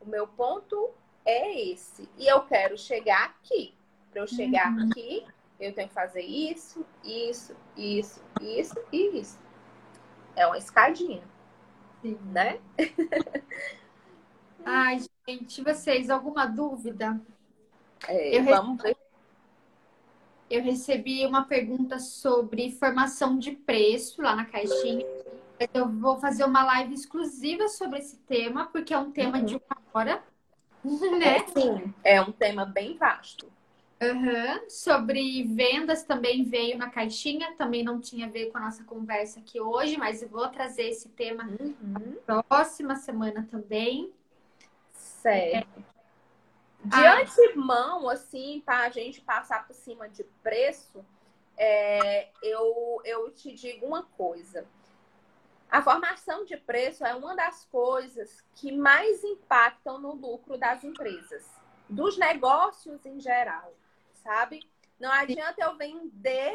O 0.00 0.06
meu 0.06 0.26
ponto 0.26 0.90
é 1.24 1.70
esse. 1.70 2.08
E 2.18 2.26
eu 2.26 2.42
quero 2.42 2.76
chegar 2.76 3.24
aqui. 3.24 3.74
Para 4.10 4.22
eu 4.22 4.26
chegar 4.26 4.72
uhum. 4.72 4.88
aqui, 4.88 5.24
eu 5.58 5.72
tenho 5.72 5.88
que 5.88 5.94
fazer 5.94 6.22
isso, 6.22 6.84
isso, 7.04 7.54
isso, 7.76 8.20
isso 8.40 8.76
e 8.92 9.20
isso. 9.20 9.38
É 10.34 10.46
uma 10.46 10.58
escadinha. 10.58 11.22
Sim. 12.02 12.18
Né? 12.32 12.58
Ai, 14.64 15.00
gente, 15.28 15.62
vocês, 15.62 16.10
alguma 16.10 16.46
dúvida? 16.46 17.20
É, 18.08 18.38
eu 18.38 18.44
vamos 18.44 18.82
ver. 18.82 18.96
Eu 20.48 20.62
recebi 20.62 21.24
uma 21.24 21.44
pergunta 21.44 21.98
sobre 22.00 22.72
formação 22.72 23.38
de 23.38 23.52
preço 23.52 24.20
lá 24.20 24.34
na 24.34 24.44
caixinha. 24.44 25.06
Eu 25.72 25.88
vou 25.88 26.18
fazer 26.18 26.44
uma 26.44 26.64
live 26.64 26.94
exclusiva 26.94 27.68
sobre 27.68 27.98
esse 28.00 28.16
tema, 28.16 28.66
porque 28.66 28.92
é 28.92 28.98
um 28.98 29.12
tema 29.12 29.38
uhum. 29.38 29.44
de 29.44 29.54
uma 29.54 29.76
hora. 29.94 30.22
Né? 31.18 31.36
É, 31.36 31.46
sim, 31.46 31.94
é 32.02 32.20
um 32.22 32.32
tema 32.32 32.64
bem 32.64 32.96
vasto. 32.96 33.50
Uhum. 34.02 34.70
Sobre 34.70 35.44
vendas 35.44 36.02
também 36.04 36.42
veio 36.42 36.78
na 36.78 36.88
caixinha, 36.88 37.54
também 37.58 37.82
não 37.82 38.00
tinha 38.00 38.26
a 38.26 38.30
ver 38.30 38.46
com 38.46 38.56
a 38.56 38.62
nossa 38.62 38.82
conversa 38.84 39.40
aqui 39.40 39.60
hoje, 39.60 39.98
mas 39.98 40.22
eu 40.22 40.28
vou 40.28 40.48
trazer 40.48 40.84
esse 40.84 41.10
tema 41.10 41.44
uhum. 41.44 42.16
na 42.26 42.42
próxima 42.42 42.96
semana 42.96 43.46
também. 43.50 44.10
Certo. 44.94 45.68
É. 45.78 45.90
De 46.82 46.96
ah. 46.96 47.20
antemão, 47.20 48.08
assim, 48.08 48.62
para 48.64 48.86
a 48.86 48.90
gente 48.90 49.20
passar 49.20 49.66
por 49.66 49.74
cima 49.74 50.08
de 50.08 50.24
preço, 50.42 51.04
é, 51.58 52.28
eu, 52.42 53.02
eu 53.04 53.30
te 53.32 53.52
digo 53.52 53.84
uma 53.84 54.02
coisa. 54.02 54.66
A 55.70 55.82
formação 55.82 56.44
de 56.44 56.56
preço 56.56 57.04
é 57.04 57.14
uma 57.14 57.34
das 57.36 57.64
coisas 57.66 58.42
que 58.54 58.72
mais 58.72 59.22
impactam 59.22 60.00
no 60.00 60.12
lucro 60.12 60.58
das 60.58 60.82
empresas, 60.82 61.46
dos 61.88 62.18
negócios 62.18 63.04
em 63.06 63.20
geral 63.20 63.72
sabe? 64.22 64.68
Não 64.98 65.10
adianta 65.10 65.62
eu 65.62 65.76
vender 65.76 66.54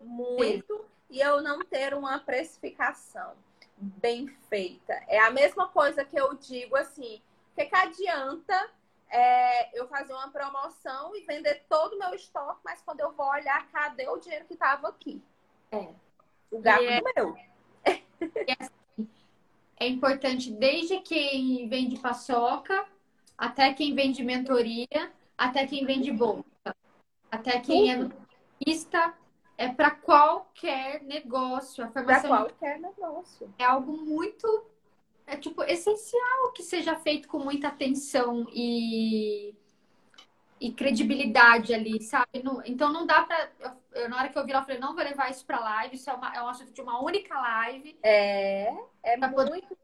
muito 0.00 0.84
e 1.10 1.20
eu 1.20 1.42
não 1.42 1.60
ter 1.60 1.94
uma 1.94 2.18
precificação 2.18 3.34
bem 3.76 4.28
feita. 4.48 4.92
É 5.08 5.18
a 5.18 5.30
mesma 5.30 5.68
coisa 5.68 6.04
que 6.04 6.18
eu 6.18 6.34
digo 6.34 6.76
assim: 6.76 7.22
o 7.52 7.54
que, 7.54 7.64
que 7.64 7.76
adianta 7.76 8.70
é, 9.08 9.78
eu 9.78 9.88
fazer 9.88 10.12
uma 10.12 10.30
promoção 10.30 11.14
e 11.16 11.24
vender 11.24 11.64
todo 11.68 11.94
o 11.94 11.98
meu 11.98 12.14
estoque, 12.14 12.60
mas 12.64 12.82
quando 12.82 13.00
eu 13.00 13.12
vou 13.12 13.26
olhar, 13.28 13.66
cadê 13.70 14.08
o 14.08 14.18
dinheiro 14.18 14.44
que 14.46 14.54
estava 14.54 14.88
aqui? 14.88 15.22
É. 15.72 15.88
O 16.50 16.60
gato 16.60 16.84
é... 16.84 17.00
meu. 17.00 17.36
É, 18.20 18.56
assim, 18.58 19.08
é 19.78 19.88
importante 19.88 20.50
desde 20.50 21.00
quem 21.00 21.68
vende 21.68 21.98
paçoca, 21.98 22.86
até 23.36 23.72
quem 23.72 23.94
vende 23.94 24.22
mentoria, 24.24 25.12
até 25.36 25.66
quem 25.66 25.84
vende 25.84 26.10
bolsa 26.10 26.44
até 27.30 27.60
quem 27.60 27.90
é 27.90 27.96
nutricionista, 27.96 29.14
é 29.58 29.68
para 29.68 29.90
qualquer 29.90 31.02
negócio. 31.02 31.84
A 31.84 31.88
formação 31.88 32.30
para 32.30 32.38
qualquer 32.44 32.80
negócio. 32.80 33.54
É 33.58 33.64
algo 33.64 33.92
muito 33.92 34.64
é 35.26 35.36
tipo 35.36 35.62
essencial 35.64 36.52
que 36.52 36.62
seja 36.62 36.94
feito 36.96 37.26
com 37.26 37.38
muita 37.38 37.68
atenção 37.68 38.46
e 38.52 39.54
e 40.60 40.72
credibilidade 40.72 41.74
ali, 41.74 42.02
sabe? 42.02 42.42
No, 42.42 42.62
então 42.64 42.92
não 42.92 43.06
dá 43.06 43.22
pra. 43.22 43.50
Eu, 43.92 44.08
na 44.08 44.18
hora 44.18 44.28
que 44.28 44.38
eu 44.38 44.44
vi 44.44 44.52
eu 44.52 44.62
falei, 44.62 44.78
não 44.78 44.94
vou 44.94 45.04
levar 45.04 45.30
isso 45.30 45.44
pra 45.44 45.60
live, 45.60 45.96
isso 45.96 46.08
é, 46.08 46.14
uma, 46.14 46.34
é 46.34 46.42
um 46.42 46.48
assunto 46.48 46.72
de 46.72 46.80
uma 46.80 47.02
única 47.02 47.38
live. 47.38 47.98
É, 48.02 48.72
é 49.02 49.16
pra 49.18 49.28
muito. 49.28 49.76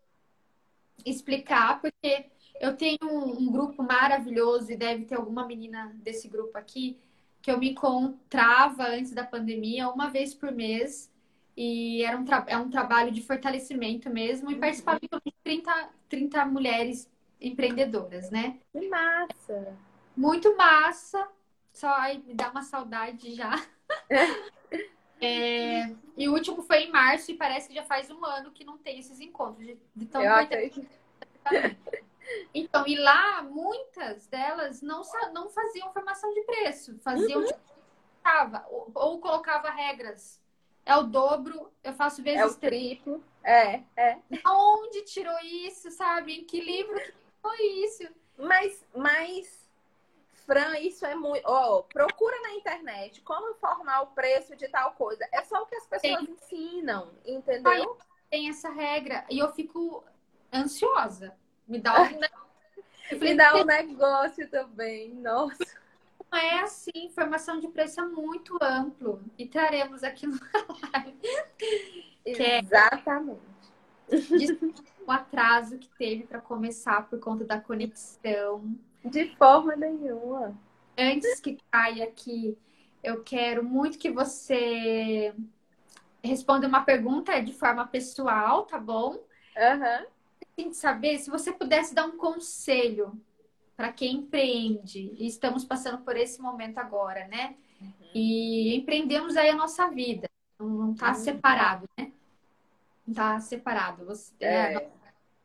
Explicar, 1.05 1.81
porque 1.81 2.27
eu 2.61 2.77
tenho 2.77 2.99
um, 3.03 3.41
um, 3.41 3.51
grupo 3.51 3.83
maravilhoso 3.83 4.70
e 4.70 4.77
deve 4.77 5.05
ter 5.05 5.16
alguma 5.16 5.45
menina 5.45 5.93
desse 5.97 6.29
grupo 6.29 6.57
aqui 6.57 6.97
que 7.41 7.51
eu 7.51 7.59
me 7.59 7.70
encontrava 7.70 8.87
antes 8.87 9.12
da 9.12 9.25
pandemia 9.25 9.89
uma 9.89 10.09
vez 10.09 10.33
por 10.33 10.53
mês 10.53 11.11
e 11.57 12.05
era 12.05 12.16
um, 12.16 12.25
é 12.47 12.57
um 12.57 12.70
trabalho 12.70 13.11
de 13.11 13.20
fortalecimento 13.20 14.09
mesmo 14.09 14.49
e 14.51 14.55
uhum. 14.55 14.61
participava 14.61 15.01
de 15.01 15.35
30, 15.43 15.89
30 16.09 16.45
mulheres 16.47 17.11
empreendedoras, 17.41 18.31
né? 18.31 18.59
Que 18.73 18.89
massa! 18.89 19.77
Muito 20.17 20.57
massa! 20.57 21.29
Só 21.73 21.89
aí 21.95 22.19
me 22.19 22.35
dá 22.35 22.51
uma 22.51 22.63
saudade 22.63 23.35
já. 23.35 23.53
é, 25.21 25.95
e 26.17 26.29
o 26.29 26.33
último 26.33 26.63
foi 26.63 26.85
em 26.85 26.91
março 26.91 27.31
e 27.31 27.35
parece 27.35 27.69
que 27.69 27.75
já 27.75 27.83
faz 27.83 28.11
um 28.11 28.25
ano 28.25 28.53
que 28.53 28.65
não 28.65 28.77
tem 28.77 28.99
esses 28.99 29.21
encontros. 29.21 29.67
De, 29.67 29.79
de 29.95 30.07
tão. 30.07 30.23
Então, 32.55 32.87
e 32.87 32.97
lá, 32.97 33.43
muitas 33.43 34.27
delas 34.27 34.81
não, 34.81 35.03
não 35.33 35.51
faziam 35.51 35.93
formação 35.93 36.33
de 36.33 36.43
preço, 36.43 36.99
faziam 37.01 37.41
uhum. 37.41 37.49
ou, 38.71 38.93
ou 38.95 39.21
colocava 39.21 39.71
regras. 39.71 40.41
É 40.85 40.97
o 40.97 41.05
dobro, 41.05 41.73
eu 41.83 41.93
faço 41.93 42.23
vezes 42.23 42.41
é 42.41 42.47
o 42.47 42.55
triplo. 42.55 43.23
É, 43.45 43.83
é. 43.97 44.19
Onde 44.47 45.03
tirou 45.03 45.39
isso, 45.41 45.91
sabe? 45.91 46.41
Em 46.41 46.45
que 46.45 46.61
livro 46.61 46.95
que 46.95 47.13
foi 47.41 47.63
isso? 47.85 48.09
Mas, 48.37 48.85
mas, 48.95 49.62
Fran, 50.45 50.78
isso 50.78 51.05
é 51.07 51.14
muito. 51.14 51.47
Oh, 51.49 51.82
procura 51.84 52.40
na 52.43 52.55
internet 52.55 53.20
como 53.22 53.51
informar 53.51 54.03
o 54.03 54.07
preço 54.09 54.55
de 54.57 54.68
tal 54.68 54.93
coisa. 54.93 55.26
É 55.32 55.43
só 55.43 55.62
o 55.62 55.66
que 55.66 55.76
as 55.76 55.86
pessoas 55.86 56.18
tem. 56.18 56.30
ensinam, 56.30 57.12
entendeu? 57.24 57.99
Tem 58.30 58.49
essa 58.49 58.70
regra. 58.70 59.24
E 59.30 59.38
eu 59.38 59.53
fico 59.53 60.05
ansiosa. 60.53 61.34
Me 61.66 61.78
dá 61.78 61.95
um, 62.03 63.18
Me 63.18 63.34
dá 63.34 63.57
um 63.57 63.64
negócio 63.64 64.49
também. 64.51 65.14
Nossa. 65.14 65.82
Não 66.30 66.38
é 66.38 66.61
assim, 66.61 67.11
formação 67.14 67.61
de 67.61 67.68
preço 67.68 68.01
é 68.01 68.07
muito 68.07 68.59
amplo. 68.62 69.22
E 69.36 69.47
traremos 69.47 70.03
aqui 70.03 70.26
no 70.26 70.38
live. 70.93 71.18
É 72.24 72.61
Exatamente. 72.61 73.40
o 75.07 75.11
atraso 75.11 75.78
que 75.78 75.88
teve 75.99 76.24
para 76.24 76.40
começar 76.40 77.09
por 77.09 77.18
conta 77.18 77.45
da 77.45 77.61
conexão. 77.61 78.74
De 79.05 79.35
forma 79.37 79.75
nenhuma. 79.77 80.57
Antes 80.97 81.41
que 81.41 81.59
caia 81.71 82.05
aqui, 82.05 82.57
eu 83.03 83.23
quero 83.23 83.65
muito 83.65 83.99
que 83.99 84.11
você 84.11 85.35
responda 86.23 86.69
uma 86.69 86.83
pergunta 86.83 87.41
de 87.41 87.53
forma 87.53 87.87
pessoal, 87.87 88.65
tá 88.65 88.79
bom? 88.79 89.19
Aham. 89.57 90.01
Uhum 90.01 90.13
de 90.57 90.75
saber 90.75 91.19
se 91.19 91.31
você 91.31 91.53
pudesse 91.53 91.95
dar 91.95 92.07
um 92.07 92.17
conselho 92.17 93.19
para 93.77 93.93
quem 93.93 94.17
empreende. 94.17 95.13
E 95.17 95.27
estamos 95.27 95.65
passando 95.65 95.99
por 95.99 96.17
esse 96.17 96.41
momento 96.41 96.79
agora, 96.79 97.27
né? 97.29 97.57
Uhum. 97.81 97.93
E 98.15 98.77
empreendemos 98.77 99.37
aí 99.37 99.49
a 99.49 99.57
nossa 99.57 99.89
vida. 99.89 100.29
Não 100.59 100.93
está 100.93 101.09
uhum. 101.09 101.15
separado, 101.15 101.89
né? 101.97 102.13
Não 103.07 103.13
está 103.13 103.41
separado. 103.41 104.05
Você 104.05 104.33
está 104.35 104.47
é, 104.47 104.91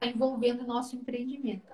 envolvendo 0.04 0.64
o 0.64 0.68
nosso 0.68 0.96
empreendimento. 0.96 1.66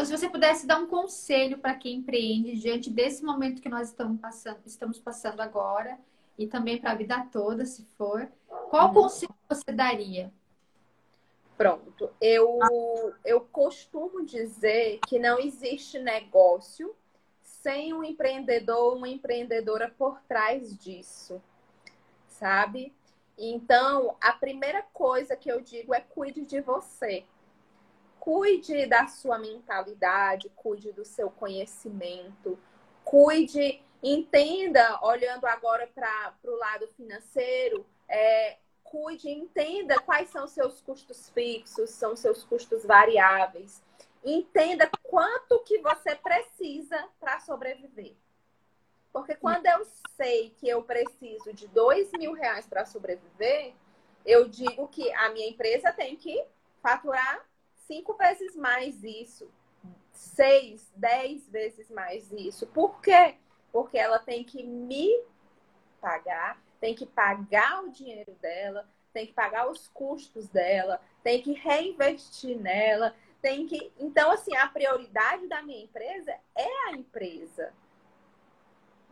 Então, 0.00 0.06
se 0.06 0.16
você 0.16 0.30
pudesse 0.30 0.66
dar 0.66 0.78
um 0.78 0.86
conselho 0.86 1.58
para 1.58 1.74
quem 1.74 1.96
empreende 1.96 2.58
diante 2.58 2.88
desse 2.88 3.22
momento 3.22 3.60
que 3.60 3.68
nós 3.68 3.88
estamos 3.88 4.18
passando, 4.18 4.60
estamos 4.64 4.98
passando 4.98 5.40
agora 5.40 5.98
e 6.38 6.46
também 6.46 6.80
para 6.80 6.92
a 6.92 6.94
vida 6.94 7.28
toda, 7.30 7.66
se 7.66 7.84
for, 7.98 8.26
qual 8.70 8.88
uhum. 8.88 8.94
conselho 8.94 9.34
você 9.46 9.70
daria? 9.70 10.32
Pronto. 11.54 12.08
Eu, 12.18 12.58
eu 13.26 13.42
costumo 13.42 14.24
dizer 14.24 15.00
que 15.06 15.18
não 15.18 15.38
existe 15.38 15.98
negócio 15.98 16.96
sem 17.42 17.92
um 17.92 18.02
empreendedor 18.02 18.92
ou 18.92 18.96
uma 18.96 19.08
empreendedora 19.10 19.94
por 19.98 20.18
trás 20.22 20.78
disso, 20.78 21.42
sabe? 22.26 22.90
Então, 23.36 24.16
a 24.18 24.32
primeira 24.32 24.80
coisa 24.80 25.36
que 25.36 25.52
eu 25.52 25.60
digo 25.60 25.92
é 25.92 26.00
cuide 26.00 26.40
de 26.46 26.62
você. 26.62 27.26
Cuide 28.20 28.86
da 28.86 29.06
sua 29.08 29.38
mentalidade, 29.38 30.52
cuide 30.54 30.92
do 30.92 31.06
seu 31.06 31.30
conhecimento, 31.30 32.58
cuide, 33.02 33.82
entenda, 34.02 35.00
olhando 35.02 35.46
agora 35.46 35.86
para 35.86 36.34
o 36.44 36.56
lado 36.56 36.86
financeiro, 36.88 37.86
é, 38.06 38.58
cuide, 38.84 39.30
entenda 39.30 39.98
quais 40.00 40.28
são 40.28 40.46
seus 40.46 40.82
custos 40.82 41.30
fixos, 41.30 41.90
são 41.90 42.14
seus 42.14 42.44
custos 42.44 42.84
variáveis. 42.84 43.82
Entenda 44.22 44.90
quanto 45.02 45.60
que 45.60 45.78
você 45.78 46.14
precisa 46.14 47.08
para 47.18 47.40
sobreviver. 47.40 48.14
Porque 49.10 49.34
quando 49.34 49.66
eu 49.66 49.84
sei 50.14 50.50
que 50.50 50.68
eu 50.68 50.82
preciso 50.82 51.54
de 51.54 51.66
dois 51.68 52.12
mil 52.12 52.32
reais 52.32 52.66
para 52.66 52.84
sobreviver, 52.84 53.72
eu 54.26 54.46
digo 54.46 54.86
que 54.88 55.10
a 55.14 55.30
minha 55.30 55.48
empresa 55.48 55.90
tem 55.90 56.16
que 56.16 56.44
faturar 56.82 57.48
cinco 57.90 58.14
vezes 58.14 58.54
mais 58.54 59.02
isso, 59.02 59.50
seis, 60.12 60.92
dez 60.94 61.48
vezes 61.48 61.90
mais 61.90 62.30
isso. 62.30 62.66
Por 62.68 63.00
quê? 63.00 63.34
Porque 63.72 63.98
ela 63.98 64.18
tem 64.18 64.44
que 64.44 64.62
me 64.62 65.08
pagar 66.00 66.60
tem 66.80 66.94
que 66.94 67.06
pagar 67.06 67.84
o 67.84 67.90
dinheiro 67.90 68.32
dela, 68.40 68.88
tem 69.12 69.26
que 69.26 69.34
pagar 69.34 69.70
os 69.70 69.86
custos 69.88 70.48
dela, 70.48 71.00
tem 71.22 71.42
que 71.42 71.52
reinvestir 71.52 72.58
nela, 72.58 73.14
tem 73.42 73.66
que. 73.66 73.92
Então, 73.98 74.30
assim, 74.30 74.56
a 74.56 74.66
prioridade 74.66 75.46
da 75.46 75.62
minha 75.62 75.84
empresa 75.84 76.34
é 76.54 76.88
a 76.88 76.92
empresa. 76.92 77.72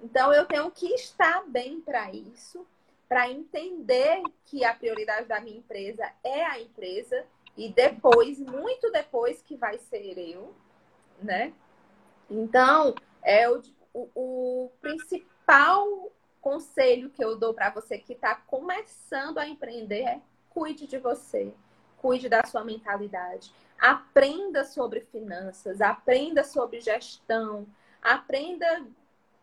Então, 0.02 0.32
eu 0.32 0.46
tenho 0.46 0.70
que 0.70 0.86
estar 0.94 1.44
bem 1.46 1.80
para 1.80 2.10
isso, 2.10 2.66
para 3.08 3.30
entender 3.30 4.22
que 4.46 4.64
a 4.64 4.74
prioridade 4.74 5.26
da 5.26 5.40
minha 5.40 5.58
empresa 5.58 6.10
é 6.24 6.44
a 6.44 6.60
empresa 6.60 7.26
e 7.58 7.68
depois, 7.72 8.38
muito 8.38 8.88
depois 8.92 9.42
que 9.42 9.56
vai 9.56 9.78
ser 9.78 10.16
eu, 10.16 10.54
né? 11.20 11.52
Então, 12.30 12.94
é 13.20 13.50
o, 13.50 13.60
o, 13.92 14.10
o 14.14 14.70
principal 14.80 16.12
conselho 16.40 17.10
que 17.10 17.22
eu 17.22 17.36
dou 17.36 17.52
para 17.52 17.70
você 17.70 17.98
que 17.98 18.12
está 18.12 18.36
começando 18.36 19.38
a 19.38 19.48
empreender 19.48 20.02
é 20.02 20.20
cuide 20.48 20.86
de 20.86 20.98
você, 20.98 21.52
cuide 21.96 22.28
da 22.28 22.44
sua 22.46 22.62
mentalidade, 22.62 23.52
aprenda 23.76 24.62
sobre 24.62 25.00
finanças, 25.00 25.80
aprenda 25.80 26.44
sobre 26.44 26.80
gestão, 26.80 27.66
aprenda 28.00 28.86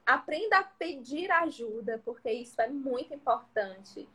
aprenda 0.06 0.60
a 0.60 0.64
pedir 0.64 1.32
ajuda, 1.32 2.00
porque 2.06 2.32
isso 2.32 2.62
é 2.62 2.68
muito 2.68 3.14
importante. 3.14 4.08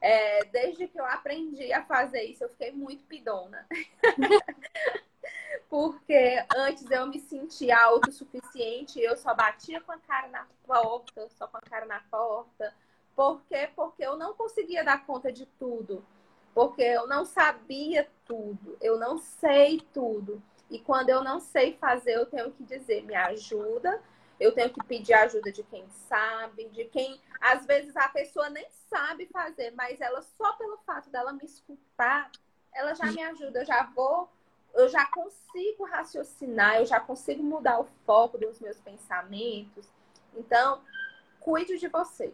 É, 0.00 0.44
desde 0.44 0.86
que 0.86 1.00
eu 1.00 1.04
aprendi 1.04 1.72
a 1.72 1.84
fazer 1.84 2.22
isso, 2.24 2.44
eu 2.44 2.48
fiquei 2.50 2.72
muito 2.72 3.04
pidona. 3.04 3.66
porque 5.68 6.44
antes 6.56 6.90
eu 6.90 7.06
me 7.06 7.20
sentia 7.20 7.78
autossuficiente, 7.78 9.00
eu 9.00 9.16
só 9.16 9.34
batia 9.34 9.80
com 9.80 9.92
a 9.92 9.98
cara 9.98 10.28
na 10.28 10.46
porta, 10.66 11.28
só 11.30 11.46
com 11.46 11.56
a 11.56 11.60
cara 11.60 11.86
na 11.86 12.00
porta. 12.10 12.74
Por 13.14 13.42
quê? 13.48 13.68
Porque 13.74 14.04
eu 14.04 14.16
não 14.16 14.34
conseguia 14.34 14.84
dar 14.84 15.04
conta 15.04 15.32
de 15.32 15.44
tudo. 15.58 16.04
Porque 16.54 16.82
eu 16.82 17.06
não 17.06 17.24
sabia 17.24 18.08
tudo, 18.24 18.76
eu 18.80 18.98
não 18.98 19.18
sei 19.18 19.80
tudo. 19.92 20.42
E 20.70 20.78
quando 20.78 21.10
eu 21.10 21.22
não 21.22 21.40
sei 21.40 21.76
fazer, 21.76 22.14
eu 22.14 22.26
tenho 22.26 22.50
que 22.52 22.62
dizer, 22.62 23.02
me 23.04 23.14
ajuda, 23.14 24.02
eu 24.38 24.52
tenho 24.52 24.70
que 24.70 24.82
pedir 24.84 25.14
ajuda 25.14 25.50
de 25.50 25.62
quem 25.64 25.88
sabe, 26.08 26.68
de 26.68 26.84
quem 26.84 27.20
às 27.40 27.66
vezes 27.66 27.96
a 27.96 28.08
pessoa 28.08 28.48
nem 28.48 28.66
sabe 28.88 29.26
fazer, 29.26 29.72
mas 29.72 30.00
ela 30.00 30.22
só 30.22 30.52
pelo 30.54 30.76
fato 30.78 31.10
dela 31.10 31.32
me 31.32 31.44
escutar, 31.44 32.30
ela 32.72 32.94
já 32.94 33.06
me 33.06 33.22
ajuda, 33.22 33.60
eu 33.60 33.66
já 33.66 33.82
vou, 33.84 34.28
eu 34.74 34.88
já 34.88 35.06
consigo 35.06 35.84
raciocinar, 35.84 36.76
eu 36.76 36.86
já 36.86 37.00
consigo 37.00 37.42
mudar 37.42 37.80
o 37.80 37.88
foco 38.06 38.38
dos 38.38 38.60
meus 38.60 38.78
pensamentos. 38.78 39.86
Então, 40.34 40.82
cuide 41.40 41.78
de 41.78 41.88
você. 41.88 42.32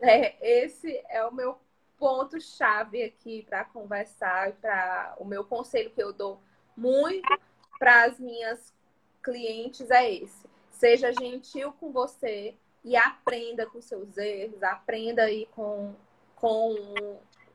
É, 0.00 0.64
esse 0.64 1.02
é 1.08 1.24
o 1.24 1.32
meu 1.32 1.58
ponto 1.98 2.40
chave 2.40 3.02
aqui 3.02 3.42
para 3.48 3.64
conversar, 3.64 4.52
para 4.52 5.14
o 5.18 5.24
meu 5.24 5.44
conselho 5.44 5.90
que 5.90 6.02
eu 6.02 6.12
dou 6.12 6.40
muito 6.76 7.26
para 7.78 8.04
as 8.04 8.18
minhas 8.18 8.74
clientes 9.22 9.90
é 9.90 10.12
esse 10.12 10.46
Seja 10.76 11.10
gentil 11.10 11.72
com 11.72 11.90
você 11.90 12.54
e 12.84 12.94
aprenda 12.96 13.66
com 13.66 13.80
seus 13.80 14.18
erros, 14.18 14.62
aprenda 14.62 15.22
aí 15.22 15.46
com, 15.52 15.94
com 16.34 16.74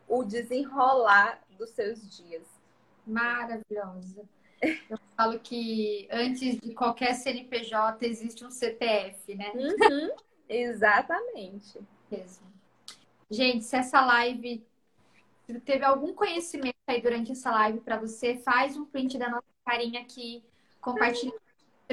o 0.07 0.23
desenrolar 0.23 1.39
dos 1.57 1.69
seus 1.69 2.17
dias. 2.17 2.47
Maravilhosa. 3.05 4.23
Eu 4.89 4.97
falo 5.15 5.39
que 5.39 6.07
antes 6.11 6.59
de 6.59 6.73
qualquer 6.73 7.13
CNPJ 7.13 8.05
existe 8.07 8.43
um 8.43 8.49
CPF, 8.49 9.35
né? 9.35 9.51
Uhum, 9.53 10.11
exatamente. 10.49 11.79
Mesmo. 12.09 12.47
Gente, 13.29 13.63
se 13.65 13.75
essa 13.75 14.03
live 14.03 14.65
se 15.45 15.59
teve 15.59 15.85
algum 15.85 16.13
conhecimento 16.13 16.75
aí 16.87 17.01
durante 17.01 17.31
essa 17.31 17.51
live 17.51 17.81
para 17.81 17.99
você, 17.99 18.37
faz 18.37 18.77
um 18.77 18.85
print 18.85 19.17
da 19.17 19.29
nossa 19.29 19.45
carinha 19.63 20.01
aqui, 20.01 20.43
compartilha 20.79 21.33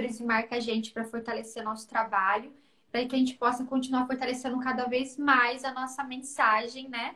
e 0.06 0.24
marca 0.24 0.56
a 0.56 0.60
gente 0.60 0.92
para 0.92 1.04
fortalecer 1.04 1.62
nosso 1.64 1.88
trabalho, 1.88 2.52
para 2.90 3.04
que 3.06 3.14
a 3.14 3.18
gente 3.18 3.34
possa 3.34 3.64
continuar 3.64 4.06
fortalecendo 4.06 4.58
cada 4.60 4.84
vez 4.84 5.16
mais 5.16 5.64
a 5.64 5.72
nossa 5.72 6.02
mensagem, 6.04 6.88
né? 6.88 7.14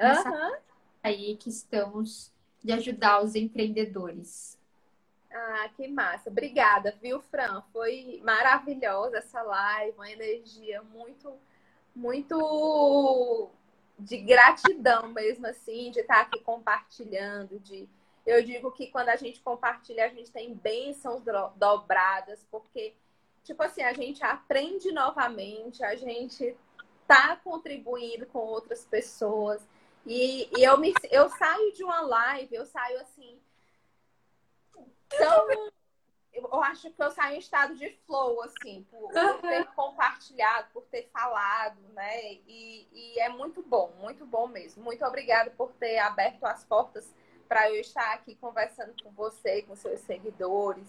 Uhum. 0.00 0.56
Aí 1.02 1.36
que 1.36 1.48
estamos 1.48 2.32
de 2.62 2.72
ajudar 2.72 3.22
os 3.22 3.34
empreendedores. 3.34 4.58
Ah, 5.30 5.68
que 5.76 5.88
massa. 5.88 6.30
Obrigada, 6.30 6.94
viu, 7.00 7.20
Fran? 7.22 7.62
Foi 7.72 8.20
maravilhosa 8.24 9.18
essa 9.18 9.42
live, 9.42 9.96
uma 9.96 10.10
energia 10.10 10.82
muito, 10.82 11.32
muito 11.94 13.50
de 13.98 14.18
gratidão 14.18 15.08
mesmo, 15.08 15.46
assim, 15.46 15.90
de 15.90 16.00
estar 16.00 16.20
aqui 16.20 16.40
compartilhando, 16.40 17.58
de 17.60 17.88
eu 18.24 18.42
digo 18.42 18.70
que 18.72 18.86
quando 18.86 19.08
a 19.08 19.16
gente 19.16 19.40
compartilha, 19.40 20.06
a 20.06 20.08
gente 20.08 20.30
tem 20.30 20.54
bênçãos 20.54 21.22
dobradas, 21.56 22.46
porque, 22.50 22.94
tipo 23.42 23.62
assim, 23.62 23.82
a 23.82 23.92
gente 23.92 24.24
aprende 24.24 24.92
novamente, 24.92 25.82
a 25.84 25.96
gente 25.96 26.56
tá 27.06 27.36
contribuindo 27.36 28.26
com 28.26 28.38
outras 28.38 28.84
pessoas. 28.84 29.66
E, 30.06 30.48
e 30.56 30.64
eu, 30.64 30.78
me, 30.78 30.94
eu 31.10 31.28
saio 31.30 31.72
de 31.72 31.82
uma 31.82 32.00
live, 32.00 32.54
eu 32.54 32.66
saio 32.66 33.00
assim. 33.00 33.40
Tão, 35.08 35.70
eu 36.32 36.62
acho 36.62 36.90
que 36.90 37.02
eu 37.02 37.10
saio 37.10 37.36
em 37.36 37.38
estado 37.38 37.74
de 37.74 37.90
flow, 38.06 38.42
assim, 38.42 38.86
por, 38.90 39.12
por 39.12 39.40
ter 39.42 39.66
compartilhado, 39.74 40.68
por 40.72 40.84
ter 40.84 41.08
falado, 41.12 41.80
né? 41.92 42.32
E, 42.46 42.88
e 42.92 43.18
é 43.20 43.28
muito 43.28 43.62
bom, 43.62 43.92
muito 43.98 44.24
bom 44.24 44.46
mesmo. 44.46 44.82
Muito 44.82 45.04
obrigada 45.04 45.50
por 45.50 45.72
ter 45.72 45.98
aberto 45.98 46.44
as 46.44 46.64
portas 46.64 47.12
para 47.48 47.70
eu 47.70 47.80
estar 47.80 48.14
aqui 48.14 48.34
conversando 48.36 48.92
com 49.02 49.10
você, 49.10 49.62
com 49.62 49.76
seus 49.76 50.00
seguidores, 50.00 50.86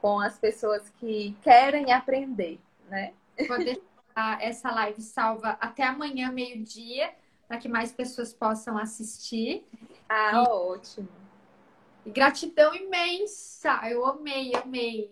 com 0.00 0.20
as 0.20 0.38
pessoas 0.38 0.88
que 0.98 1.36
querem 1.42 1.92
aprender, 1.92 2.60
né? 2.88 3.14
Vou 3.48 3.58
deixar 3.58 4.42
essa 4.42 4.70
live 4.70 5.00
salva 5.00 5.56
até 5.60 5.84
amanhã, 5.84 6.30
meio-dia, 6.30 7.12
para 7.48 7.58
que 7.58 7.68
mais 7.68 7.92
pessoas 7.92 8.32
possam 8.32 8.76
assistir. 8.76 9.66
Ah, 10.08 10.32
e... 10.32 10.48
ótimo. 10.48 11.08
E 12.04 12.10
gratidão 12.10 12.74
imensa. 12.74 13.80
Eu 13.88 14.04
amei, 14.04 14.52
amei. 14.54 15.10